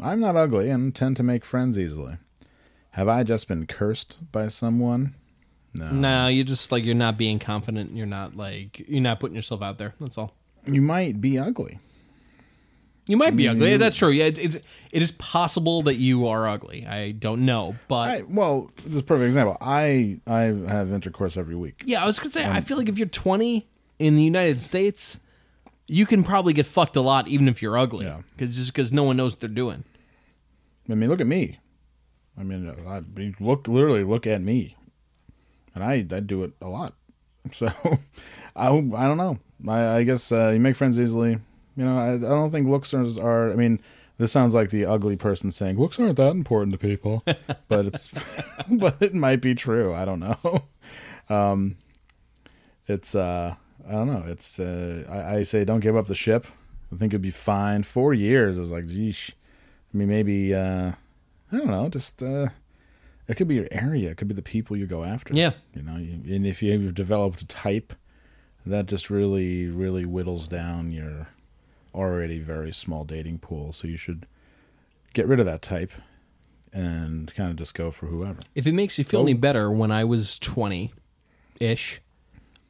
[0.00, 2.18] I'm not ugly and tend to make friends easily.
[2.90, 5.14] Have I just been cursed by someone?
[5.72, 5.90] No.
[5.90, 7.96] No, you just like you're not being confident.
[7.96, 9.94] You're not like you're not putting yourself out there.
[10.00, 10.34] That's all.
[10.66, 11.80] You might be ugly.
[13.06, 13.72] You might be ugly.
[13.72, 14.10] you- That's true.
[14.10, 14.56] Yeah, it, it's
[14.92, 16.86] it is possible that you are ugly.
[16.86, 19.56] I don't know, but I, well, this is a perfect example.
[19.60, 21.82] I I have intercourse every week.
[21.84, 22.44] Yeah, I was gonna say.
[22.44, 23.66] I um, feel like if you're 20
[23.98, 25.18] in the United States,
[25.86, 28.06] you can probably get fucked a lot, even if you're ugly.
[28.06, 28.22] Yeah.
[28.36, 29.84] Because just because no one knows what they're doing.
[30.88, 31.58] I mean, look at me.
[32.38, 33.02] I mean, I,
[33.40, 34.76] look literally look at me,
[35.74, 36.94] and I I do it a lot.
[37.52, 37.66] So
[38.56, 39.38] I I don't know.
[39.68, 41.38] I, I guess uh, you make friends easily.
[41.76, 43.52] You know, I, I don't think looks are, are.
[43.52, 43.80] I mean,
[44.16, 47.22] this sounds like the ugly person saying looks aren't that important to people,
[47.68, 48.08] but it's
[48.70, 49.92] but it might be true.
[49.92, 50.64] I don't know.
[51.28, 51.76] Um,
[52.86, 53.56] it's uh
[53.88, 54.24] I don't know.
[54.26, 56.46] It's uh I, I say don't give up the ship.
[56.92, 57.82] I think it'd be fine.
[57.82, 59.30] Four years is like, geesh.
[59.92, 60.92] I mean, maybe uh,
[61.52, 61.88] I don't know.
[61.88, 62.48] Just uh,
[63.26, 64.10] it could be your area.
[64.10, 65.34] It could be the people you go after.
[65.34, 65.52] Yeah.
[65.74, 65.96] you know.
[65.96, 67.94] You, and if you've developed a type,
[68.66, 71.28] that just really, really whittles down your
[71.94, 73.72] already very small dating pool.
[73.72, 74.26] So you should
[75.12, 75.92] get rid of that type
[76.72, 78.40] and kind of just go for whoever.
[78.54, 80.92] If it makes you feel any better, when I was 20
[81.60, 82.00] ish,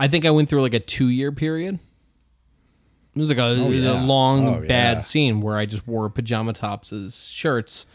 [0.00, 1.78] I think I went through like a two year period.
[3.14, 3.92] It was like a, was yeah.
[3.92, 5.00] a long, Oh, bad yeah.
[5.00, 7.86] scene where I just wore pajama tops as shirts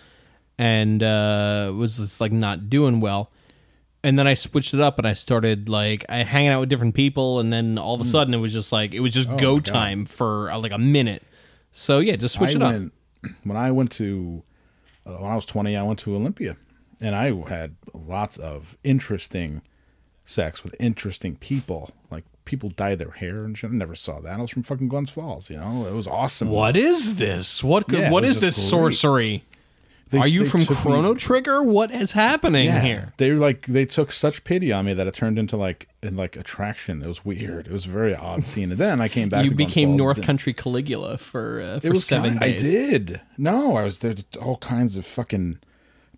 [0.57, 3.29] and uh, was just like not doing well.
[4.01, 6.95] And then I switched it up and I started like I hanging out with different
[6.95, 9.35] people, and then all of a sudden it was just like it was just go
[9.35, 9.43] Hmm.
[9.45, 9.65] Oh God.
[9.65, 11.21] time for uh, like a minute.
[11.73, 12.91] So yeah, just switch I it up.
[13.43, 14.41] When I went to,
[15.05, 16.55] uh, when I was 20, I went to Olympia.
[17.01, 19.61] And I had lots of interesting
[20.29, 21.91] sex with interesting people.
[22.11, 23.69] Like, people dye their hair and shit.
[23.71, 24.37] I never saw that.
[24.37, 25.85] I was from fucking Glens Falls, you know?
[25.87, 26.49] It was awesome.
[26.49, 27.63] What is this?
[27.63, 28.69] What could, Yeah, what is this great.
[28.69, 29.43] sorcery?
[30.11, 31.61] They- Are you from took me- Chrono Trigger?
[31.61, 33.13] What is happening Yeah, here?
[33.17, 36.15] they were like they took such pity on me that it turned into like in
[36.15, 37.03] like attraction.
[37.03, 37.67] It was weird.
[37.67, 38.71] It was a very odd scene.
[38.71, 39.45] And then I came back.
[39.45, 42.63] You became North and- Country Caligula for uh, for It was seven kind- days.
[42.63, 43.21] I did.
[43.37, 44.15] No, I was there.
[44.15, 45.59] To, all kinds of fucking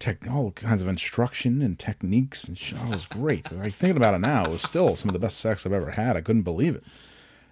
[0.01, 2.77] tech, all kinds of instruction and techniques and shit.
[2.81, 3.49] Oh, it was great.
[3.51, 5.91] like thinking about it now, it was still some of the best sex I've ever
[5.91, 6.17] had.
[6.17, 6.83] I couldn't believe it,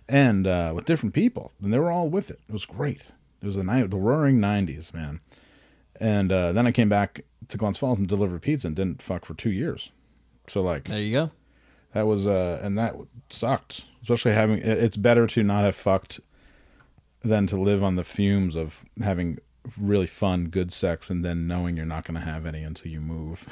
[0.09, 2.39] and uh, with different people, and they were all with it.
[2.49, 3.05] It was great.
[3.41, 5.21] It was the night, the roaring '90s, man.
[6.01, 9.25] And uh, then I came back to Glens Falls and delivered pizza and didn't fuck
[9.25, 9.91] for two years.
[10.47, 11.31] So like There you go.
[11.93, 12.95] that was uh, and that
[13.29, 13.85] sucked.
[14.01, 16.21] Especially having, it's better to not have fucked
[17.21, 19.39] than to live on the fumes of having
[19.77, 23.01] really fun, good sex, and then knowing you're not going to have any until you
[23.01, 23.47] move.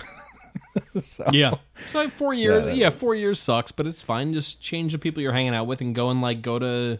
[1.02, 1.56] so, Yeah.
[1.88, 2.66] So like four years.
[2.68, 2.74] Yeah.
[2.74, 4.34] Yeah, four years sucks, but it's fine.
[4.34, 7.00] Just change the people you're hanging out with and go and like go to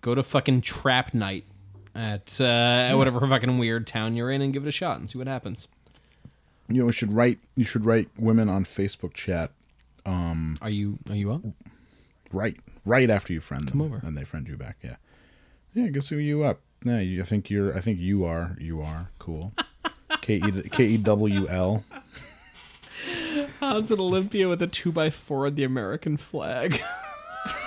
[0.00, 1.44] go to fucking trap night
[1.94, 5.18] at uh, whatever fucking weird town you're in and give it a shot and see
[5.18, 5.66] what happens.
[6.68, 7.38] you know, you should write.
[7.56, 9.50] You should write women on Facebook chat
[10.06, 11.42] Um, Are you are you up?
[12.32, 14.00] right right after you friend them, over.
[14.04, 14.76] and they friend you back.
[14.82, 14.96] Yeah,
[15.74, 15.88] yeah.
[15.88, 16.60] Go see you up.
[16.84, 17.76] Yeah, you, I think you're.
[17.76, 18.56] I think you are.
[18.60, 19.52] You are cool.
[20.20, 21.84] K E K E W L.
[23.60, 26.80] Hans at Olympia with a two by four of the American flag.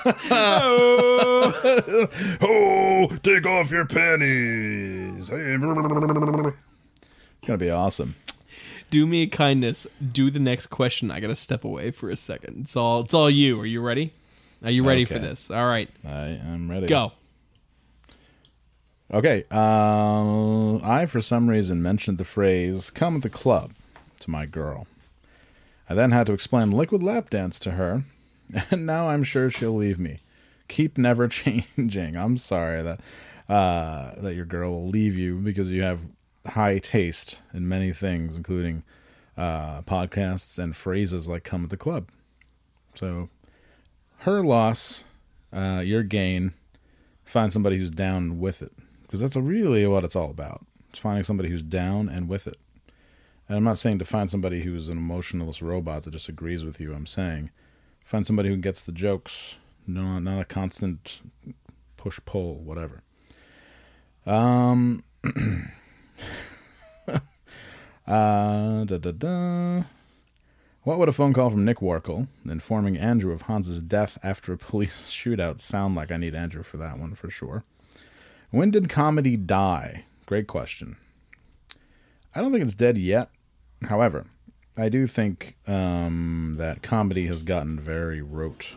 [0.06, 1.54] Oh,
[2.42, 5.30] oh, take off your panties.
[5.30, 6.58] It's
[7.48, 8.16] gonna be awesome.
[8.90, 9.88] do me a kindness.
[10.12, 11.12] Do the next question.
[11.12, 12.62] I gotta step away for a second.
[12.62, 13.02] It's all.
[13.02, 13.60] It's all you.
[13.60, 14.14] Are you ready?
[14.64, 15.50] Are you ready for this?
[15.50, 16.88] All right, I am ready.
[16.88, 17.14] go.
[19.14, 19.44] Okay.
[19.52, 23.74] Uh, I, for some reason, mentioned the phrase "come at the club"
[24.22, 24.88] to my girl.
[25.90, 28.04] I then had to explain liquid lap dance to her,
[28.72, 30.22] and now I'm sure she'll leave me.
[30.70, 32.16] Keep never changing.
[32.16, 33.00] I'm sorry that
[33.54, 36.00] uh, that your girl will leave you because you have
[36.48, 38.84] high taste in many things, including
[39.38, 42.08] uh, podcasts and phrases like "come at the club."
[42.94, 43.28] So,
[44.20, 45.04] her loss,
[45.52, 46.54] uh, your gain.
[47.26, 48.74] Find somebody who's down with it
[49.12, 50.66] because that's really what it's all about.
[50.90, 52.58] It's finding somebody who's down and with it.
[53.50, 56.80] And I'm not saying to find somebody who's an emotionless robot that just agrees with
[56.80, 56.94] you.
[56.94, 57.52] I'm saying
[58.06, 61.20] find somebody who gets the jokes, no, not a constant
[61.98, 63.02] push pull, whatever.
[64.26, 65.04] Um.
[68.08, 69.84] uh, da da da.
[70.84, 74.58] What would a phone call from Nick Warkle informing Andrew of Hans's death after a
[74.58, 76.14] police shootout sound like?
[76.14, 77.66] I need Andrew for that one for sure.
[78.52, 80.04] When did comedy die?
[80.26, 80.98] Great question.
[82.36, 83.30] I don't think it's dead yet.
[83.84, 84.28] However,
[84.78, 88.76] I do think um, that comedy has gotten very rote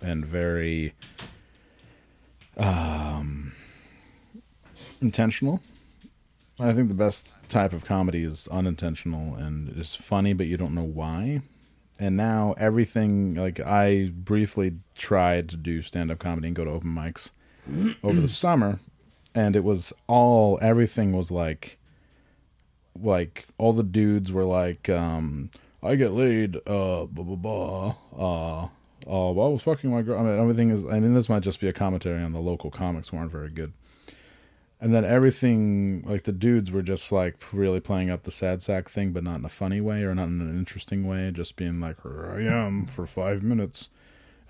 [0.00, 0.94] and very
[2.56, 3.52] um,
[5.00, 5.60] intentional.
[6.58, 10.74] I think the best type of comedy is unintentional and is funny, but you don't
[10.74, 11.42] know why.
[12.00, 16.70] And now everything, like I briefly tried to do stand up comedy and go to
[16.70, 17.30] open mics
[18.02, 18.80] over the summer,
[19.34, 21.78] and it was all everything was like,
[23.00, 25.50] like all the dudes were like, um,
[25.82, 28.68] I get laid, uh, blah blah blah, uh,
[29.06, 30.18] oh, well, I was fucking my girl.
[30.18, 30.84] I mean, everything is.
[30.84, 33.50] I mean, this might just be a commentary on the local comics who aren't very
[33.50, 33.72] good.
[34.80, 38.88] And then everything, like the dudes were just like really playing up the sad sack
[38.88, 41.78] thing, but not in a funny way or not in an interesting way, just being
[41.78, 43.90] like, here I am for five minutes.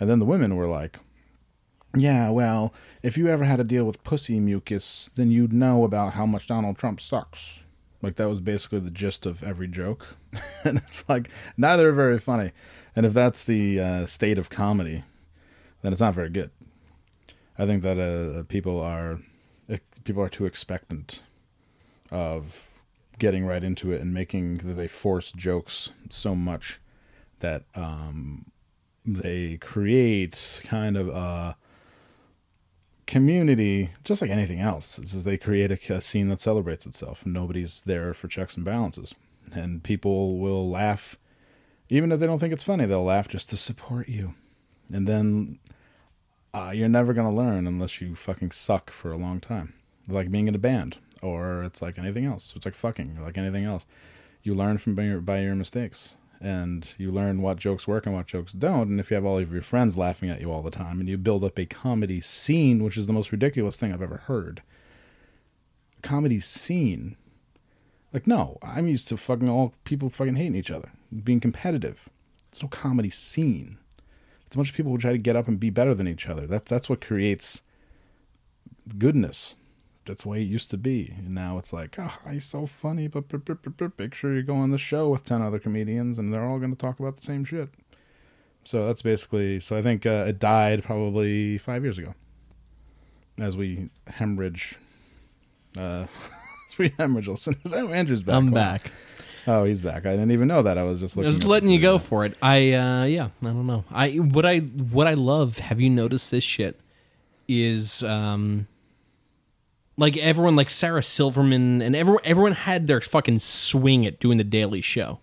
[0.01, 1.01] And then the women were like,
[1.97, 6.15] yeah, well, if you ever had to deal with pussy mucus, then you'd know about
[6.15, 7.61] how much Donald Trump sucks.
[8.01, 10.17] Like that was basically the gist of every joke.
[10.65, 12.53] and it's like, neither are very funny.
[12.97, 15.05] And if that's the uh, state of comedy,
[15.83, 16.51] then it's not very good.
[17.59, 19.19] I think that uh, people are
[20.05, 21.23] people are too expectant
[22.11, 22.69] of
[23.19, 26.81] getting right into it and making that they force jokes so much
[27.39, 28.47] that um,
[29.05, 31.57] they create kind of a
[33.07, 34.99] community, just like anything else.
[34.99, 37.27] is they create a, a scene that celebrates itself.
[37.27, 39.15] Nobody's there for checks and balances,
[39.53, 41.17] and people will laugh,
[41.89, 42.87] even if they don't think it's funny.
[42.87, 44.35] They'll laugh just to support you,
[44.93, 45.59] and then
[46.55, 49.75] uh, you're never gonna learn unless you fucking suck for a long time.
[50.09, 52.53] Like being in a band, or it's like anything else.
[52.57, 53.87] It's like fucking, like anything else.
[54.43, 58.15] You learn from by your, by your mistakes, and you learn what jokes work and
[58.15, 58.89] what jokes don't.
[58.89, 61.09] And if you have all of your friends laughing at you all the time, and
[61.09, 64.63] you build up a comedy scene, which is the most ridiculous thing I've ever heard.
[65.99, 67.17] A comedy scene.
[68.13, 70.91] Like, no, I'm used to fucking all people fucking hating each other,
[71.23, 72.09] being competitive.
[72.51, 73.79] There's no comedy scene.
[74.47, 76.29] It's a bunch of people who try to get up and be better than each
[76.29, 76.47] other.
[76.47, 77.63] That's that's what creates
[78.99, 79.57] goodness.
[80.05, 81.15] That's the way it used to be.
[81.17, 83.25] And now it's like, oh, he's so funny, but
[83.99, 86.75] make sure you go on the show with 10 other comedians and they're all going
[86.75, 87.69] to talk about the same shit.
[88.65, 92.15] So that's basically, so I think uh, it died probably five years ago
[93.39, 94.77] as we hemorrhage,
[95.79, 96.07] uh,
[96.71, 97.73] as we hemorrhage listeners.
[97.73, 98.35] Oh, Andrew's back.
[98.35, 98.55] I'm Wow.
[98.61, 98.91] back.
[99.47, 100.07] Oh, he's back.
[100.07, 100.79] I didn't even know that.
[100.79, 101.27] I was just looking.
[101.27, 102.37] I was letting you go for it.
[102.41, 103.85] I uh yeah, I don't know.
[103.91, 106.79] I what I what I love, have you noticed this shit
[107.49, 108.69] is um
[109.97, 114.45] like everyone like Sarah Silverman and everyone everyone had their fucking swing at doing the
[114.45, 115.21] daily show.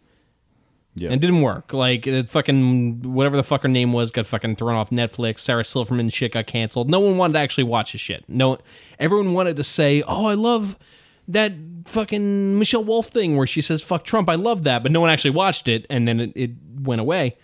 [0.95, 1.07] Yeah.
[1.07, 1.73] And it didn't work.
[1.73, 5.39] Like the fucking whatever the fuck her name was got fucking thrown off Netflix.
[5.39, 6.89] Sarah Silverman shit got canceled.
[6.89, 8.25] No one wanted to actually watch the shit.
[8.27, 8.57] No
[8.99, 10.77] everyone wanted to say, "Oh, I love
[11.27, 11.51] that
[11.85, 14.29] fucking Michelle Wolf thing where she says fuck Trump.
[14.29, 16.51] I love that." But no one actually watched it and then it, it
[16.81, 17.37] went away.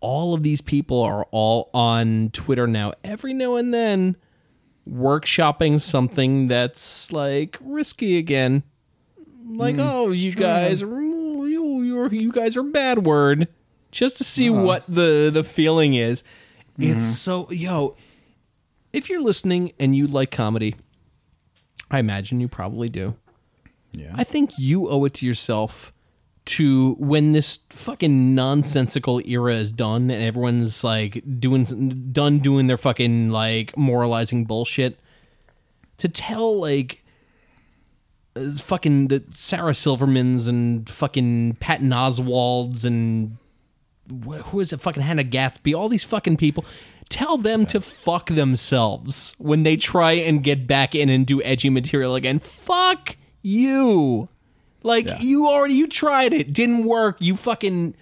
[0.00, 2.94] All of these people are all on Twitter now.
[3.04, 4.16] Every now and then
[4.88, 8.62] workshopping something that's like risky again.
[9.46, 13.48] Like hmm, oh you guys you you're, you guys are bad word.
[13.90, 14.62] Just to see uh-huh.
[14.62, 16.22] what the the feeling is.
[16.78, 16.98] It's mm-hmm.
[17.00, 17.96] so yo
[18.92, 20.74] if you're listening and you like comedy
[21.90, 23.16] i imagine you probably do.
[23.92, 24.12] Yeah.
[24.14, 25.92] i think you owe it to yourself
[26.46, 32.76] to when this fucking nonsensical era is done and everyone's like doing done doing their
[32.76, 34.98] fucking like moralizing bullshit
[35.98, 37.04] to tell like
[38.34, 43.36] uh, fucking the Sarah Silvermans and fucking Patton Oswalts and
[44.24, 44.80] who is it?
[44.80, 45.74] Fucking Hannah Gadsby.
[45.74, 46.64] All these fucking people.
[47.08, 51.70] Tell them to fuck themselves when they try and get back in and do edgy
[51.70, 52.38] material again.
[52.38, 54.28] Fuck you.
[54.82, 55.18] Like Yeah.
[55.20, 57.18] you already you tried it, didn't work.
[57.20, 57.94] You fucking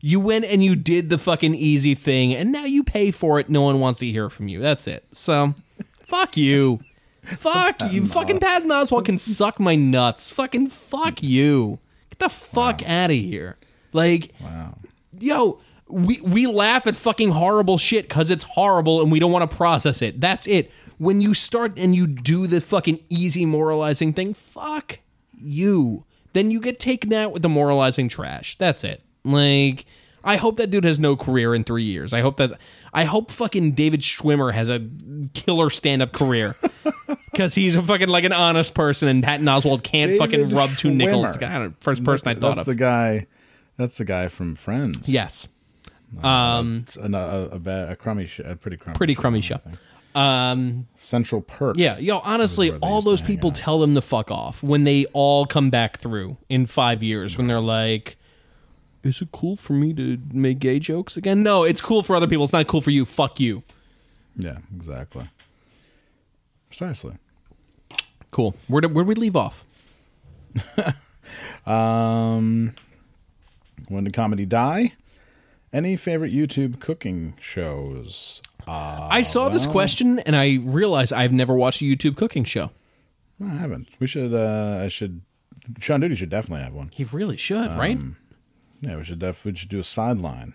[0.00, 3.48] you went and you did the fucking easy thing, and now you pay for it.
[3.48, 4.60] No one wants to hear from you.
[4.60, 5.04] That's it.
[5.12, 5.54] So,
[5.92, 6.80] fuck you.
[7.24, 8.06] Fuck you.
[8.06, 10.30] Fucking Patton Oswalt can suck my nuts.
[10.30, 11.80] Fucking fuck you.
[12.10, 13.56] Get the fuck out of here.
[13.92, 14.76] Like, Wow.
[15.18, 15.58] yo,
[15.88, 19.56] we we laugh at fucking horrible shit because it's horrible and we don't want to
[19.56, 20.20] process it.
[20.20, 20.70] That's it.
[20.98, 25.00] When you start and you do the fucking easy moralizing thing, fuck
[25.36, 26.04] you.
[26.36, 28.58] Then you get taken out with the moralizing trash.
[28.58, 29.02] That's it.
[29.24, 29.86] Like,
[30.22, 32.12] I hope that dude has no career in three years.
[32.12, 32.60] I hope that
[32.92, 34.86] I hope fucking David Schwimmer has a
[35.32, 36.56] killer stand up career.
[37.32, 40.70] Because he's a fucking like an honest person and Patton Oswalt can't David fucking rub
[40.70, 41.32] two nickels.
[41.32, 41.66] Together.
[41.66, 42.56] I First person I That's thought of.
[42.56, 43.26] That's the guy.
[43.76, 45.06] That's the guy from Friends.
[45.06, 45.46] yes.
[46.22, 49.56] Um, a, a, a, bad, a crummy, sh- a pretty crummy, Pretty crummy show.
[49.56, 49.76] I think.
[50.16, 51.76] Um, Central Perk.
[51.76, 53.56] Yeah, yo, honestly, all those people out.
[53.56, 57.46] tell them to fuck off when they all come back through in five years when
[57.46, 58.16] they're like,
[59.02, 61.42] is it cool for me to make gay jokes again?
[61.42, 62.44] No, it's cool for other people.
[62.44, 63.04] It's not cool for you.
[63.04, 63.62] Fuck you.
[64.36, 64.58] Yeah.
[64.74, 65.28] Exactly.
[66.68, 67.16] Precisely.
[68.30, 68.56] Cool.
[68.68, 69.64] Where did, where'd we leave off?
[71.66, 72.74] Um,
[73.88, 74.92] when did comedy die?
[75.72, 78.40] Any favorite YouTube cooking shows?
[78.66, 82.44] Uh, I saw this well- question and I realized I've never watched a YouTube cooking
[82.44, 82.70] show.
[83.42, 83.88] I haven't.
[84.00, 84.32] We should.
[84.34, 85.20] Uh, I should.
[85.80, 86.90] Sean Duty should definitely have one.
[86.92, 87.98] He really should, right?
[88.80, 89.44] Yeah, we should def.
[89.44, 90.54] We should do a sideline.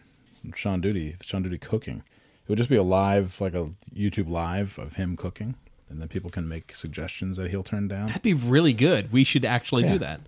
[0.56, 1.16] Sean Duty.
[1.22, 1.98] Sean Duty cooking.
[2.44, 5.56] It would just be a live, like a YouTube live of him cooking,
[5.90, 8.08] and then people can make suggestions that he'll turn down.
[8.08, 9.12] That'd be really good.
[9.12, 9.94] We should actually Yeah.
[9.94, 10.22] do that.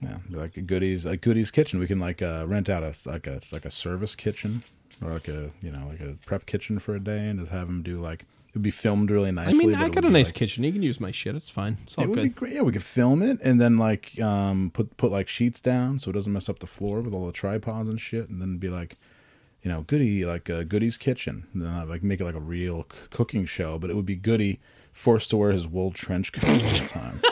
[0.00, 1.78] Yeah, like a goodies, like goodies kitchen.
[1.80, 4.64] We can like uh, rent out a like a like a service kitchen
[5.02, 7.68] or like a you know like a prep kitchen for a day, and just have
[7.68, 9.64] him do like it'd be filmed really nicely.
[9.64, 10.64] I mean, I got a nice like- kitchen.
[10.64, 11.34] You can use my shit.
[11.36, 11.78] It's fine.
[11.84, 12.54] It's all It would be great.
[12.54, 16.10] Yeah, we could film it and then like um put put like sheets down so
[16.10, 18.68] it doesn't mess up the floor with all the tripods and shit, and then be
[18.68, 18.96] like,
[19.62, 22.40] you know, Goody like uh, Goody's kitchen, and then I'd, like make it like a
[22.40, 24.58] real c- cooking show, but it would be Goody
[24.92, 27.20] forced to wear his wool trench coat all the time.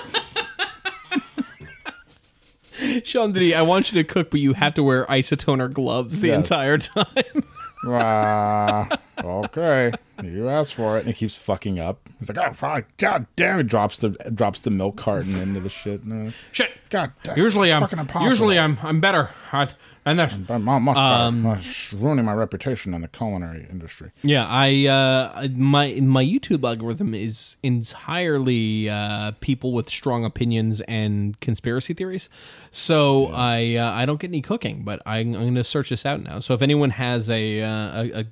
[3.05, 6.28] Sean Diddy, I want you to cook, but you have to wear isotoner gloves the
[6.28, 6.51] Yes.
[6.51, 7.07] entire time.
[7.87, 8.89] Ah,
[9.23, 9.93] okay,
[10.23, 12.01] you asked for it, and he keeps fucking up.
[12.19, 13.67] He's like, oh fuck, god damn it!
[13.69, 16.05] Drops the drops the milk carton into the shit.
[16.05, 16.33] No.
[16.53, 16.71] Shit.
[16.91, 17.89] God, damn, Usually I'm
[18.23, 19.31] usually I'm I'm better.
[19.53, 19.69] I,
[20.11, 20.97] and then I'm mu- much.
[20.97, 21.59] Um,
[22.01, 24.11] ruining my reputation in the culinary industry.
[24.23, 31.39] yeah, I uh my my YouTube algorithm is entirely uh people with strong opinions and
[31.41, 32.29] conspiracy theories.
[32.71, 36.05] So I uh, I don't get any cooking, but I'm, I'm going to search this
[36.07, 36.41] out now.
[36.41, 38.25] So if anyone has a uh, a, a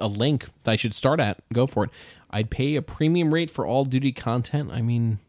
[0.00, 1.90] a link that I should start at, go for it.
[2.30, 4.72] I'd pay a premium rate for all duty content.
[4.72, 5.20] I mean,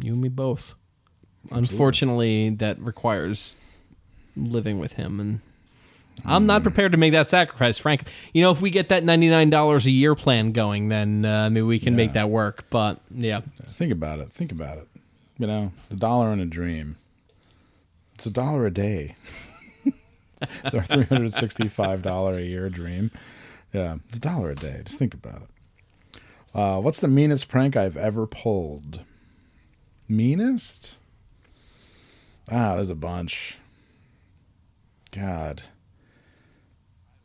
[0.00, 0.76] you and me both.
[1.50, 3.56] Unfortunately, that requires
[4.36, 5.40] living with him, and
[6.24, 7.78] I'm not prepared to make that sacrifice.
[7.78, 8.02] Frank,
[8.32, 11.50] you know, if we get that ninety nine dollars a year plan going, then uh,
[11.50, 12.66] maybe we can make that work.
[12.70, 14.32] But yeah, Think about it.
[14.32, 14.88] Think about it.
[15.38, 16.96] You know, a dollar and a dream.
[18.14, 19.16] It's a dollar a day.
[20.72, 23.10] Our three hundred sixty-five dollar a year dream.
[23.72, 24.82] Yeah, it's a dollar a day.
[24.84, 26.20] Just think about it.
[26.54, 29.00] Uh, what's the meanest prank I've ever pulled?
[30.08, 30.96] Meanest?
[32.50, 33.56] Ah, there's a bunch.
[35.12, 35.62] God.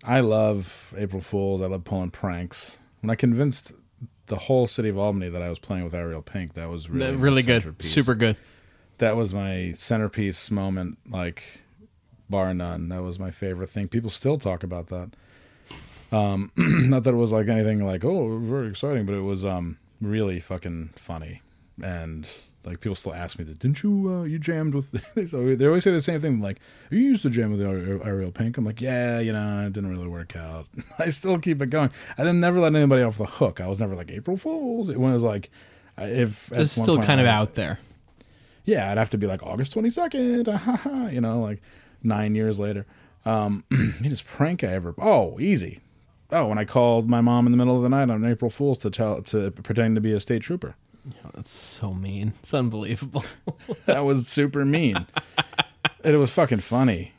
[0.03, 1.61] I love April Fools.
[1.61, 2.77] I love pulling pranks.
[3.01, 3.71] When I convinced
[4.27, 7.13] the whole city of Albany that I was playing with Ariel Pink, that was really,
[7.13, 7.91] my really good, centerpiece.
[7.91, 8.37] super good.
[8.99, 11.61] That was my centerpiece moment, like
[12.29, 12.89] bar none.
[12.89, 13.87] That was my favorite thing.
[13.87, 15.09] People still talk about that.
[16.11, 19.77] Um, not that it was like anything like oh very exciting, but it was um
[20.01, 21.41] really fucking funny,
[21.81, 22.27] and
[22.67, 23.59] like people still ask me that.
[23.59, 24.89] Didn't you uh, you jammed with?
[25.29, 26.59] so they always say the same thing like
[26.91, 28.57] you used to jam with Ariel Ariel Pink.
[28.57, 30.67] I'm like yeah, you know it didn't really work out.
[30.99, 31.91] I still keep it going.
[32.17, 33.59] I didn't never let anybody off the hook.
[33.59, 34.89] I was never like April Fools.
[34.89, 35.49] It was like
[35.97, 37.79] if It's still kind of I- out there.
[38.65, 41.61] yeah, I'd have to be like August 22nd, ah, ha, ha, you know, like
[42.03, 42.85] nine years later.
[43.25, 43.63] Um,
[44.01, 44.93] meanest prank I ever.
[44.99, 45.79] Oh, easy.
[46.31, 48.77] Oh, when I called my mom in the middle of the night on April Fool's
[48.79, 50.75] to tell to pretend to be a state trooper.
[51.33, 52.33] That's so mean.
[52.39, 53.23] It's unbelievable.
[53.85, 55.05] That was super mean.
[56.03, 57.13] and it was fucking funny.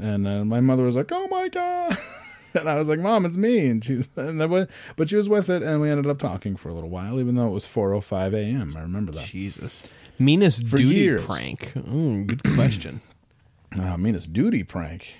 [0.00, 1.96] And uh, my mother was like, "Oh my god."
[2.54, 5.28] and I was like, "Mom, it's me." And she's, and I went, but she was
[5.28, 7.64] with it, and we ended up talking for a little while, even though it was
[7.64, 8.74] 4:05 a.m.
[8.76, 9.26] I remember that.
[9.26, 9.86] Jesus.
[10.18, 11.24] Meanest For duty years.
[11.24, 11.72] prank.
[11.74, 13.00] Mm, good question.
[13.76, 15.16] Uh, meanest duty prank.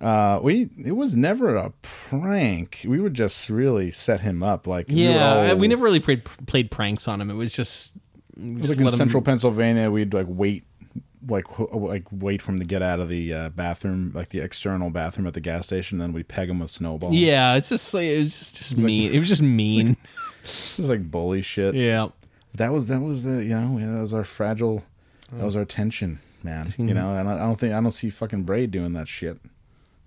[0.00, 2.82] Uh, we it was never a prank.
[2.86, 4.66] We would just really set him up.
[4.66, 7.30] Like we yeah, all- we never really played played pranks on him.
[7.30, 7.96] It was just,
[8.36, 10.64] It was just like in him- central Pennsylvania, we'd like wait,
[11.28, 14.90] like like wait for him to get out of the uh, bathroom, like the external
[14.90, 15.98] bathroom at the gas station.
[15.98, 17.14] Then we'd peg him with snowballs.
[17.14, 19.12] Yeah, it's just like it was just, just mean.
[19.14, 19.96] it was just mean.
[20.44, 21.74] it was like bully shit.
[21.74, 22.08] yeah.
[22.54, 24.82] That was that was the you know yeah, that was our fragile,
[25.32, 26.72] that was our tension, man.
[26.78, 29.38] You know, and I, I don't think I don't see fucking Braid doing that shit.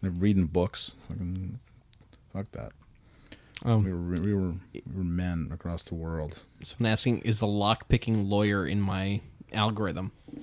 [0.02, 0.96] They're reading books.
[1.08, 1.60] Fucking,
[2.34, 2.72] fuck that.
[3.64, 6.40] Um, We were we were we were men across the world.
[6.64, 9.22] Someone asking, is the lock picking lawyer in my
[9.54, 10.12] algorithm?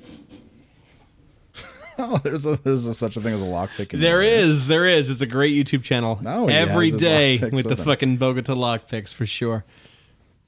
[2.00, 3.92] Oh, there's a there's a, such a thing as a lockpick.
[3.92, 5.10] in There is, there is.
[5.10, 6.20] It's a great YouTube channel.
[6.24, 7.84] Oh, Every day lock picks with the him.
[7.84, 9.64] fucking Bogota lock picks for sure.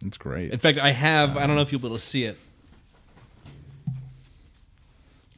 [0.06, 0.52] It's great.
[0.52, 1.36] In fact, I have.
[1.36, 2.38] I don't know if you'll be able to see it.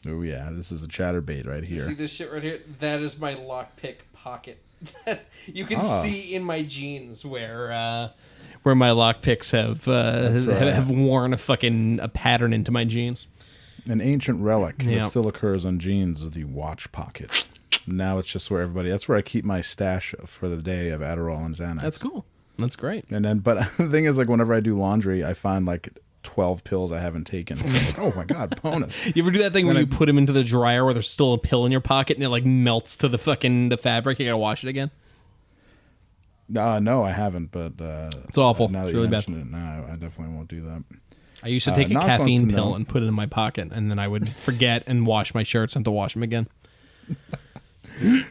[0.06, 1.84] Oh yeah, this is a Chaturbate right here.
[1.84, 2.60] See this shit right here?
[2.80, 4.58] That is my lockpick pocket.
[5.46, 6.02] you can Ah.
[6.02, 8.08] see in my jeans where uh,
[8.62, 10.72] where my lockpicks have uh, right.
[10.74, 13.26] have worn a fucking a pattern into my jeans.
[13.88, 15.00] An ancient relic Yeah.
[15.00, 17.46] that still occurs on jeans is the watch pocket.
[17.86, 18.90] Now it's just where everybody.
[18.90, 21.80] That's where I keep my stash for the day of Adderall and Xanax.
[21.80, 22.24] That's cool.
[22.58, 23.08] That's great.
[23.10, 25.88] And then, but the thing is, like, whenever I do laundry, I find like
[26.22, 27.58] twelve pills I haven't taken.
[27.98, 29.06] oh my god, bonus!
[29.14, 31.08] You ever do that thing where When you put them into the dryer where there's
[31.10, 34.18] still a pill in your pocket and it like melts to the fucking the fabric?
[34.18, 34.90] You gotta wash it again.
[36.54, 37.50] Uh, no, I haven't.
[37.50, 38.68] But uh, It's awful.
[38.68, 39.24] Now that It's really bad.
[39.28, 40.84] it, no, I definitely won't do that.
[41.44, 43.26] I used to Uh, take a Knox caffeine pill know- and put it in my
[43.26, 46.22] pocket, and then I would forget and wash my shirts and have to wash them
[46.22, 46.46] again.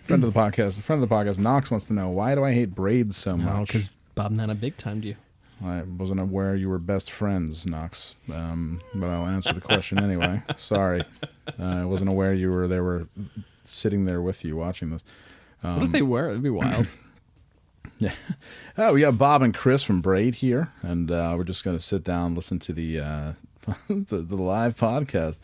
[0.03, 2.53] Friend of the podcast, friend of the podcast, Knox wants to know why do I
[2.53, 3.67] hate braids so No, much?
[3.67, 5.15] because Bob Nanna big timed you.
[5.63, 8.15] I wasn't aware you were best friends, Knox.
[8.33, 10.41] Um, but I'll answer the question anyway.
[10.57, 11.03] Sorry,
[11.59, 12.67] uh, I wasn't aware you were.
[12.67, 13.07] They were
[13.63, 15.03] sitting there with you watching this.
[15.61, 16.29] what Um, if they were?
[16.29, 16.95] It'd be wild.
[17.97, 18.13] Yeah.
[18.79, 21.83] Oh, we got Bob and Chris from Braid here, and uh, we're just going to
[21.83, 23.33] sit down, listen to the uh,
[23.87, 25.37] the, the live podcast.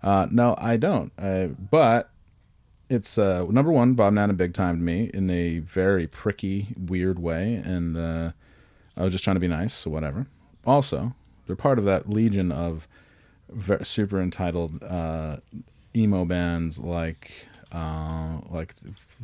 [0.00, 1.10] Uh, no, I don't.
[1.18, 2.10] I, but
[2.88, 3.94] it's uh, number one.
[3.94, 8.30] Bob Nanna big timed me in a very pricky, weird way, and uh,
[8.96, 10.26] I was just trying to be nice, so whatever.
[10.66, 11.14] Also,
[11.46, 12.86] they're part of that legion of
[13.48, 15.38] ver super entitled uh,
[15.94, 18.74] emo bands like uh, like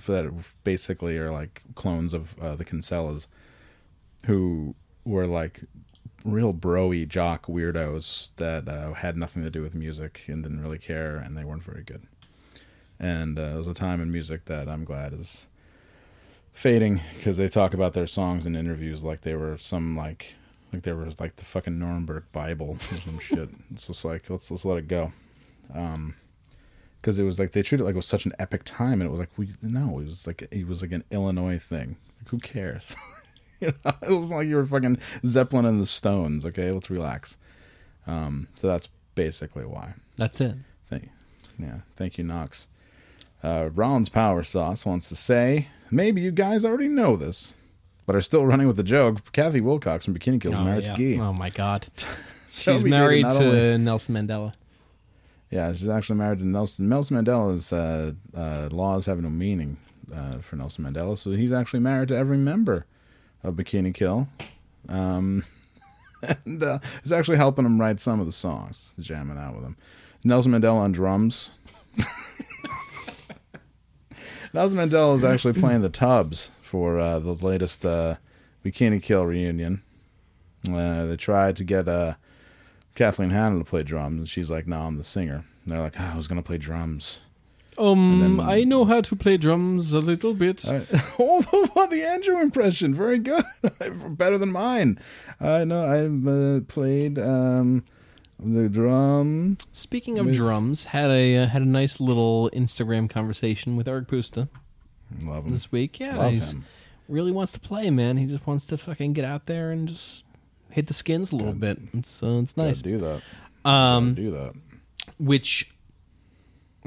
[0.06, 0.32] that
[0.64, 3.26] basically are like clones of uh, the Kinsellas,
[4.26, 4.74] who
[5.04, 5.62] were like
[6.24, 10.78] real broy jock weirdos that uh, had nothing to do with music and didn't really
[10.78, 12.02] care, and they weren't very good.
[12.98, 15.46] And uh, there was a time in music that I'm glad is
[16.52, 20.34] fading because they talk about their songs in interviews like they were some like
[20.72, 23.50] like they were like the fucking Nuremberg Bible or some shit.
[23.72, 25.12] It's just like let's let's let it go.
[25.74, 26.14] Um,
[27.00, 29.04] because it was like they treated it like it was such an epic time, and
[29.04, 31.96] it was like we no, it was like it was like an Illinois thing.
[32.18, 32.94] Like, who cares?
[33.60, 36.44] you know, it was like you were fucking Zeppelin and the Stones.
[36.44, 37.36] Okay, let's relax.
[38.06, 39.94] Um, so that's basically why.
[40.16, 40.56] That's it.
[40.88, 41.66] Thank, you.
[41.66, 42.66] yeah, thank you, Knox.
[43.42, 47.56] Uh, Rollins Power Sauce wants to say, maybe you guys already know this,
[48.06, 49.32] but are still running with the joke.
[49.32, 50.94] Kathi Wilcox from Bikini Kill is Oh, married yeah.
[50.96, 51.22] to Guy.
[51.24, 51.88] oh my god.
[52.50, 54.52] She's married to only- Nelson Mandela.
[55.50, 56.88] Yeah, she's actually married to Nelson.
[56.88, 59.78] Nelson Mandela's uh, uh, laws have no meaning
[60.14, 62.86] uh, for Nelson Mandela, so he's actually married to every member
[63.42, 64.28] of Bikini Kill.
[64.88, 65.42] Um,
[66.44, 69.76] and uh, he's actually helping him write some of the songs, jamming out with him.
[70.22, 71.50] Nelson Mandela on drums.
[74.52, 78.16] Nelson Mandela is actually playing the tubs for uh, the latest uh,
[78.64, 79.82] Bikini Kill reunion.
[80.68, 82.14] Uh, they tried to get uh,
[82.94, 85.98] Kathleen Hanna to play drums, and she's like, "No, I'm the singer." And they're like,
[85.98, 87.20] oh, "I was gonna play drums."
[87.78, 90.64] Um, then- I know how to play drums a little bit.
[90.64, 90.86] Right.
[91.18, 93.44] oh, the Andrew impression, very good,
[94.18, 94.98] better than mine.
[95.40, 97.84] I know I've uh, played um,
[98.42, 99.56] the drum.
[99.72, 104.08] Speaking of Miss- drums, had a uh, had a nice little Instagram conversation with Eric
[104.08, 104.48] Pusta
[105.22, 105.52] Love him.
[105.52, 106.00] this week.
[106.00, 106.64] Yeah, Love he's him.
[107.08, 108.16] really wants to play, man.
[108.16, 110.24] He just wants to fucking get out there and just
[110.70, 111.78] hit the skins a little bit.
[112.02, 112.82] So it's uh, it's Gotta nice.
[112.82, 113.22] do that.
[113.64, 114.52] Um, Gotta do that.
[115.18, 115.70] which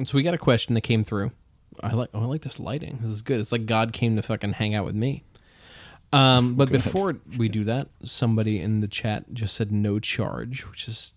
[0.03, 1.31] so we got a question that came through.
[1.81, 2.99] I like oh, I like this lighting.
[3.01, 3.39] This is good.
[3.39, 5.23] It's like God came to fucking hang out with me.
[6.11, 10.88] Um, but before we do that, somebody in the chat just said no charge, which
[10.88, 11.15] is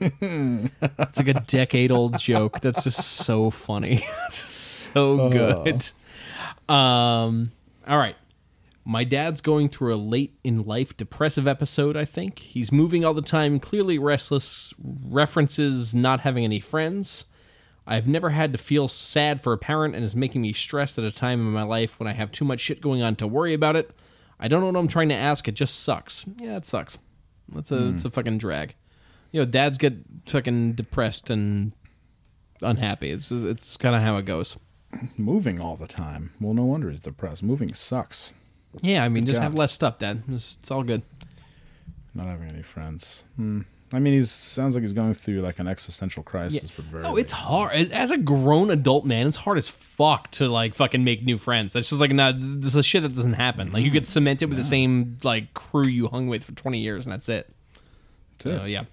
[0.00, 2.60] it's like a decade old joke.
[2.60, 4.04] That's just so funny.
[4.26, 5.90] It's just so good.
[6.68, 7.50] Um,
[7.86, 8.16] all right.
[8.84, 12.38] My dad's going through a late in life depressive episode, I think.
[12.38, 17.26] He's moving all the time, clearly restless, references not having any friends.
[17.86, 21.04] I've never had to feel sad for a parent and is making me stressed at
[21.04, 23.52] a time in my life when I have too much shit going on to worry
[23.52, 23.90] about it.
[24.38, 26.24] I don't know what I'm trying to ask, it just sucks.
[26.38, 26.98] Yeah, it sucks.
[27.48, 28.74] That's a it's a fucking drag.
[29.32, 29.94] You know, dads get
[30.26, 31.72] fucking depressed and
[32.62, 33.10] unhappy.
[33.10, 34.58] It's it's kind of how it goes.
[35.16, 36.32] Moving all the time.
[36.40, 37.42] Well, no wonder he's depressed.
[37.42, 38.34] Moving sucks.
[38.80, 39.44] Yeah, I mean, just God.
[39.44, 40.22] have less stuff, Dad.
[40.28, 41.02] It's, it's all good.
[42.14, 43.24] Not having any friends.
[43.36, 43.62] Hmm.
[43.92, 47.04] I mean, he sounds like he's going through like an existential crisis, but very.
[47.04, 49.26] Oh, it's hard as, a grown adult man.
[49.26, 51.72] It's hard as fuck to like fucking make new friends.
[51.72, 52.36] That's just like not.
[52.38, 53.72] This is shit that doesn't happen.
[53.72, 57.04] Like you get cemented with the same like crew you hung with for twenty years,
[57.04, 57.52] and that's it.
[58.38, 58.58] That's it.
[58.58, 58.84] So yeah,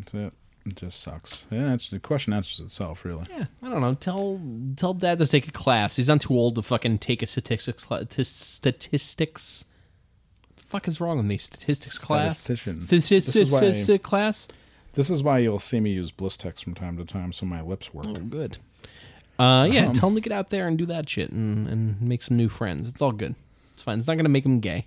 [0.00, 0.32] That's it.
[0.66, 1.46] It just sucks.
[1.50, 3.24] Yeah, it's, the question answers itself, really.
[3.30, 3.46] yeah.
[3.62, 3.94] I don't know.
[3.94, 4.40] Tell
[4.76, 5.96] tell Dad to take a class.
[5.96, 9.64] He's not too old to fucking take a statistics cla- tis- statistics.
[10.46, 11.38] What the fuck is wrong with me?
[11.38, 12.38] Statistics class.
[12.38, 12.80] Statistician.
[12.80, 14.48] This is why- class.
[14.94, 17.94] This is why you'll see me use Blistex from time to time, so my lips
[17.94, 18.06] work.
[18.08, 18.58] Oh, good.
[19.38, 22.20] Uh, yeah, tell him to get out there and do that shit and, and make
[22.22, 22.88] some new friends.
[22.88, 23.34] It's all good.
[23.72, 23.98] It's fine.
[23.98, 24.86] It's not going to make him gay.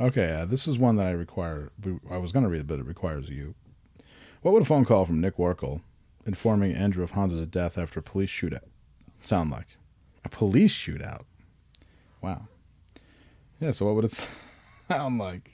[0.00, 1.70] Okay, uh, this is one that I require.
[2.10, 3.54] I was going to read it, but it requires you.
[4.42, 5.82] What would a phone call from Nick Warkle
[6.26, 8.68] informing Andrew of Hans's death after a police shootout
[9.22, 9.68] sound like?
[10.24, 11.22] A police shootout?
[12.20, 12.48] Wow.
[13.60, 14.26] Yeah, so what would it
[14.90, 15.50] sound like?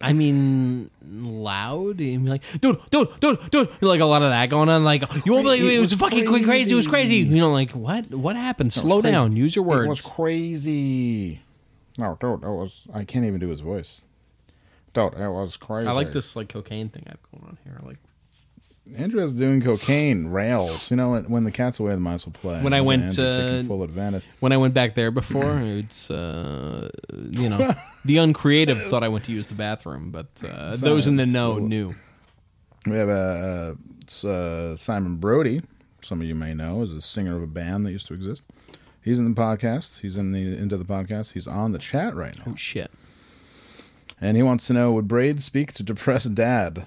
[0.00, 2.00] I mean, loud.
[2.00, 3.82] And be like, dude, dude, dude, dude.
[3.82, 4.84] Like a lot of that going on.
[4.84, 6.44] Like, you won't believe it, was, fucking crazy.
[6.44, 6.72] crazy.
[6.72, 7.16] It was crazy.
[7.18, 8.12] You know, like what?
[8.12, 8.72] What happened?
[8.72, 9.36] Slow down.
[9.36, 9.86] Use your words.
[9.86, 11.40] It was crazy.
[11.98, 12.82] No, dude, that was.
[12.92, 14.04] I can't even do his voice.
[14.92, 15.86] Dude, that was crazy.
[15.86, 17.78] I like this like cocaine thing I have going on here.
[17.82, 17.98] I like
[18.94, 20.90] Andrew's doing cocaine rails.
[20.90, 22.62] You know, when, when the cat's away, the mice will play.
[22.62, 24.22] When I went, Andrew taking uh, full advantage.
[24.40, 25.58] when I went back there before.
[25.62, 27.74] it's uh, you know,
[28.04, 31.58] the uncreative thought I went to use the bathroom, but uh, those in the know
[31.58, 31.94] knew.
[32.86, 33.74] We have uh,
[34.24, 35.62] uh, Simon Brody.
[36.02, 38.44] Some of you may know is a singer of a band that used to exist.
[39.06, 40.00] He's in the podcast.
[40.00, 41.32] He's in the into the podcast.
[41.32, 42.90] He's on the chat right now, Oh shit.
[44.20, 46.86] and he wants to know: Would Braid speak to depressed dad?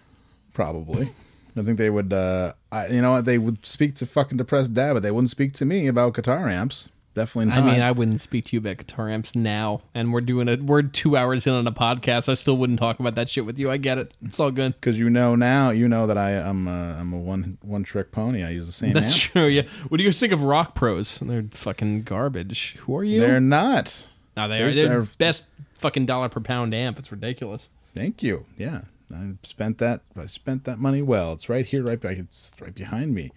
[0.53, 1.09] Probably.
[1.57, 2.11] I think they would.
[2.13, 3.25] Uh, I, you know what?
[3.25, 6.47] They would speak to fucking depressed dad, but they wouldn't speak to me about guitar
[6.49, 6.89] amps.
[7.15, 7.57] Definitely not.
[7.57, 10.63] I mean, I wouldn't speak to you about guitar amps now, and we're doing it.
[10.63, 12.29] We're two hours in on a podcast.
[12.29, 13.69] I still wouldn't talk about that shit with you.
[13.71, 14.13] I get it.
[14.21, 14.75] It's all good.
[14.79, 18.11] because you know now, you know that I am a, I'm a one one trick
[18.11, 18.43] pony.
[18.43, 19.31] I use the same That's amp.
[19.33, 19.47] true.
[19.47, 19.63] Yeah.
[19.89, 21.17] What do you guys think of Rock Pros?
[21.19, 22.75] They're fucking garbage.
[22.81, 23.19] Who are you?
[23.21, 24.07] They're not.
[24.37, 24.59] no, they are.
[24.65, 26.99] there's They're their- best fucking dollar per pound amp.
[26.99, 27.69] It's ridiculous.
[27.95, 28.45] Thank you.
[28.57, 28.81] Yeah,
[29.13, 30.01] I spent that.
[30.15, 31.33] I spent that money well.
[31.33, 32.17] It's right here, right back.
[32.17, 33.31] It's right behind me.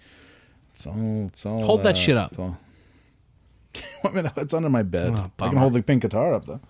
[0.74, 1.27] It's all.
[1.27, 1.62] It's all.
[1.65, 2.32] Hold that uh, shit up.
[2.32, 2.59] It's, all,
[4.05, 5.12] I mean, it's under my bed.
[5.15, 6.61] Oh, I can hold the pink guitar up though.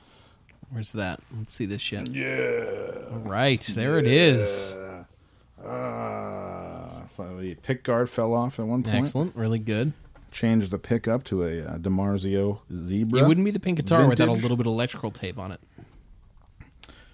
[0.71, 1.21] Where's that?
[1.37, 2.09] Let's see this shit.
[2.11, 3.11] Yeah.
[3.13, 4.75] All right, there it is.
[5.65, 8.97] Uh, finally, pick guard fell off at one point.
[8.97, 9.37] Excellent.
[9.37, 9.93] Really good.
[10.31, 13.21] Changed the pick up to a uh, DiMarzio Zebra.
[13.23, 15.61] It wouldn't be the pink guitar without a little bit of electrical tape on it.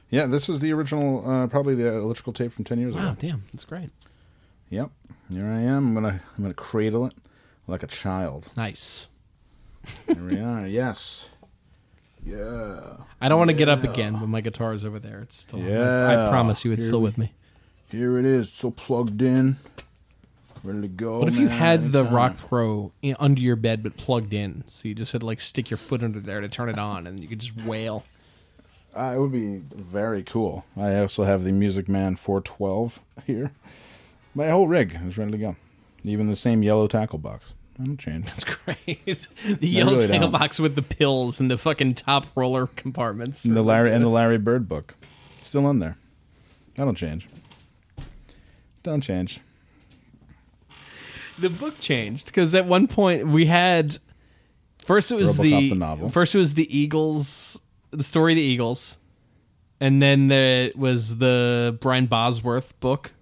[0.09, 1.28] Yeah, this is the original.
[1.28, 3.16] Uh, probably the electrical tape from ten years Wow, ago.
[3.19, 3.90] damn, that's great.
[4.70, 4.90] Yep.
[5.32, 5.89] Here I am.
[5.89, 6.20] I'm gonna.
[6.36, 7.15] I'm gonna cradle it
[7.66, 8.48] like a child.
[8.56, 9.09] Nice.
[10.06, 10.66] Here we are.
[10.66, 11.28] Yes.
[12.24, 12.97] Yeah.
[13.20, 15.20] I don't want to get up again, but my guitar is over there.
[15.20, 15.60] It's still.
[15.60, 16.24] I, Yeah.
[16.27, 17.32] I promise you, it's Here still we- with me.
[17.90, 18.52] Here it is.
[18.52, 19.56] So plugged in.
[20.62, 21.20] Ready to go.
[21.20, 22.15] What if you man, had the anytime.
[22.15, 24.65] Rock Pro in, under your bed but plugged in?
[24.66, 27.06] So you just had to like stick your foot under there to turn it on,
[27.06, 28.05] and you could just wail.
[28.94, 30.65] Uh, it would be very cool.
[30.77, 33.52] I also have the Music Man 412 here.
[34.35, 35.56] My whole rig is ready to go.
[36.02, 37.55] Even the same yellow tackle box.
[37.81, 38.29] I don't change.
[38.29, 39.05] It's great.
[39.61, 40.33] the yellow really tackle don't.
[40.33, 43.45] box with the pills and the fucking top roller compartments.
[43.45, 44.95] And the Larry and the Larry Bird book.
[45.43, 45.97] Still in there.
[46.75, 47.29] Don't change.
[48.83, 49.41] Don't change.
[51.39, 53.99] the book changed because at one point we had
[54.79, 56.09] first it was the, the novel.
[56.09, 57.61] first it was the Eagles,
[57.91, 58.99] the story of the Eagles,
[59.81, 63.13] and then there was the Brian Bosworth book,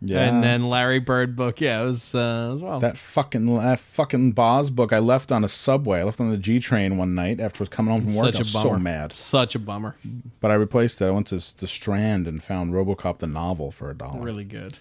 [0.00, 0.28] Yeah.
[0.28, 1.60] and then Larry Bird book.
[1.60, 2.80] Yeah, it was uh, as well.
[2.80, 6.00] that fucking that fucking Boz book I left on a subway.
[6.00, 8.26] I left on the G train one night after I was coming home from work.
[8.26, 8.68] Such I a was bummer.
[8.76, 9.16] so mad.
[9.16, 9.96] Such a bummer.
[10.40, 11.06] But I replaced it.
[11.06, 14.20] I went to the Strand and found RoboCop the novel for a dollar.
[14.20, 14.74] Really good.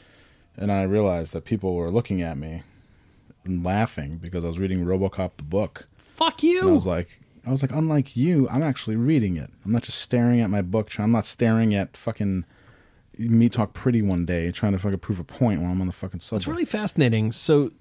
[0.57, 2.63] And I realized that people were looking at me
[3.45, 5.87] and laughing because I was reading RoboCop the book.
[5.97, 9.49] Fuck And I was like, I was like, unlike you, I'm actually reading it.
[9.63, 10.97] I'm not just staring at my book.
[10.99, 12.45] I'm not staring at fucking
[13.17, 15.93] me talk pretty one day trying to fucking prove a point while I'm on the
[15.93, 16.37] fucking subway.
[16.37, 17.31] It's really fascinating.
[17.31, 17.71] So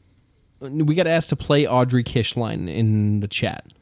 [0.61, 3.67] we got asked to play Audrey Kishline in the chat.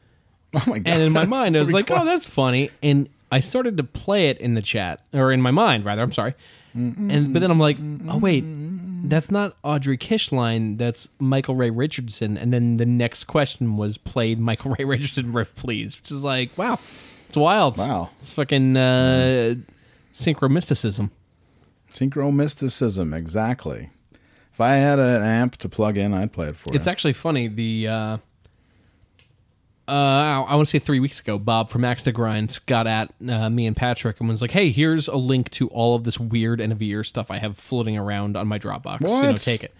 [0.55, 0.93] Oh my god!
[0.93, 2.69] And in my mind, I was like, oh, that's funny.
[2.83, 6.03] And I started to play it in the chat, or in my mind, rather.
[6.03, 6.35] I'm sorry.
[6.75, 7.77] And but then I'm like,
[8.07, 8.43] oh wait,
[9.09, 10.77] that's not Audrey Kishline.
[10.77, 12.37] That's Michael Ray Richardson.
[12.37, 16.55] And then the next question was played Michael Ray Richardson riff, please, which is like,
[16.55, 16.79] wow,
[17.27, 17.79] it's wild.
[17.79, 18.09] Wow.
[18.17, 19.55] it's fucking uh,
[20.13, 21.09] synchromysticism.
[21.93, 23.13] Synchro mysticism.
[23.13, 23.89] Exactly.
[24.51, 26.91] If I had an amp to plug in, I'd play it for It's you.
[26.91, 27.47] actually funny.
[27.47, 28.17] The uh,
[29.87, 29.91] uh,
[30.47, 33.49] I want to say three weeks ago, Bob from Axe to Grind got at uh,
[33.49, 36.61] me and Patrick and was like, "Hey, here's a link to all of this weird
[36.61, 39.01] end of year stuff I have floating around on my Dropbox.
[39.01, 39.73] You know, take it."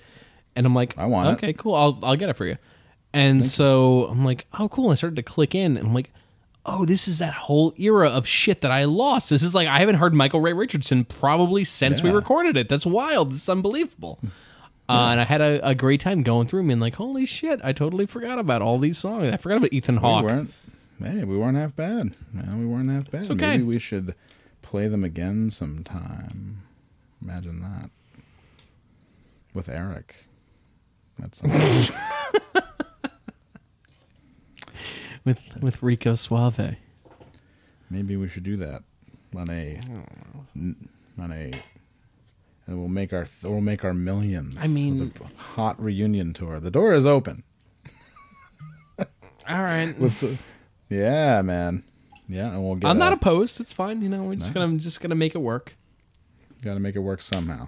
[0.55, 1.31] And I'm like, I want it.
[1.33, 1.75] Okay, cool.
[1.75, 2.57] I'll I'll get it for you."
[3.13, 6.11] And so I'm like, "Oh, cool." And I started to click in, and I'm like.
[6.65, 9.29] Oh, this is that whole era of shit that I lost.
[9.29, 12.69] This is like I haven't heard Michael Ray Richardson probably since we recorded it.
[12.69, 13.31] That's wild.
[13.31, 14.19] This is unbelievable.
[14.87, 17.59] Uh, and I had a, a great time going through them and like, holy shit,
[17.63, 19.33] I totally forgot about all these songs.
[19.33, 20.25] I forgot about Ethan we Hawke.
[20.25, 20.53] weren't.
[21.01, 22.13] Hey, we weren't half bad.
[22.31, 23.21] Man, we weren't half bad.
[23.21, 23.51] It's okay.
[23.51, 24.15] Maybe we should
[24.61, 26.61] play them again sometime.
[27.21, 27.89] Imagine that
[29.53, 30.27] with Eric.
[31.19, 31.95] That's something.
[35.25, 36.75] with with Rico Suave.
[37.89, 38.83] maybe we should do that
[39.35, 39.79] on a
[41.19, 41.53] on a.
[42.65, 44.55] And we'll make our we'll make our millions.
[44.59, 46.59] I mean- with a hot reunion tour.
[46.59, 47.43] The door is open.
[48.97, 49.93] All right.
[49.99, 50.35] Let's, uh,
[50.89, 51.83] yeah, man.
[52.29, 52.87] Yeah, and we'll get.
[52.89, 53.59] I'm not a- opposed.
[53.59, 54.01] It's fine.
[54.01, 55.75] You know, we're just gonna just gonna make it work.
[56.63, 57.67] Got to make it work somehow.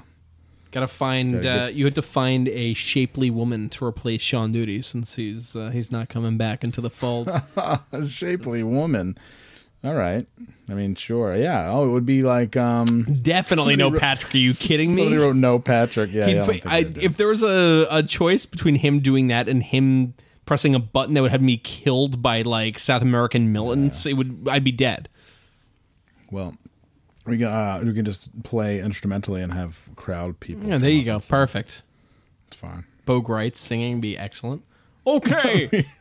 [0.76, 1.42] Gotta find.
[1.42, 5.56] Gotta uh, you had to find a shapely woman to replace Sean Duty since he's
[5.56, 7.30] uh, he's not coming back into the fold.
[7.56, 9.18] A shapely woman.
[9.86, 10.28] All right.
[10.68, 11.34] I mean, sure.
[11.36, 11.70] Yeah.
[11.72, 13.04] Oh, it would be like um.
[13.22, 14.36] Definitely no Patrick.
[14.36, 14.98] Are you kidding me?
[15.04, 16.12] Somebody wrote no Patrick.
[16.12, 16.26] Yeah.
[16.28, 17.04] He'd yeah I don't fi- think I- they did.
[17.04, 20.14] if there was a, a choice between him doing that and him
[20.46, 24.46] pressing a button that would have me killed by like South American militants, it would
[24.50, 25.08] I'd be dead.
[26.32, 26.54] well,
[27.26, 30.70] we can uh, we can just play instrumentally and have crowd people.
[30.70, 31.20] Yeah, there you go.
[31.20, 31.82] Perfect.
[32.48, 32.86] It's fine.
[33.06, 34.64] Bo Gritz singing be excellent.
[35.06, 35.86] Okay.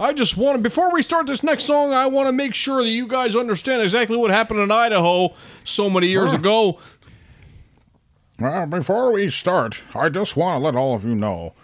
[0.00, 2.82] I just want to, before we start this next song, I want to make sure
[2.82, 6.78] that you guys understand exactly what happened in Idaho so many years ago.
[8.38, 11.54] Well, before we start, I just want to let all of you know.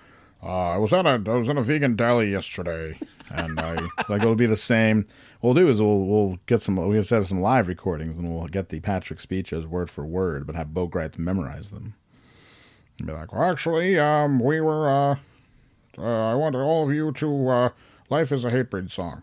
[0.42, 2.96] Uh, I was at a I was in a vegan deli yesterday,
[3.30, 3.74] and I
[4.09, 5.06] Like it'll be the same.
[5.40, 8.34] What we'll do is we'll we'll get some we set up some live recordings and
[8.34, 11.94] we'll get the Patrick speeches word for word, but have Bo Gritz memorize them.
[12.98, 14.88] And be like, well, actually, um, we were.
[14.88, 15.16] Uh,
[15.96, 17.48] uh, I want all of you to.
[17.48, 17.68] Uh,
[18.10, 19.22] Life is a hatebreed song.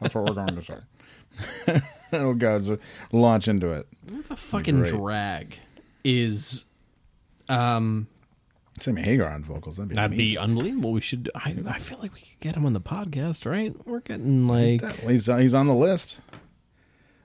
[0.00, 1.82] That's what we're going to say.
[2.12, 2.78] oh god, so
[3.12, 3.86] launch into it.
[4.08, 4.90] What a fucking Great.
[4.92, 5.58] drag
[6.04, 6.64] is.
[7.48, 8.06] Um,
[8.82, 9.76] Sammy Hagar on vocals.
[9.76, 10.92] That'd be that'd be unbelievable.
[10.92, 11.30] We should.
[11.34, 13.74] I, I feel like we could get him on the podcast, right?
[13.86, 14.82] We're getting like.
[15.00, 16.20] He's he's on the list.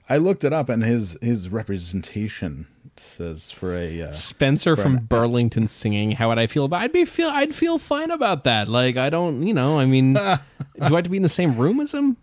[0.10, 2.68] I looked it up, and his his representation
[3.00, 6.12] says for a uh, Spencer for from an- Burlington singing.
[6.12, 6.82] How would I feel about?
[6.82, 7.30] I'd be feel.
[7.30, 8.68] I'd feel fine about that.
[8.68, 9.44] Like I don't.
[9.44, 9.80] You know.
[9.80, 10.40] I mean, do I
[10.80, 12.18] have to be in the same room as him?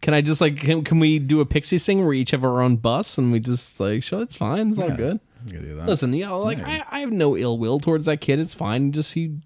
[0.00, 0.56] Can I just like?
[0.56, 3.32] Can, can we do a pixie sing where we each have our own bus and
[3.32, 4.02] we just like?
[4.02, 4.70] Sure, it's fine.
[4.70, 5.20] It's all good.
[5.46, 5.86] You do that.
[5.86, 6.58] Listen, you know, like.
[6.58, 8.38] I, I have no ill will towards that kid.
[8.38, 8.92] It's fine.
[8.92, 9.38] Just he.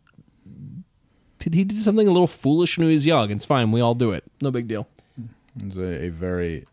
[1.41, 3.31] He did something a little foolish when he was young.
[3.31, 3.73] It's fine.
[3.73, 4.25] We all do it.
[4.43, 4.87] No big deal.
[5.59, 6.67] He's a, a very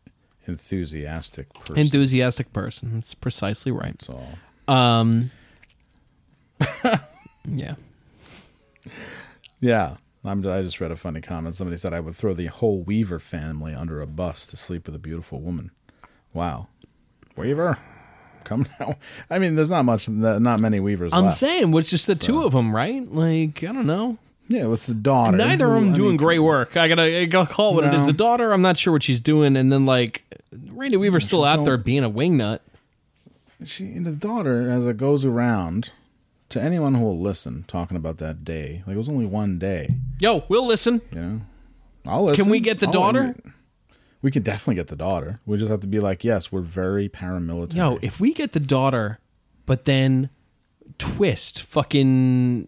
[0.47, 1.77] enthusiastic person.
[1.77, 2.93] Enthusiastic person.
[2.93, 3.97] That's precisely right.
[3.99, 4.75] That's all.
[4.75, 5.31] Um.
[7.47, 7.75] yeah.
[9.61, 9.97] Yeah.
[10.25, 11.55] I'm, I just read a funny comment.
[11.55, 14.95] Somebody said I would throw the whole Weaver family under a bus to sleep with
[14.95, 15.71] a beautiful woman.
[16.33, 16.67] Wow.
[17.37, 17.77] Weaver,
[18.45, 18.95] come now.
[19.29, 21.37] I mean, there's not much, not many Weavers I'm left.
[21.37, 23.05] saying, was just the two of them, right?
[23.11, 24.17] Like, I don't know.
[24.47, 25.35] Yeah, with the daughter.
[25.37, 26.77] Neither of them doing mean, great work.
[26.77, 28.01] I gotta, I gotta call it what it No.
[28.01, 28.05] is.
[28.05, 30.23] The daughter, I'm not sure what she's doing, and then like
[30.69, 32.59] Randy Weaver's still out there being a wingnut.
[33.65, 35.91] She, and the daughter, as it goes around
[36.49, 38.83] to anyone who will listen, talking about that day.
[38.85, 41.01] Like, it was only one day, Yo, we'll listen.
[41.11, 41.37] Yeah.
[42.05, 42.43] I'll listen.
[42.43, 43.35] Can we get the I'll- daughter?
[44.25, 45.39] We could definitely get the daughter.
[45.45, 47.75] We just have to be like, yes, we're very paramilitary.
[47.75, 49.19] Yo, if we get the daughter,
[49.67, 50.31] but then
[50.97, 52.67] twist, fucking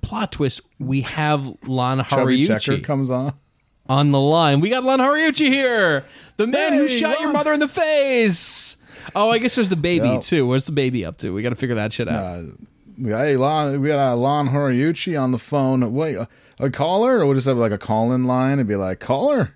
[0.00, 3.34] plot twist, we have Lon Chubby Checker Horiuchi comes on.
[3.86, 4.60] on the line.
[4.60, 6.06] We got Lon Horiuchi here,
[6.38, 7.32] the man who Hey, shot your Lon.
[7.34, 8.78] mother in the face.
[9.14, 10.20] Oh, I guess there's the baby Yo.
[10.22, 10.46] too.
[10.46, 11.34] What's the baby up to?
[11.34, 12.24] We got to figure that shit out.
[12.24, 12.42] Uh,
[12.96, 15.92] we got, hey, Lon, we got uh, Lon Horiuchi on the phone.
[15.92, 16.28] Wait, a,
[16.58, 17.18] a caller?
[17.18, 19.54] Or we'll just have like a call in line and be like, caller?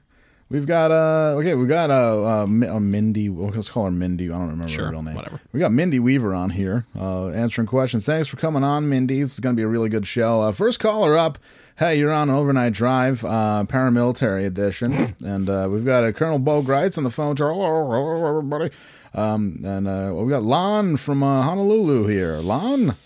[0.51, 3.29] We've got uh okay, We've got uh, uh, uh Mindy.
[3.29, 4.27] well, Let's call her Mindy.
[4.31, 5.15] I don't remember Sure, her real name.
[5.15, 5.41] whatever.
[5.53, 8.07] We got Mindy Weaver on here, uh, answering questions.
[8.07, 9.21] Thanks for coming on, Mindy.
[9.21, 10.41] This is going to be a really good show.
[10.41, 11.39] Uh, first caller up.
[11.77, 16.61] Hey, you're on overnight drive, uh, paramilitary edition, and uh, we've got uh, Colonel Bo
[16.63, 17.37] Gritz on the phone.
[17.37, 18.71] To hello, hello, everybody.
[19.15, 22.37] Um, and uh, we got Lon from uh, Honolulu here.
[22.39, 22.97] Lon,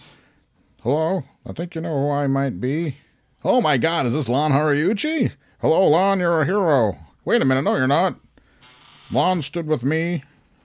[0.83, 1.25] hello.
[1.45, 2.97] I think you know who I might be.
[3.45, 5.33] Oh my God, is this Lon Horiuchi?
[5.61, 6.21] Hello, Lon.
[6.21, 6.97] You're a hero.
[7.25, 7.63] Wait a minute.
[7.63, 8.17] No, you're not.
[9.11, 10.25] Lon stood with me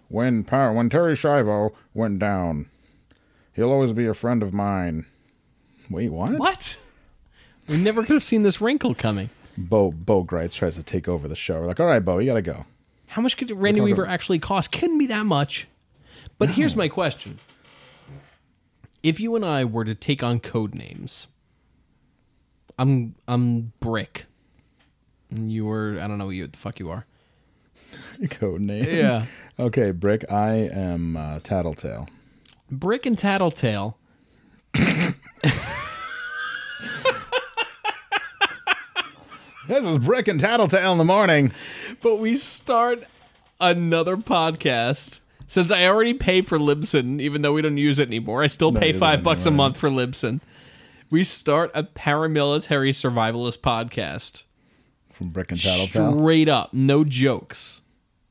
[0.10, 2.70] when Par- when Terri Schiavo went down.
[3.54, 5.06] He'll always be a friend of mine.
[5.90, 6.34] Wait, what?
[6.34, 6.80] What?
[7.68, 9.30] We never could have seen this wrinkle coming.
[9.58, 11.62] Bo Bo Gritz tries to take over the show.
[11.62, 12.66] We're like, all right, Bo, you gotta go.
[13.08, 14.72] How much could Randy Weaver actually cost?
[14.72, 15.68] Couldn't be that much.
[16.38, 17.40] But here's my question:
[19.02, 21.28] If you and I were to take on code names,
[22.78, 24.26] I'm I'm Brick,
[25.32, 27.06] you were I don't know what the fuck you are.
[28.30, 28.86] Code name.
[28.86, 29.26] Yeah.
[29.60, 30.32] okay, Brick.
[30.32, 32.08] I am uh, Tattletale.
[32.70, 33.98] Brick and Tattletale.
[39.68, 41.52] This is Brick and Tattletale in the morning.
[42.02, 43.04] But we start
[43.60, 45.20] another podcast.
[45.45, 48.72] Since I already pay for Libsyn, even though we don't use it anymore, I still
[48.72, 50.40] pay five bucks a month for Libsyn.
[51.10, 54.44] We start a paramilitary survivalist podcast.
[55.18, 56.14] From Brick and Tattletale.
[56.19, 57.81] Straight up, no jokes.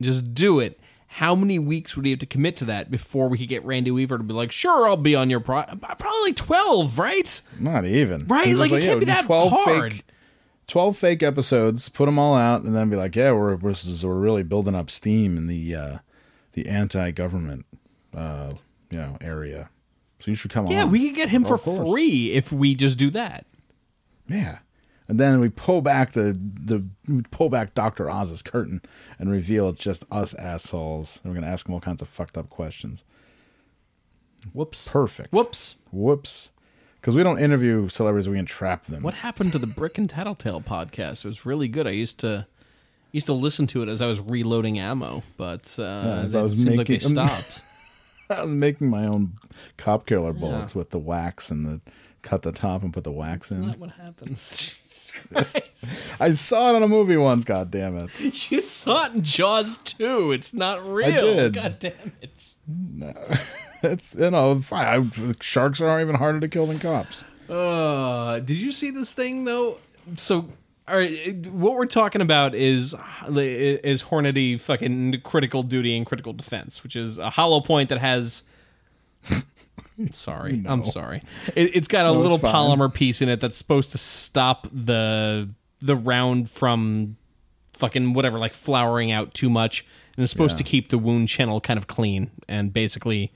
[0.01, 0.79] Just do it.
[1.09, 3.91] How many weeks would he have to commit to that before we could get Randy
[3.91, 7.41] Weaver to be like, "Sure, I'll be on your pro." Probably like twelve, right?
[7.59, 8.27] Not even.
[8.27, 8.49] Right?
[8.49, 9.93] He's Like, it can't yeah, be that 12 hard.
[9.95, 10.05] Fake,
[10.67, 14.15] 12 fake episodes, put them all out, and then be like, yeah, we're, we're, we're
[14.15, 15.99] really building up steam in the uh,
[16.53, 17.65] the anti government
[18.15, 18.53] uh,
[18.91, 19.71] you know area.
[20.21, 20.87] So you should come Yeah, on.
[20.87, 23.47] Yeah, we could get him Oh, for free if we just do that.
[24.29, 24.59] Yeah.
[25.09, 26.85] And then we pull back the the
[27.31, 28.83] pull back Doctor Oz's curtain
[29.19, 31.21] and reveal it's just us assholes.
[31.23, 33.05] And we're gonna ask him all kinds of fucked up questions.
[34.53, 34.89] Whoops.
[34.91, 35.33] Perfect.
[35.33, 35.77] Whoops.
[35.93, 36.53] Whoops.
[37.01, 39.03] Because we don't interview celebrities, we entrap them.
[39.03, 41.25] What happened to the Brick and Tattletale podcast?
[41.25, 41.87] It was really good.
[41.87, 42.47] I used to
[43.13, 46.43] used to listen to it as I was reloading ammo, but uh, as it I
[46.43, 47.63] was seemed like they stopped.
[48.31, 49.35] I was making my own
[49.77, 51.81] cop killer bullets with the wax and the
[52.23, 53.69] cut the top and put the wax in.
[53.69, 54.75] Not what happens.
[55.33, 56.07] Christ.
[56.21, 57.45] I saw it on a movie once.
[57.45, 58.51] God damn it!
[58.51, 60.33] you saw it in Jaws too.
[60.33, 61.09] It's not real.
[61.09, 61.53] I did.
[61.55, 62.55] God damn it.
[63.83, 64.87] It's you know fine.
[65.15, 67.23] I, sharks are even harder to kill than cops.
[67.49, 69.79] Uh, did you see this thing though?
[70.17, 70.49] So,
[70.89, 72.95] all right, what we're talking about is
[73.29, 78.43] is Hornady fucking critical duty and critical defense, which is a hollow point that has.
[80.13, 81.23] Sorry, I'm sorry.
[81.55, 85.49] It, it's got a No, little polymer piece in it that's supposed to stop the
[85.81, 87.17] the round from
[87.75, 89.85] fucking whatever, like flowering out too much,
[90.17, 90.59] and it's supposed Yeah.
[90.59, 93.33] to keep the wound channel kind of clean and basically.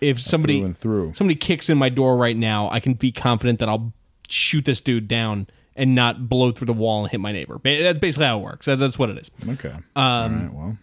[0.00, 1.12] If somebody Through through.
[1.14, 3.92] somebody kicks in my door right now, I can be confident that I'll
[4.28, 5.46] shoot this dude down
[5.76, 7.60] and not blow through the wall and hit my neighbor.
[7.62, 8.64] That's basically how it works.
[8.64, 9.30] That's what it is.
[9.46, 9.68] Okay.
[9.68, 10.52] Um, all right.
[10.54, 10.78] Well,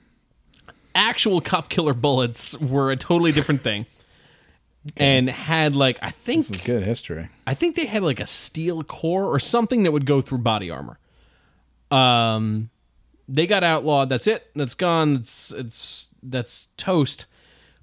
[0.94, 3.86] Actual cop killer bullets were a totally different thing,
[4.98, 7.30] and had like I think this is good history.
[7.46, 10.72] I think they had like a steel core or something that would go through body
[10.72, 11.00] armor.
[11.92, 12.70] Um,
[13.28, 14.10] they got outlawed.
[14.10, 14.50] That's it.
[14.56, 15.16] That's gone.
[15.16, 17.26] It's it's that's toast.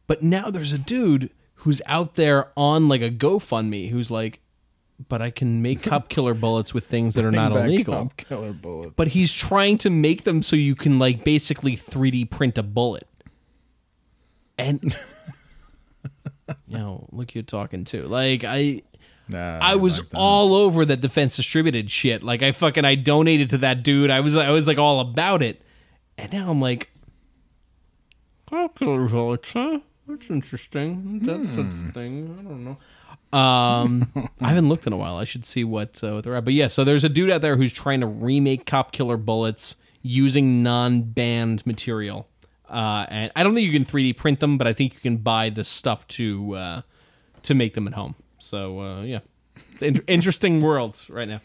[0.06, 4.40] But now there's a dude who's out there on like a GoFundMe who's like,
[5.08, 7.94] but I can make cop killer bullets with things that are not illegal.
[7.94, 8.94] Cop killer bullets.
[8.96, 13.08] But he's trying to make them so you can like basically 3D print a bullet.
[14.58, 14.96] And
[16.68, 18.06] you know, look, you're talking too.
[18.06, 18.82] Like I,
[19.28, 22.22] Nah, I was like all over that defense distributed shit.
[22.22, 24.10] Like I fucking I donated to that dude.
[24.10, 25.62] I was I was like all about it.
[26.18, 26.90] And now I'm like
[28.48, 29.80] calculus bullets, huh?
[30.06, 31.20] That's interesting.
[31.20, 32.36] That's interesting.
[32.38, 33.38] I don't know.
[33.38, 35.16] Um, I haven't looked in a while.
[35.16, 36.44] I should see what uh, what they're at.
[36.44, 39.76] But yeah, so there's a dude out there who's trying to remake Cop Killer bullets
[40.02, 42.28] using non-banned material.
[42.74, 45.18] Uh, and I don't think you can 3D print them, but I think you can
[45.18, 46.80] buy the stuff to uh,
[47.44, 48.16] to make them at home.
[48.38, 49.20] So uh, yeah,
[49.80, 51.40] In- interesting world right now.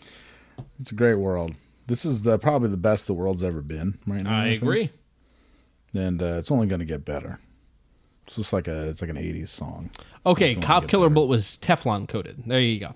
[0.80, 1.54] It's a great world.
[1.88, 4.42] This is the probably the best the world's ever been right now.
[4.42, 4.62] I think.
[4.64, 4.92] agree.
[5.94, 7.40] and uh, it's only going to get better.
[8.26, 9.92] It's just like a it's like an '80s song.
[10.26, 12.44] Okay, Cop Killer bullet was Teflon coated.
[12.46, 12.96] There you go.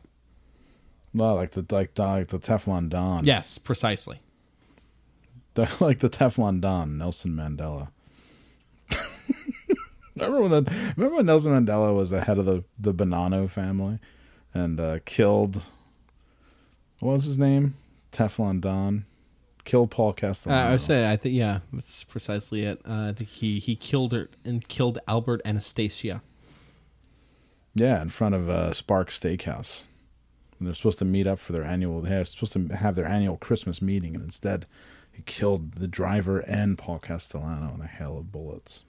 [1.14, 3.26] Well, like the like like the Teflon Don.
[3.26, 4.20] Yes, precisely.
[5.80, 7.90] Like the Teflon Don, Nelson Mandela.
[10.16, 14.00] remember when the, remember when Nelson Mandela was the head of the the Bonanno family
[14.54, 15.64] and uh, killed
[17.00, 17.76] what was his name?
[18.12, 19.06] Teflon Don
[19.66, 20.68] killed Paul Uh, Castellano.
[20.68, 22.80] I would say, I think, yeah, that's precisely it.
[22.88, 26.22] Uh, I think he he killed her and killed Albert Anastasia.
[27.76, 29.84] Yeah, in front of uh, Spark Steakhouse.
[30.60, 32.02] And they're supposed to meet up for their annual.
[32.02, 34.68] They're supposed to have their annual Christmas meeting, and instead,
[35.14, 38.84] he killed the driver and Paul Castellano in a hail of bullets.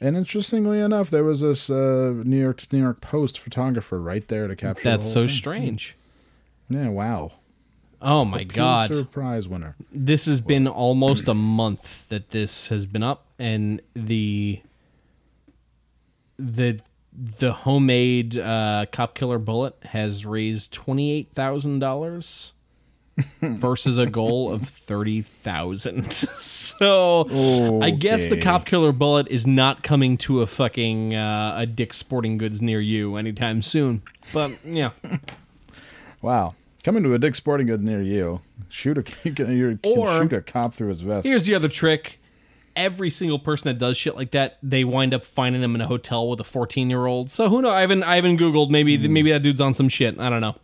[0.00, 4.48] And interestingly enough, there was this uh, New York New York Post photographer right there
[4.48, 4.82] to capture.
[4.82, 5.28] That's so thing.
[5.28, 5.96] strange.
[6.68, 7.32] Yeah, wow.
[8.00, 8.90] Oh my god.
[8.90, 9.76] Pulitzer Prize winner.
[9.92, 14.60] This has been almost a month that this has been up, and the
[16.36, 16.80] the
[17.12, 22.54] the homemade uh, cop killer bullet has raised twenty eight thousand dollars
[23.40, 26.12] versus a goal of thirty thousand.
[26.12, 31.66] so I guess the cop killer bullet is not coming to a fucking uh, a
[31.66, 34.02] Dick's Sporting Goods near you anytime soon.
[34.32, 34.90] But yeah,
[36.20, 36.54] Wow.
[36.84, 38.40] Coming to a Dick's Sporting Goods near you.
[38.68, 41.24] Shoot a you can, you can Or- shoot a cop through his vest.
[41.26, 42.18] Here's the other trick.
[42.74, 45.86] Every single person that does shit like that, they wind up finding them in a
[45.86, 47.28] hotel with a 14 year old.
[47.30, 47.72] So who knows?
[47.72, 48.70] I haven't, I haven't Googled.
[48.70, 50.18] Maybe, maybe that dude's on some shit.
[50.18, 50.56] I don't know.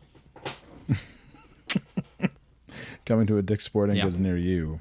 [3.09, 4.05] Coming to a Dick's Sporting Yeah.
[4.05, 4.81] Goods near you.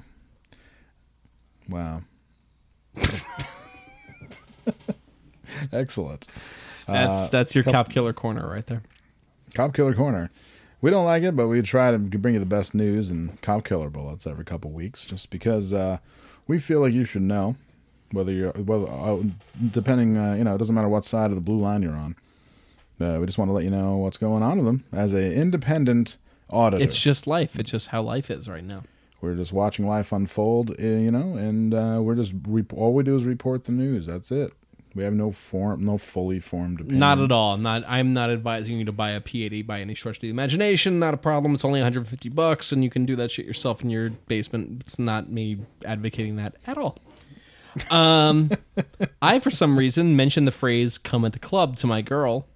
[1.66, 2.02] Wow.
[5.72, 6.26] Excellent.
[6.86, 8.82] That's that's your cop killer corner right there.
[9.54, 10.30] Cop Killer Corner.
[10.82, 13.64] We don't like it, but we try to bring you the best news and cop
[13.64, 15.96] killer bullets every couple weeks, just because uh,
[16.46, 17.56] we feel like you should know
[18.12, 19.22] whether you're whether uh,
[19.70, 22.14] depending uh, you know it doesn't matter what side of the blue line you're on.
[23.00, 25.32] Uh, we just want to let you know what's going on with them as an
[25.32, 26.18] independent
[26.50, 26.82] auditor.
[26.82, 27.58] It's just life.
[27.58, 28.82] It's just how life is right now.
[29.20, 32.34] we're just watching life unfold, uh, you know, and uh, we're just
[32.72, 34.06] all we do is report the news.
[34.06, 34.52] That's it.
[34.94, 36.98] We have no form, no fully formed opinion.
[36.98, 37.56] Not at all.
[37.56, 37.84] Not.
[37.86, 40.98] I'm not advising you to buy a P80 by any stretch of the imagination.
[40.98, 41.54] Not a problem.
[41.54, 44.80] It's only 150 bucks, and you can do that shit yourself in your basement.
[44.80, 46.96] It's not me advocating that at all.
[47.90, 48.50] Um,
[49.22, 52.46] I for some reason mentioned the phrase "come at the club" to my girl.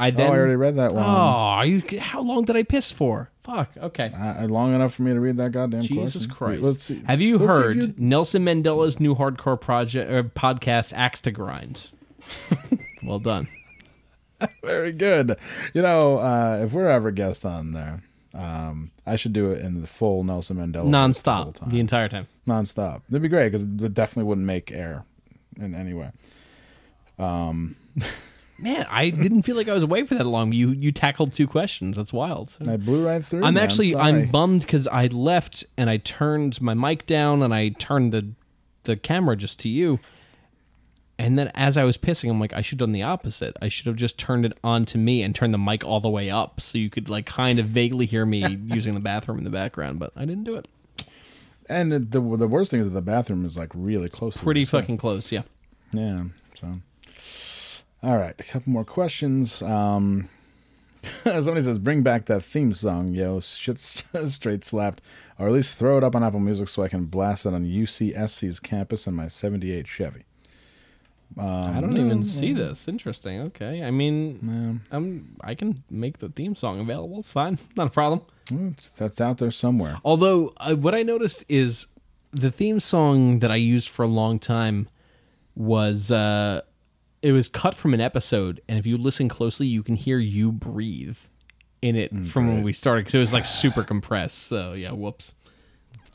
[0.00, 0.30] I Oh, then.
[0.32, 1.04] I already read that Oh, one.
[1.04, 1.82] are you?
[2.00, 3.30] How long did I piss for?
[3.44, 3.70] Fuck.
[3.76, 4.10] Okay.
[4.16, 6.30] Uh, long enough for me to read that goddamn Jesus question.
[6.34, 6.62] Christ.
[6.62, 7.02] Let's see.
[7.06, 11.90] Have you Let's heard you- Nelson Mandela's new hardcore project or podcast Axe to Grind?
[13.02, 13.48] well done.
[14.62, 15.36] Very good.
[15.74, 18.02] You know, uh, if we're ever guest on there,
[18.34, 22.26] um, I should do it in the full Nelson Mandela the Non-stop the entire time.
[22.48, 23.02] nonstop.
[23.08, 25.04] That'd be great because it definitely wouldn't make air
[25.58, 26.10] in any way.
[28.58, 30.52] Man, I didn't feel like I was away for that long.
[30.52, 31.96] You you tackled two questions.
[31.96, 32.56] That's wild.
[32.66, 33.44] I blew right through.
[33.44, 33.62] I'm man.
[33.64, 34.04] actually sorry.
[34.04, 38.28] I'm bummed because I left and I turned my mic down and I turned the
[38.84, 39.98] the camera just to you.
[41.18, 43.56] And then as I was pissing, I'm like, I should have done the opposite.
[43.62, 46.10] I should have just turned it on to me and turned the mic all the
[46.10, 49.44] way up so you could like kind of vaguely hear me using the bathroom in
[49.44, 50.66] the background, but I didn't do it.
[51.68, 54.34] And the the worst thing is that the bathroom is like really close.
[54.34, 54.80] to Pretty the set.
[54.82, 55.42] fucking close, yeah.
[55.92, 56.24] Yeah.
[56.54, 56.80] So,
[58.04, 59.62] all right, a couple more questions.
[59.62, 60.28] Um,
[61.24, 63.40] somebody says, "Bring back that theme song, yo!
[63.40, 63.78] Shit,
[64.26, 65.00] straight slapped,
[65.38, 67.64] or at least throw it up on Apple Music so I can blast it on
[67.64, 70.24] UCSC's campus in my '78 Chevy."
[71.36, 72.86] I don't even see this.
[72.86, 73.40] Interesting.
[73.40, 73.82] Okay.
[73.82, 77.18] I mean, I'm I can make the theme song available.
[77.18, 77.58] It's fine.
[77.76, 78.22] Not a problem.
[78.50, 79.98] It's- that's out there somewhere.
[80.04, 81.88] Although uh, what I noticed is
[82.30, 84.88] the theme song that I used for a long time
[85.56, 86.60] was uh
[87.24, 90.52] it was cut from an episode and if you listen closely you can hear you
[90.52, 91.18] breathe
[91.84, 94.44] in it mm, from when we started because it was like super compressed.
[94.44, 95.34] So yeah, whoops.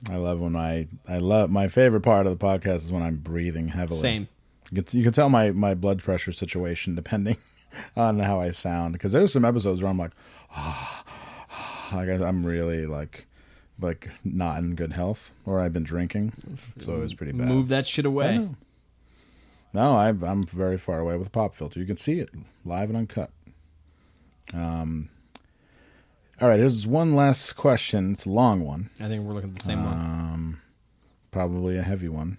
[0.09, 3.17] I love when I I love my favorite part of the podcast is when I'm
[3.17, 3.99] breathing heavily.
[3.99, 4.27] Same.
[4.71, 7.37] You can, you can tell my my blood pressure situation depending
[7.95, 10.11] on how I sound because there's some episodes where I'm like,
[10.57, 13.27] like I, guess I'm really like
[13.79, 16.33] like not in good health or I've been drinking,
[16.79, 17.47] so it was pretty bad.
[17.47, 18.49] Move that shit away.
[19.73, 19.81] Know.
[19.81, 21.79] No, I, I'm very far away with a pop filter.
[21.79, 22.29] You can see it
[22.65, 23.31] live and uncut.
[24.53, 25.09] Um.
[26.41, 28.13] All right, here's one last question.
[28.13, 28.89] It's a long one.
[29.01, 30.61] I think we're looking at the same one.
[31.31, 32.37] Probably a heavy one.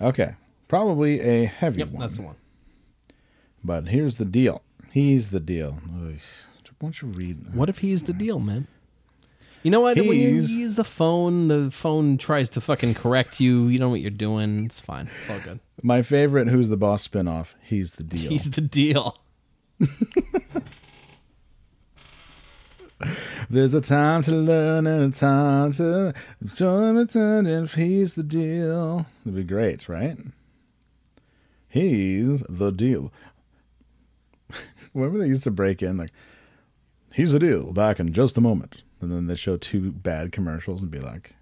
[0.00, 0.34] Okay.
[0.68, 1.88] Probably a heavy one.
[1.88, 2.00] Yep, one.
[2.00, 2.36] that's the one.
[3.64, 4.62] But here's the deal.
[4.92, 5.78] He's the deal.
[6.02, 6.18] Oy.
[6.80, 7.54] Why don't you read?
[7.54, 8.66] What if he's the deal, man?
[9.62, 9.96] You know what?
[9.98, 13.66] When you He's- use the phone, the phone tries to fucking correct you.
[13.68, 14.64] You know what you're doing.
[14.64, 15.08] It's fine.
[15.22, 15.60] It's all good.
[15.82, 17.54] My favorite Who's the Boss spinoff.
[17.62, 18.30] He's the deal.
[18.30, 19.18] He's the deal.
[23.48, 26.12] There's a time to learn and a time to
[26.44, 29.06] join a turn if he's the deal.
[29.24, 30.18] It'd be great, right?
[31.68, 33.10] He's the deal.
[34.94, 36.10] Remember they used to break in like,
[37.12, 37.72] he's the deal.
[37.72, 38.82] Back in just a moment.
[39.00, 41.34] And then they show two bad commercials and be like,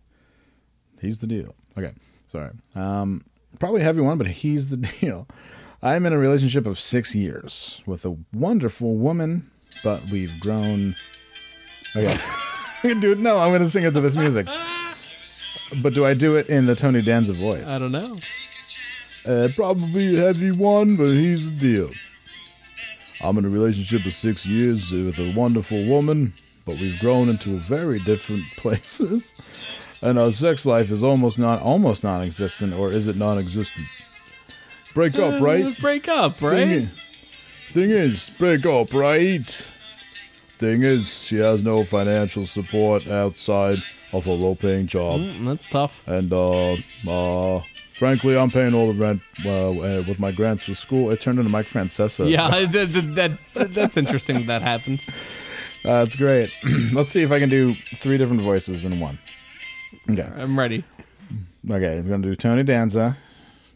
[1.01, 1.93] "He's the deal." Okay,
[2.31, 2.51] sorry.
[2.75, 3.25] Um,
[3.59, 5.27] probably a heavy one, but he's the deal.
[5.83, 9.51] I'm in a relationship of six years with a wonderful woman,
[9.85, 10.97] but we've grown.
[11.97, 12.19] Okay,
[12.83, 14.47] dude, no, I'm gonna sing it to this music.
[15.83, 17.67] But do I do it in the Tony Danza voice?
[17.67, 18.17] I don't know.
[19.27, 21.91] Uh, probably a heavy one, but he's the deal.
[23.23, 26.33] I'm in a relationship of six years with a wonderful woman,
[26.69, 29.35] but we've grown into very different places,
[30.03, 33.87] and our sex life is almost not almost non-existent, or is it non-existent?
[34.93, 35.65] Break up, right?
[35.65, 36.69] Uh, break up, Thing right?
[36.69, 36.91] is,
[37.73, 39.47] thing is, break up, right?
[40.59, 43.79] Thing is, she has no financial support outside
[44.13, 45.21] of a low-paying job.
[45.21, 46.07] Mm, that's tough.
[46.07, 46.73] And uh,
[47.09, 47.63] uh,
[47.95, 51.11] frankly, I'm paying all the rent uh, with my grants for school.
[51.13, 52.29] It turned into Mike Francesa.
[52.29, 55.09] Yeah, that, that, that's interesting that, that happens.
[55.85, 56.55] Uh, it's great.
[56.93, 59.19] Let's see if I can do three different voices in one.
[60.11, 60.85] Okay, I'm ready.
[61.71, 61.99] okay.
[61.99, 63.17] I'm gonna do Tony Danza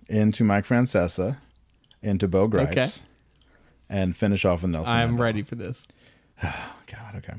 [0.09, 1.39] into Mike Francesa
[2.03, 2.89] into Bo Grice, Okay.
[3.89, 4.95] and finish off with Nelson.
[4.95, 5.21] I'm Mandela.
[5.21, 5.87] ready for this.
[6.43, 7.35] God, okay.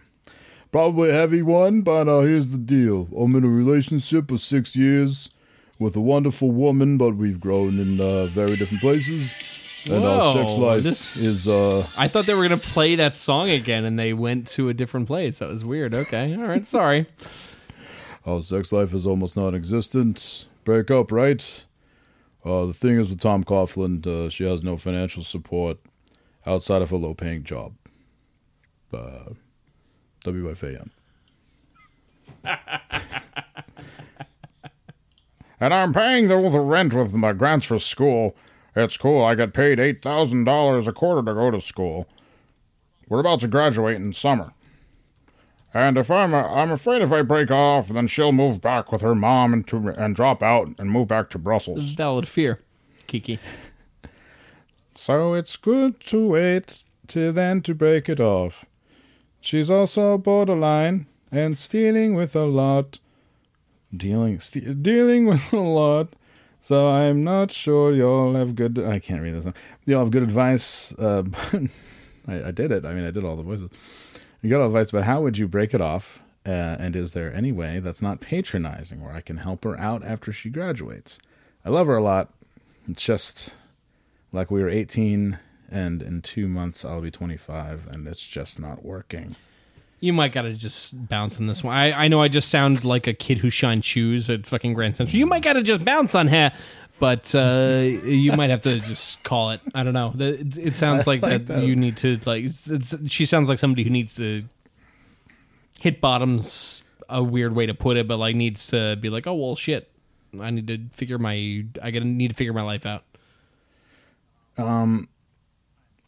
[0.72, 3.08] Probably a heavy one, but uh, here's the deal.
[3.16, 5.30] I'm in a relationship of six years
[5.78, 9.53] with a wonderful woman, but we've grown in uh, very different places.
[9.86, 13.16] And our sex Whoa, life this- is uh, I thought they were gonna play that
[13.16, 15.40] song again, and they went to a different place.
[15.40, 15.94] That was weird.
[15.94, 17.08] Okay, all right, sorry.
[18.26, 20.46] our sex life is almost non-existent.
[20.64, 21.66] Break up, right?
[22.46, 25.78] Uh, the thing is with Tom Coughlin, uh, she has no financial support
[26.46, 27.74] outside of a low-paying job.
[28.94, 29.34] Uh,
[30.26, 30.90] WFAN.
[35.64, 38.36] And I'm paying the, the rent with my grants for school.
[38.76, 39.24] It's cool.
[39.24, 42.08] I get paid $8,000 a quarter to go to school.
[43.08, 44.54] We're about to graduate in summer.
[45.74, 49.16] And if I'm, I'm afraid if I break off, then she'll move back with her
[49.16, 51.94] mom and, to, and drop out and move back to Brussels.
[51.94, 52.60] Valid fear,
[53.08, 53.40] Kiki.
[54.96, 58.66] So it's good to wait till then to break it off.
[59.42, 63.00] She's also borderline and stealing with a lot.
[63.96, 66.14] Dealing, ste- dealing with a lot.
[66.64, 68.80] So I'm not sure you'll have good.
[68.80, 69.44] I can't read this.
[69.44, 69.54] Now.
[69.86, 70.94] You'll have good advice.
[70.98, 71.24] Uh,
[72.26, 72.86] I, I did it.
[72.86, 73.70] I mean, I did all the voices.
[74.42, 76.22] You got advice, but how would you break it off?
[76.46, 80.06] Uh, and is there any way that's not patronizing where I can help her out
[80.06, 81.20] after she graduates?
[81.66, 82.34] I love her a lot.
[82.88, 83.56] It's just
[84.32, 88.84] like we were 18 and in two months i'll be 25 and it's just not
[88.84, 89.36] working
[90.04, 91.74] You might gotta just bounce on this one.
[91.78, 94.98] I, I know I just sound like a kid who shined shoes at fucking Grand
[94.98, 95.18] Central.
[95.18, 96.52] You might gotta just bounce on her,
[97.00, 99.62] but uh, you might have to just call it.
[99.74, 100.12] I don't know.
[100.14, 101.64] The- It, it sounds like, that.
[101.64, 102.44] you need to like.
[102.44, 104.44] It's, it's, she sounds like somebody who needs to
[105.80, 106.84] hit bottoms.
[107.08, 109.90] A weird way to put it, but like needs to be like, oh well, shit.
[110.38, 111.64] I need to figure my.
[111.82, 113.04] I gotta need to figure my life out.
[114.58, 115.08] Um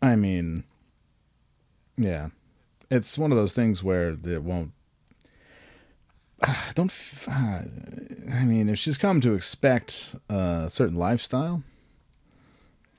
[0.01, 0.63] I mean
[1.97, 2.27] yeah
[2.89, 4.71] it's one of those things where it won't
[6.75, 6.93] don't
[7.27, 11.63] i mean if she's come to expect a certain lifestyle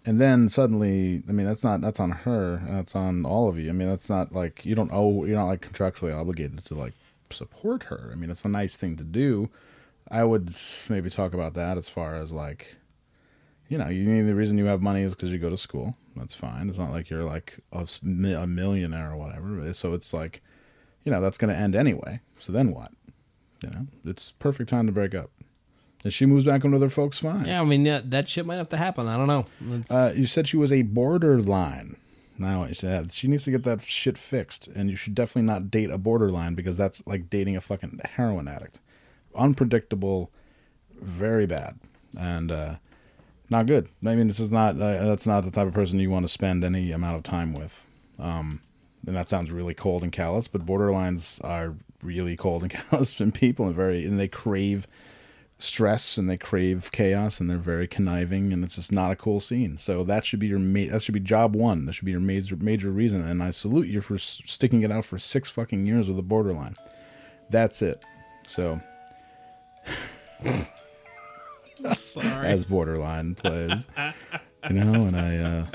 [0.07, 3.69] and then suddenly i mean that's not that's on her that's on all of you.
[3.69, 6.95] I mean that's not like you don't owe you're not like contractually obligated to like
[7.31, 8.11] support her.
[8.13, 9.51] I mean it's a nice thing to do.
[10.09, 10.55] I would
[10.89, 12.77] maybe talk about that as far as like
[13.69, 15.97] you know, you mean the reason you have money is because you go to school.
[16.15, 16.69] That's fine.
[16.69, 19.73] It's not like you're like a, a millionaire or whatever.
[19.75, 20.43] So it's like,
[21.05, 22.21] you know, that's going to end anyway.
[22.39, 22.93] So then what?
[23.63, 25.31] You know, it's perfect time to break up.
[26.05, 27.47] If she moves back in with her folks, fine.
[27.47, 29.09] Yeah, I mean yeah, that shit might have to happen.
[29.09, 29.47] I don't know.
[29.91, 31.97] Uh, you said she was a borderline.
[32.39, 35.91] Now she she needs to get that shit fixed, and you should definitely not date
[35.91, 38.81] a borderline because that's like dating a fucking heroin addict.
[39.35, 40.31] Unpredictable,
[41.01, 41.79] very bad,
[42.17, 42.75] and uh,
[43.51, 43.89] not good.
[44.05, 46.33] I mean, this is not uh, that's not the type of person you want to
[46.33, 47.87] spend any amount of time with.
[48.19, 48.61] Um,
[49.07, 53.33] and that sounds really cold and callous, but borderlines are really cold and callous and
[53.33, 54.87] people, and very and they crave
[55.59, 59.41] stress and they crave chaos and they're very conniving and it's just not a cool
[59.41, 59.79] scene.
[59.79, 61.87] So that should be your ma- that should be job one.
[61.87, 63.27] That should be your major major reason.
[63.27, 66.75] And I salute you for sticking it out for six fucking years with a borderline.
[67.49, 68.05] That's it.
[68.47, 68.81] So
[71.95, 72.49] Sorry.
[72.49, 73.87] as borderline plays,
[74.69, 75.67] you know, and I uh,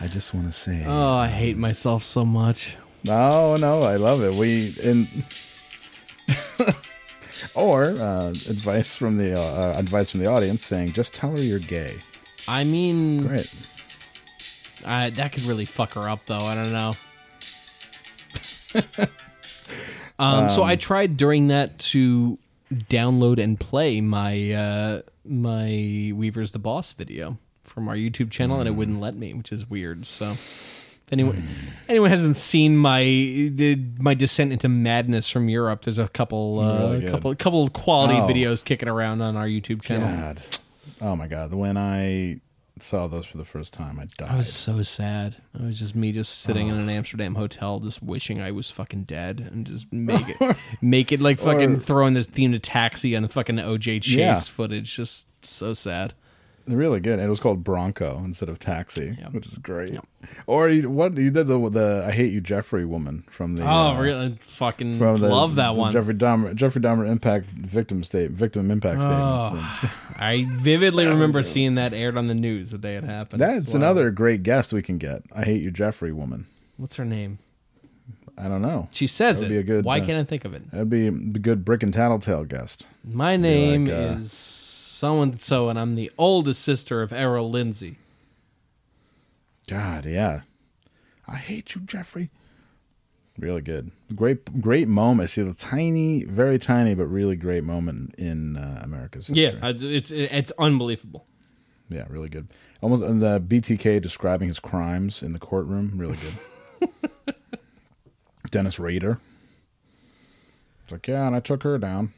[0.00, 0.84] I just want to say.
[0.86, 2.76] Oh, I hate myself so much.
[3.04, 4.34] No, no, I love it.
[4.34, 5.06] We in
[7.54, 11.40] or uh, advice from the uh, uh, advice from the audience saying just tell her
[11.40, 11.94] you're gay.
[12.46, 13.52] I mean, Great.
[14.84, 16.38] I, that could really fuck her up, though.
[16.38, 16.92] I don't know.
[20.20, 22.40] Um, so I tried during that to
[22.72, 28.68] download and play my uh, my Weaver's the Boss video from our YouTube channel, and
[28.68, 30.06] it wouldn't let me, which is weird.
[30.06, 30.34] So.
[31.06, 31.42] If anyone,
[31.88, 36.78] anyone hasn't seen my the, my descent into madness from Europe, there's a couple uh,
[36.90, 37.10] Really good.
[37.10, 38.26] couple couple of quality Oh.
[38.28, 40.06] videos kicking around on our YouTube channel.
[40.06, 40.42] God.
[41.00, 41.54] Oh my god.
[41.54, 42.40] When I
[42.82, 44.30] saw those for the first time, I died.
[44.30, 45.36] I was so sad.
[45.54, 49.04] It was just me just sitting in an Amsterdam hotel, just wishing I was fucking
[49.04, 53.14] dead, and just make it, make it like fucking Or- throwing the theme to Taxi
[53.16, 54.38] on the fucking OJ Chase Yeah.
[54.40, 54.94] footage.
[54.96, 56.14] Just so sad.
[56.74, 57.18] Really good.
[57.18, 59.32] It was called Bronco instead of Taxi, Yep.
[59.32, 59.92] which is great.
[59.92, 60.06] Yep.
[60.46, 63.66] Or you, what you did the the I hate you Jeffrey woman from the Oh,
[63.66, 64.38] uh, really?
[64.40, 65.92] Fucking from the, love that the one.
[65.92, 69.48] Jeffrey Dahmer Jeffrey Dahmer impact victim state victim impact Oh.
[69.48, 69.94] statements.
[70.18, 73.40] I vividly remember seeing that aired on the news the day it happened.
[73.40, 73.80] That's Wow.
[73.80, 75.22] another great guest we can get.
[75.32, 76.46] I hate you Jeffrey woman.
[76.76, 77.38] What's her name?
[78.40, 78.88] I don't know.
[78.92, 79.48] She says it.
[79.48, 80.70] be a good, Why uh, can't I think of it?
[80.70, 82.86] That'd be a good brick and tattletale guest.
[83.04, 84.32] My name like, uh, is
[84.98, 87.98] so and so, and I'm the oldest sister of Errol Lindsay.
[89.68, 90.40] God, yeah.
[91.28, 92.30] I hate you, Jeffrey.
[93.38, 93.92] Really good.
[94.16, 95.30] Great, great moment.
[95.30, 99.44] See the tiny, very tiny, but really great moment in uh, America's history.
[99.44, 101.26] Yeah, it's, it's it's unbelievable.
[101.88, 102.48] yeah, really good.
[102.80, 105.92] Almost and the BTK describing his crimes in the courtroom.
[105.94, 106.16] Really
[106.80, 106.90] good.
[108.50, 109.20] Dennis Rader.
[110.82, 112.14] It's like, yeah, and I took her down,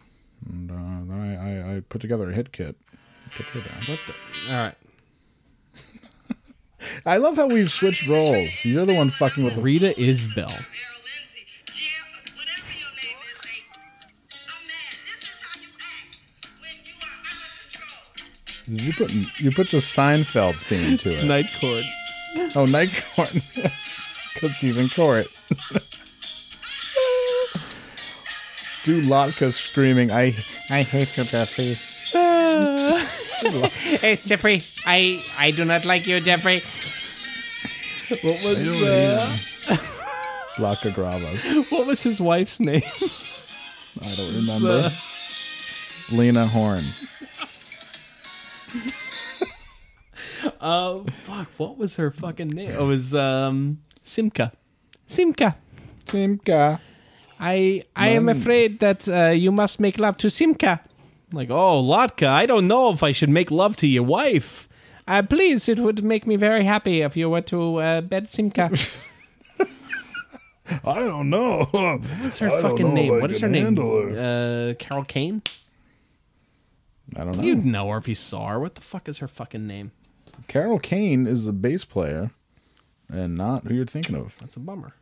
[0.49, 2.77] and uh, then I, I, I put together a hit kit.
[3.37, 3.79] Took her down.
[3.87, 4.53] What the?
[4.55, 4.75] All right.
[7.05, 8.65] I love how we've switched roles.
[8.65, 10.39] You're the one fucking with Rita Isbell.
[10.39, 13.63] Errol Lindsay, Jer- whatever your name is, say,
[14.49, 14.97] I'm mad.
[15.05, 16.19] This is how you act
[16.61, 18.87] when you are out of control.
[18.87, 21.25] You put you put the Seinfeld theme to it.
[21.27, 21.85] Night Court.
[22.57, 23.33] Oh, night court.
[24.35, 25.27] Because she's in court.
[28.91, 30.35] Do Latka screaming, I
[30.69, 31.79] I hate you, Jeffrey.
[34.03, 34.63] Hey, Jeffrey.
[34.85, 36.59] I I do not like you, Jeffrey.
[38.11, 39.31] What was uh,
[40.57, 41.71] Latka Gravas.
[41.71, 42.83] what was his wife's name?
[44.03, 44.91] I don't remember.
[46.11, 46.85] Lena Horne.
[50.63, 51.49] Oh fuck!
[51.59, 52.71] What was her fucking name?
[52.71, 54.53] It was um Simka.
[55.07, 55.55] Simka.
[56.07, 56.81] Simka.
[57.41, 60.81] I I am afraid that uh, you must make love to Simka.
[61.33, 64.69] Like, oh, Latka, I don't know if I should make love to your wife.
[65.09, 68.71] Uh, please, it would make me very happy if you were to uh, bed Simka.
[70.85, 71.67] I don't know.
[71.73, 73.15] What's her I don't fucking know if name?
[73.15, 73.65] I What is her can name?
[73.65, 75.43] handle Uh, Carol Kane?
[77.17, 77.43] I don't know.
[77.43, 78.61] You'd know her if you saw her.
[78.61, 79.91] What the fuck is her fucking name?
[80.47, 82.31] Carol Kane is the bass player
[83.09, 84.37] and not who you're thinking of.
[84.39, 84.95] That's a bummer.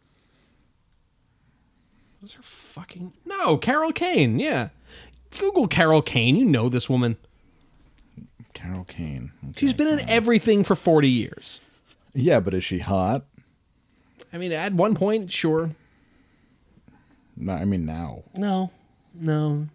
[2.21, 4.69] What's her fucking No, Carol Kane, yeah.
[5.39, 6.37] Google Carol Kane.
[6.37, 7.17] You know this woman.
[8.55, 9.33] Carol Kane.
[9.51, 9.61] Okay.
[9.61, 11.61] She's been in everything for 40 years.
[12.15, 13.25] Yeah, but is she hot?
[14.33, 15.71] I mean, at one point, sure.
[17.37, 18.25] No, I mean now.
[18.37, 18.73] No.
[19.15, 19.69] No.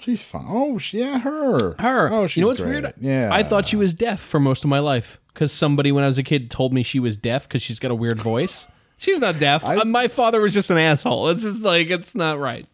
[0.00, 0.46] She's fine.
[0.48, 1.74] Oh, sh- yeah, her.
[1.78, 2.10] Her.
[2.10, 2.82] Oh, she's you know what's great.
[2.82, 2.94] weird?
[3.00, 3.28] Yeah.
[3.30, 6.16] I thought she was deaf for most of my life because somebody when I was
[6.16, 8.66] a kid told me she was deaf because she's got a weird voice.
[9.00, 9.64] She's not deaf.
[9.64, 11.28] I- Uh, my father was just an asshole.
[11.30, 12.66] It's just like it's not right.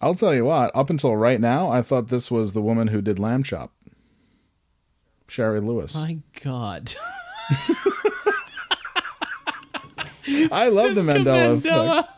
[0.00, 0.70] I'll tell you what.
[0.76, 3.72] Up until right now, I thought this was the woman who did Lamb Chop.
[5.28, 5.94] Shari Lewis.
[5.94, 6.94] My God.
[10.28, 11.98] I love the Mandela, Mandela.
[12.00, 12.12] effect.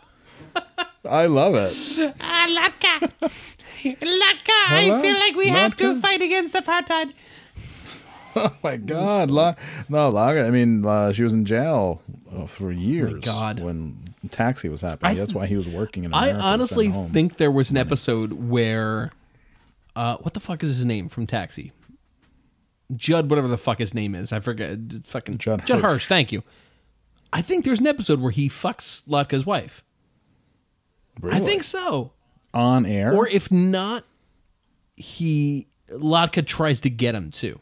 [1.08, 2.14] I love it.
[2.20, 3.10] Ah, Latka.
[3.82, 4.98] Latka, Hello?
[4.98, 7.12] I feel like we have to fight against apartheid.
[8.36, 9.54] Oh my God, La-
[9.88, 10.46] no, Laga.
[10.46, 12.02] I mean, uh, she was in jail
[12.34, 13.24] uh, for years.
[13.24, 13.60] God.
[13.60, 15.12] when Taxi was happening.
[15.12, 16.14] I That's why he was working in.
[16.14, 19.12] I America to honestly think there was an episode where,
[19.96, 21.72] uh, what the fuck is his name from Taxi?
[22.96, 24.78] Judd, whatever the fuck his name is, I forget.
[25.04, 25.92] Fucking Judd Judd Hirsch.
[25.92, 26.06] Hirsch.
[26.06, 26.42] Thank you.
[27.32, 29.84] I think there's an episode where he fucks Latka's wife.
[31.22, 32.12] I think so.
[32.54, 33.12] on air.
[33.12, 34.04] Or if not,
[34.96, 37.60] he Latka tries to get him too.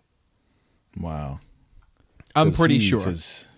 [0.98, 1.40] wow,
[2.34, 3.00] I'm pretty sure.
[3.00, 3.48] because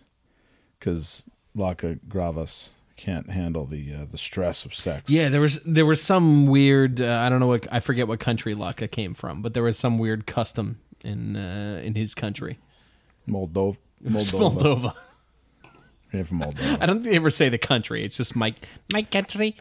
[0.80, 5.08] Latka Gravas can't handle the uh, the stress of sex.
[5.08, 7.00] Yeah, there was there was some weird.
[7.00, 9.78] Uh, I don't know what I forget what country Latka came from, but there was
[9.78, 12.58] some weird custom in uh, in his country.
[13.26, 13.78] Moldova.
[14.04, 14.50] Moldova.
[14.50, 14.94] Moldova.
[16.12, 16.78] Yeah, from Moldova.
[16.80, 18.04] I don't ever say the country.
[18.04, 18.54] It's just my
[18.92, 19.56] my country.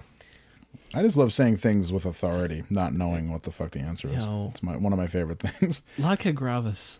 [0.93, 4.15] I just love saying things with authority, not knowing what the fuck the answer is.
[4.15, 4.47] Yo.
[4.51, 5.81] It's my one of my favorite things.
[5.99, 6.99] Latka Gravas.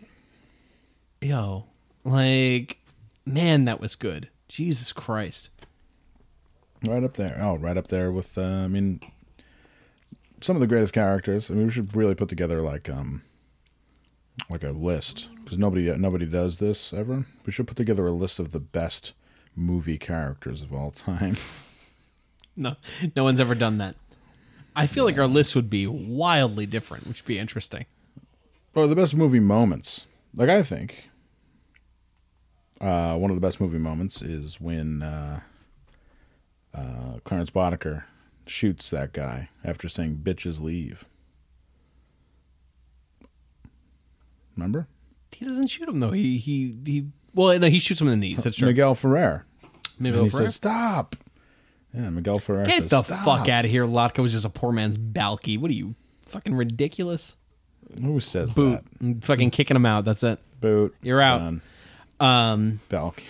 [1.21, 1.65] Yo,
[2.03, 2.77] like
[3.27, 4.29] man, that was good.
[4.47, 5.49] Jesus Christ.
[6.83, 7.37] Right up there.
[7.41, 8.37] Oh, right up there with.
[8.37, 9.01] Uh, I mean,
[10.41, 11.49] some of the greatest characters.
[11.49, 13.23] I mean, we should really put together like um,
[14.49, 17.25] like a list because nobody nobody does this ever.
[17.45, 19.13] We should put together a list of the best
[19.55, 21.35] movie characters of all time.
[22.59, 22.75] No,
[23.15, 23.95] no one's ever done that.
[24.75, 27.85] I feel like our list would be wildly different, which would be interesting.
[28.73, 30.07] or the best movie moments.
[30.33, 31.07] Like I think,
[32.81, 35.39] uh, one of the best movie moments is when uh,
[36.73, 38.03] uh, Clarence Boddicker
[38.45, 41.05] shoots that guy after saying "bitches leave."
[44.55, 44.87] Remember
[45.31, 46.11] He doesn't shoot him though.
[46.11, 47.05] He he he.
[47.33, 48.43] Well, no, he shoots him in the knees.
[48.43, 48.67] That's true.
[48.67, 49.45] Miguel Ferrer?
[49.99, 50.47] Miguel and he Ferrer?
[50.47, 51.15] says, "Stop."
[51.93, 53.85] Yeah, Miguel Ferrer says Get says, the "Stop." fuck out of here.
[53.85, 55.59] Latka was just a poor man's Balki.
[55.59, 57.35] What are you fucking ridiculous?
[58.01, 58.81] Who says Boot.
[58.99, 59.05] that?
[59.05, 60.03] I'm fucking kicking him out.
[60.05, 60.39] That's it.
[60.59, 60.95] Boot.
[61.01, 61.39] You're out.
[61.39, 61.61] Done.
[62.19, 63.21] Um, Balk.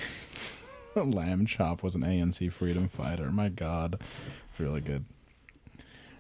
[0.96, 3.30] Lamb Chop was an ANC freedom fighter.
[3.30, 4.00] My God,
[4.50, 5.06] it's really good.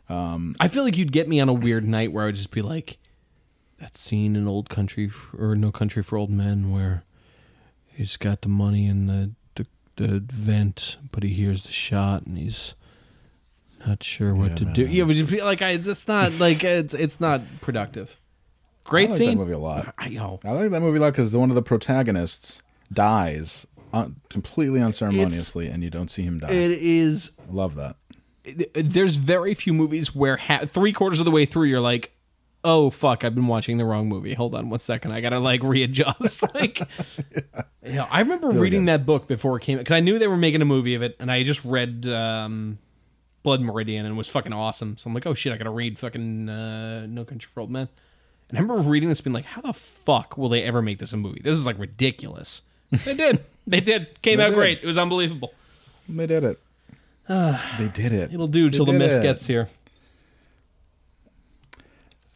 [0.09, 2.51] Um, I feel like you'd get me on a weird night where I would just
[2.51, 2.97] be like,
[3.79, 7.03] that scene in Old Country or No Country for Old Men where
[7.93, 9.65] he's got the money in the the,
[9.97, 12.73] the vent, but he hears the shot and he's
[13.85, 14.73] not sure what Yeah, to man.
[14.73, 14.85] do.
[14.87, 18.17] Yeah, would just be like, I, it's not like it's it's not productive.
[18.87, 19.29] I Great like scene.
[19.31, 19.93] that movie a lot.
[19.97, 20.39] I know.
[20.43, 25.67] I like that movie a lot because one of the protagonists dies un- completely unceremoniously,
[25.67, 26.47] and you don't see him die.
[26.49, 27.97] It is I love that.
[28.73, 32.13] there's very few movies where ha- three quarters of the way through you're like,
[32.63, 34.33] oh fuck, I've been watching the wrong movie.
[34.33, 36.43] Hold on one second, I gotta like readjust.
[36.55, 36.79] like,
[37.85, 38.07] yeah.
[38.09, 40.65] I remember reading that book before it came because I knew they were making a
[40.65, 42.77] movie of it, and I just read um,
[43.43, 44.95] Blood Meridian and it was fucking awesome.
[44.97, 47.89] So I'm like, oh shit, I gotta read fucking uh, No Country for Old Men.
[48.49, 51.11] And I remember reading this, being like, how the fuck will they ever make this
[51.13, 51.41] a movie?
[51.43, 52.61] This is like ridiculous.
[52.91, 53.43] they did.
[53.65, 54.21] They did.
[54.21, 54.55] Came They out did.
[54.55, 54.79] great.
[54.81, 55.53] It was unbelievable.
[56.07, 56.59] They did it.
[57.27, 58.33] they did it.
[58.33, 59.23] It'll do till the mist it.
[59.23, 59.67] gets here.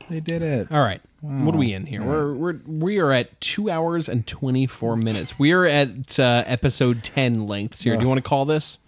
[0.10, 0.70] They did it.
[0.72, 1.02] All right.
[1.22, 2.02] What are we in here?
[2.04, 5.38] We're we're we are at two hours and twenty four minutes.
[5.40, 7.96] We are at uh, episode ten lengths here.
[7.96, 8.80] Do you want to call this?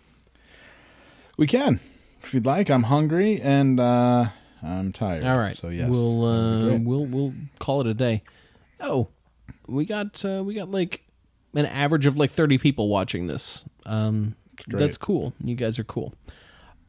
[1.37, 1.79] We can,
[2.23, 2.69] if you'd like.
[2.69, 4.25] I'm hungry and uh,
[4.63, 5.25] I'm tired.
[5.25, 5.57] All right.
[5.57, 8.23] So yes, we'll uh, we'll we'll call it a day.
[8.79, 9.09] Oh,
[9.67, 11.03] we got uh, we got like
[11.53, 13.65] an average of like thirty people watching this.
[13.85, 14.35] Um,
[14.67, 15.33] that's cool.
[15.43, 16.13] You guys are cool.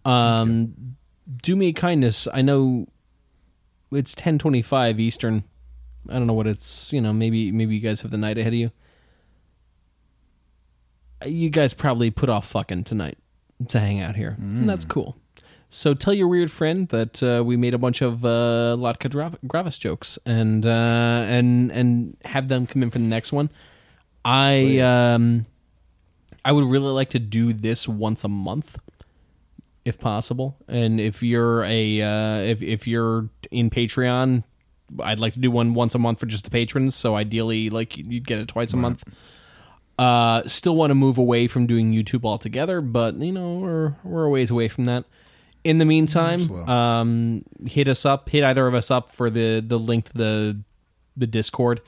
[0.05, 0.97] Um,
[1.43, 2.29] do me a kindness.
[2.33, 2.87] I know
[3.91, 5.45] it's ten twenty five Eastern.
[6.09, 6.93] I don't know what it's.
[6.93, 8.71] You know, maybe maybe you guys have the night ahead of you.
[11.25, 13.17] You guys probably put off fucking tonight
[13.69, 15.17] to hang out here, and that's cool.
[15.75, 19.11] So tell your weird friend that uh, we made a bunch of uh, Latka
[19.45, 23.51] Gravas jokes, and uh, and and have them come in for the next one.
[24.25, 25.47] I um,
[26.45, 28.79] I would really like to do this once a month,
[29.85, 30.57] if possible.
[30.69, 34.45] And if you're a uh, if if you're in Patreon,
[35.01, 36.95] I'd like to do one once a month for just the patrons.
[36.95, 39.03] So ideally, like you'd get it twice a month.
[39.99, 44.25] Uh, still want to move away from doing YouTube altogether, but you know we're we're
[44.27, 45.05] a ways away from that.
[45.65, 49.79] In the meantime, um, hit us up, hit either of us up for the the
[49.79, 50.61] link to the
[51.17, 51.81] the Discord.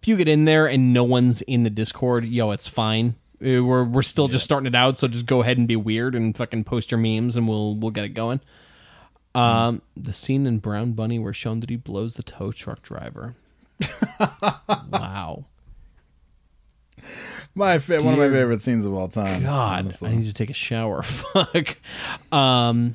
[0.00, 3.16] If you get in there and no one's in the Discord, yo, it's fine.
[3.44, 6.14] Uh, We're we're still just starting it out, so just go ahead and be weird
[6.14, 8.40] and fucking post your memes, and we'll we'll get it going.
[9.34, 13.34] Um, the scene in Brown Bunny where shown that he blows the tow truck driver.
[14.92, 15.46] wow.
[17.56, 19.42] my fa- one of my favorite scenes of all time.
[19.42, 20.10] God, honestly.
[20.10, 21.02] I need to take a shower.
[21.02, 21.78] Fuck.
[22.30, 22.94] Um,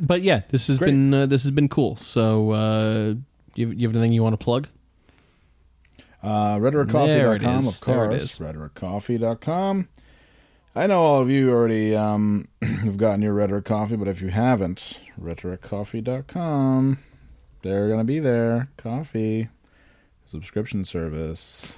[0.00, 0.90] but yeah, this has Great.
[0.90, 1.96] been uh, this has been cool.
[1.96, 3.14] So, uh,
[3.54, 4.68] you, you have anything you want to plug?
[6.22, 7.80] Uh, RhetoricCoffee.com, of is.
[7.80, 8.22] There it course.
[8.22, 8.38] is.
[8.38, 9.88] RhetoricCoffee.com.
[10.74, 14.28] I know all of you already um, have gotten your Rhetoric Coffee, but if you
[14.28, 16.98] haven't, RhetoricCoffee.com.
[17.60, 18.70] They're going to be there.
[18.78, 19.48] Coffee.
[20.26, 21.76] Subscription service.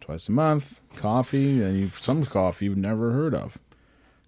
[0.00, 0.80] Twice a month.
[0.96, 1.62] Coffee.
[1.62, 3.58] And you some coffee you've never heard of.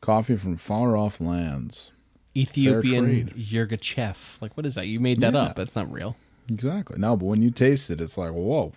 [0.03, 1.91] Coffee from far off lands.
[2.37, 3.35] Ethiopian trade.
[3.37, 4.41] Yirgacheffe.
[4.43, 4.87] Like, what is that?
[4.87, 5.41] You made that Yeah.
[5.43, 5.57] up.
[5.57, 6.17] That's not real.
[6.49, 6.99] Exactly.
[6.99, 8.73] No, but when you taste it, it's like, whoa.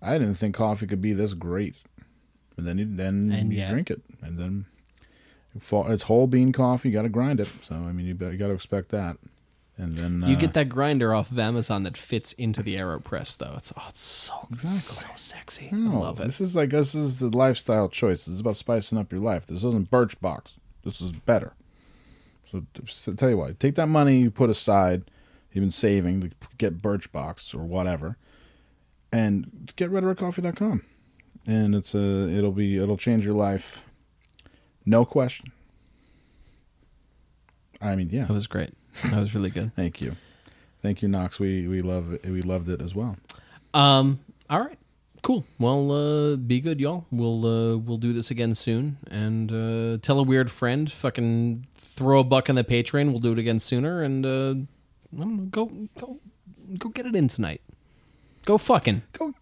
[0.00, 1.76] I didn't think coffee could be this great.
[2.56, 4.66] And then you then And you yet- drink it, and then
[5.54, 6.88] it's whole bean coffee.
[6.88, 7.46] You got to grind it.
[7.66, 9.16] So I mean, you, you got to expect that.
[9.78, 13.38] And then You uh, get that grinder off of Amazon that fits into the Aeropress,
[13.38, 13.54] though.
[13.56, 14.78] It's oh, it's so Exactly.
[14.80, 15.70] so sexy.
[15.72, 16.26] No, I love it.
[16.26, 18.26] This is like this is the lifestyle choice.
[18.26, 19.46] This is about spicing up your life.
[19.46, 20.56] This isn't Birchbox.
[20.84, 21.54] This is better.
[22.52, 25.10] So, to tell you what, take that money you put aside,
[25.52, 28.18] you've been saving to get Birchbox or whatever,
[29.10, 30.82] and get RhetoricCoffee.com.
[31.48, 33.82] And it's a it'll be it'll change your life,
[34.84, 35.50] no question.
[37.80, 38.24] I mean, yeah.
[38.24, 38.74] That was great.
[39.04, 39.72] That was really good.
[39.76, 40.16] Thank you,
[40.82, 41.40] thank you, Knox.
[41.40, 42.24] We we love it.
[42.26, 43.16] we loved it as well.
[43.72, 44.20] Um.
[44.50, 44.78] All right.
[45.22, 45.44] Cool.
[45.58, 47.06] Well, uh, be good, y'all.
[47.10, 50.90] We'll uh, we'll do this again soon, and uh, tell a weird friend.
[50.90, 53.10] Fucking throw a buck on the Patreon.
[53.10, 55.44] We'll do it again sooner, and uh, I don't know.
[55.50, 55.66] Go
[55.98, 56.18] go
[56.78, 57.60] go get it in tonight.
[58.44, 59.34] Go fucking Go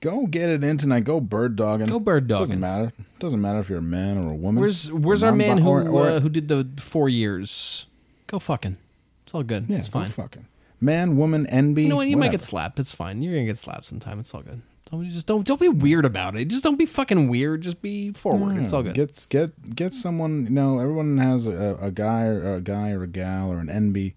[0.00, 1.04] go get it in tonight.
[1.04, 1.86] Go bird dogging.
[1.86, 2.46] go bird dogging.
[2.48, 2.92] Doesn't matter.
[3.18, 4.60] Doesn't matter if you're a man or a woman.
[4.60, 7.86] Where's Where's our man who or- or- uh, who did the four years?
[8.26, 8.76] Go fucking.
[9.24, 9.66] It's all good.
[9.68, 10.10] yeah, it's go fine.
[10.10, 10.46] fucking
[10.80, 11.82] man, woman, NB.
[11.84, 12.08] You know what?
[12.08, 12.78] You might get slapped.
[12.78, 13.22] It's fine.
[13.22, 14.20] You're gonna get slapped sometime.
[14.20, 14.60] It's all good.
[14.90, 16.46] Don't just don't don't be weird about it.
[16.46, 17.62] Just don't be fucking weird.
[17.62, 18.56] Just be forward.
[18.56, 18.94] It's all good.
[18.94, 20.44] Get get get someone.
[20.44, 23.66] You know, everyone has a, a guy or a guy or a gal or an
[23.66, 24.14] NB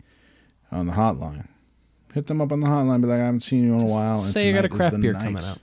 [0.72, 1.48] on the hotline.
[2.14, 3.02] Hit them up on the hotline.
[3.02, 4.14] Be like, I haven't seen you in a while.
[4.14, 5.24] and Say you got a craft beer night.
[5.24, 5.60] coming out.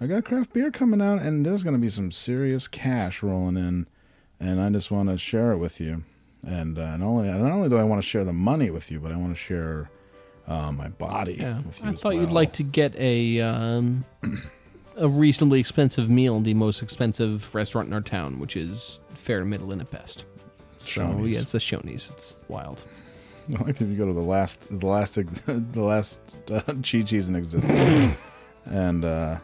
[0.00, 3.22] I got a craft beer coming out, and there's going to be some serious cash
[3.22, 3.86] rolling in,
[4.38, 6.04] and I just want to share it with you.
[6.46, 9.00] And uh, not only not only do I want to share the money with you,
[9.00, 9.90] but I want to share
[10.48, 11.60] uh, my body Yeah.
[11.84, 14.04] I thought you'd like to get a um,
[14.96, 19.38] a reasonably expensive meal in the most expensive restaurant in our town, which is fair
[19.40, 20.24] to middle in at best.
[20.78, 21.28] So Shoney's.
[21.28, 22.10] yeah, it's the Shoney's.
[22.10, 22.86] It's wild.
[23.48, 25.14] I like if you go to the last, the last,
[25.46, 26.20] the last
[26.50, 28.16] uh, Chi Chi's in existence,
[28.66, 29.38] and uh,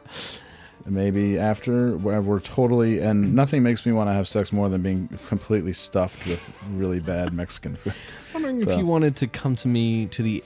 [0.87, 4.83] maybe after where we're totally, and nothing makes me want to have sex more than
[4.83, 7.95] being completely stuffed with really bad Mexican food.
[7.95, 10.45] I was wondering So- if you wanted to come to me to the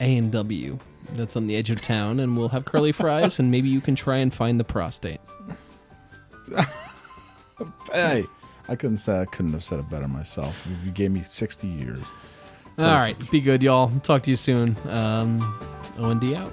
[0.00, 0.78] A and W
[1.12, 3.94] that's on the edge of town, and we'll have curly fries, and maybe you can
[3.94, 5.20] try and find the prostate.
[7.92, 8.24] Hey,
[8.68, 10.66] I couldn't say I couldn't have said it better myself.
[10.66, 12.02] If You gave me sixty years.
[12.78, 13.90] All right, be good, y'all.
[14.00, 14.76] Talk to you soon.
[14.88, 15.40] Um,
[15.98, 16.52] OND out.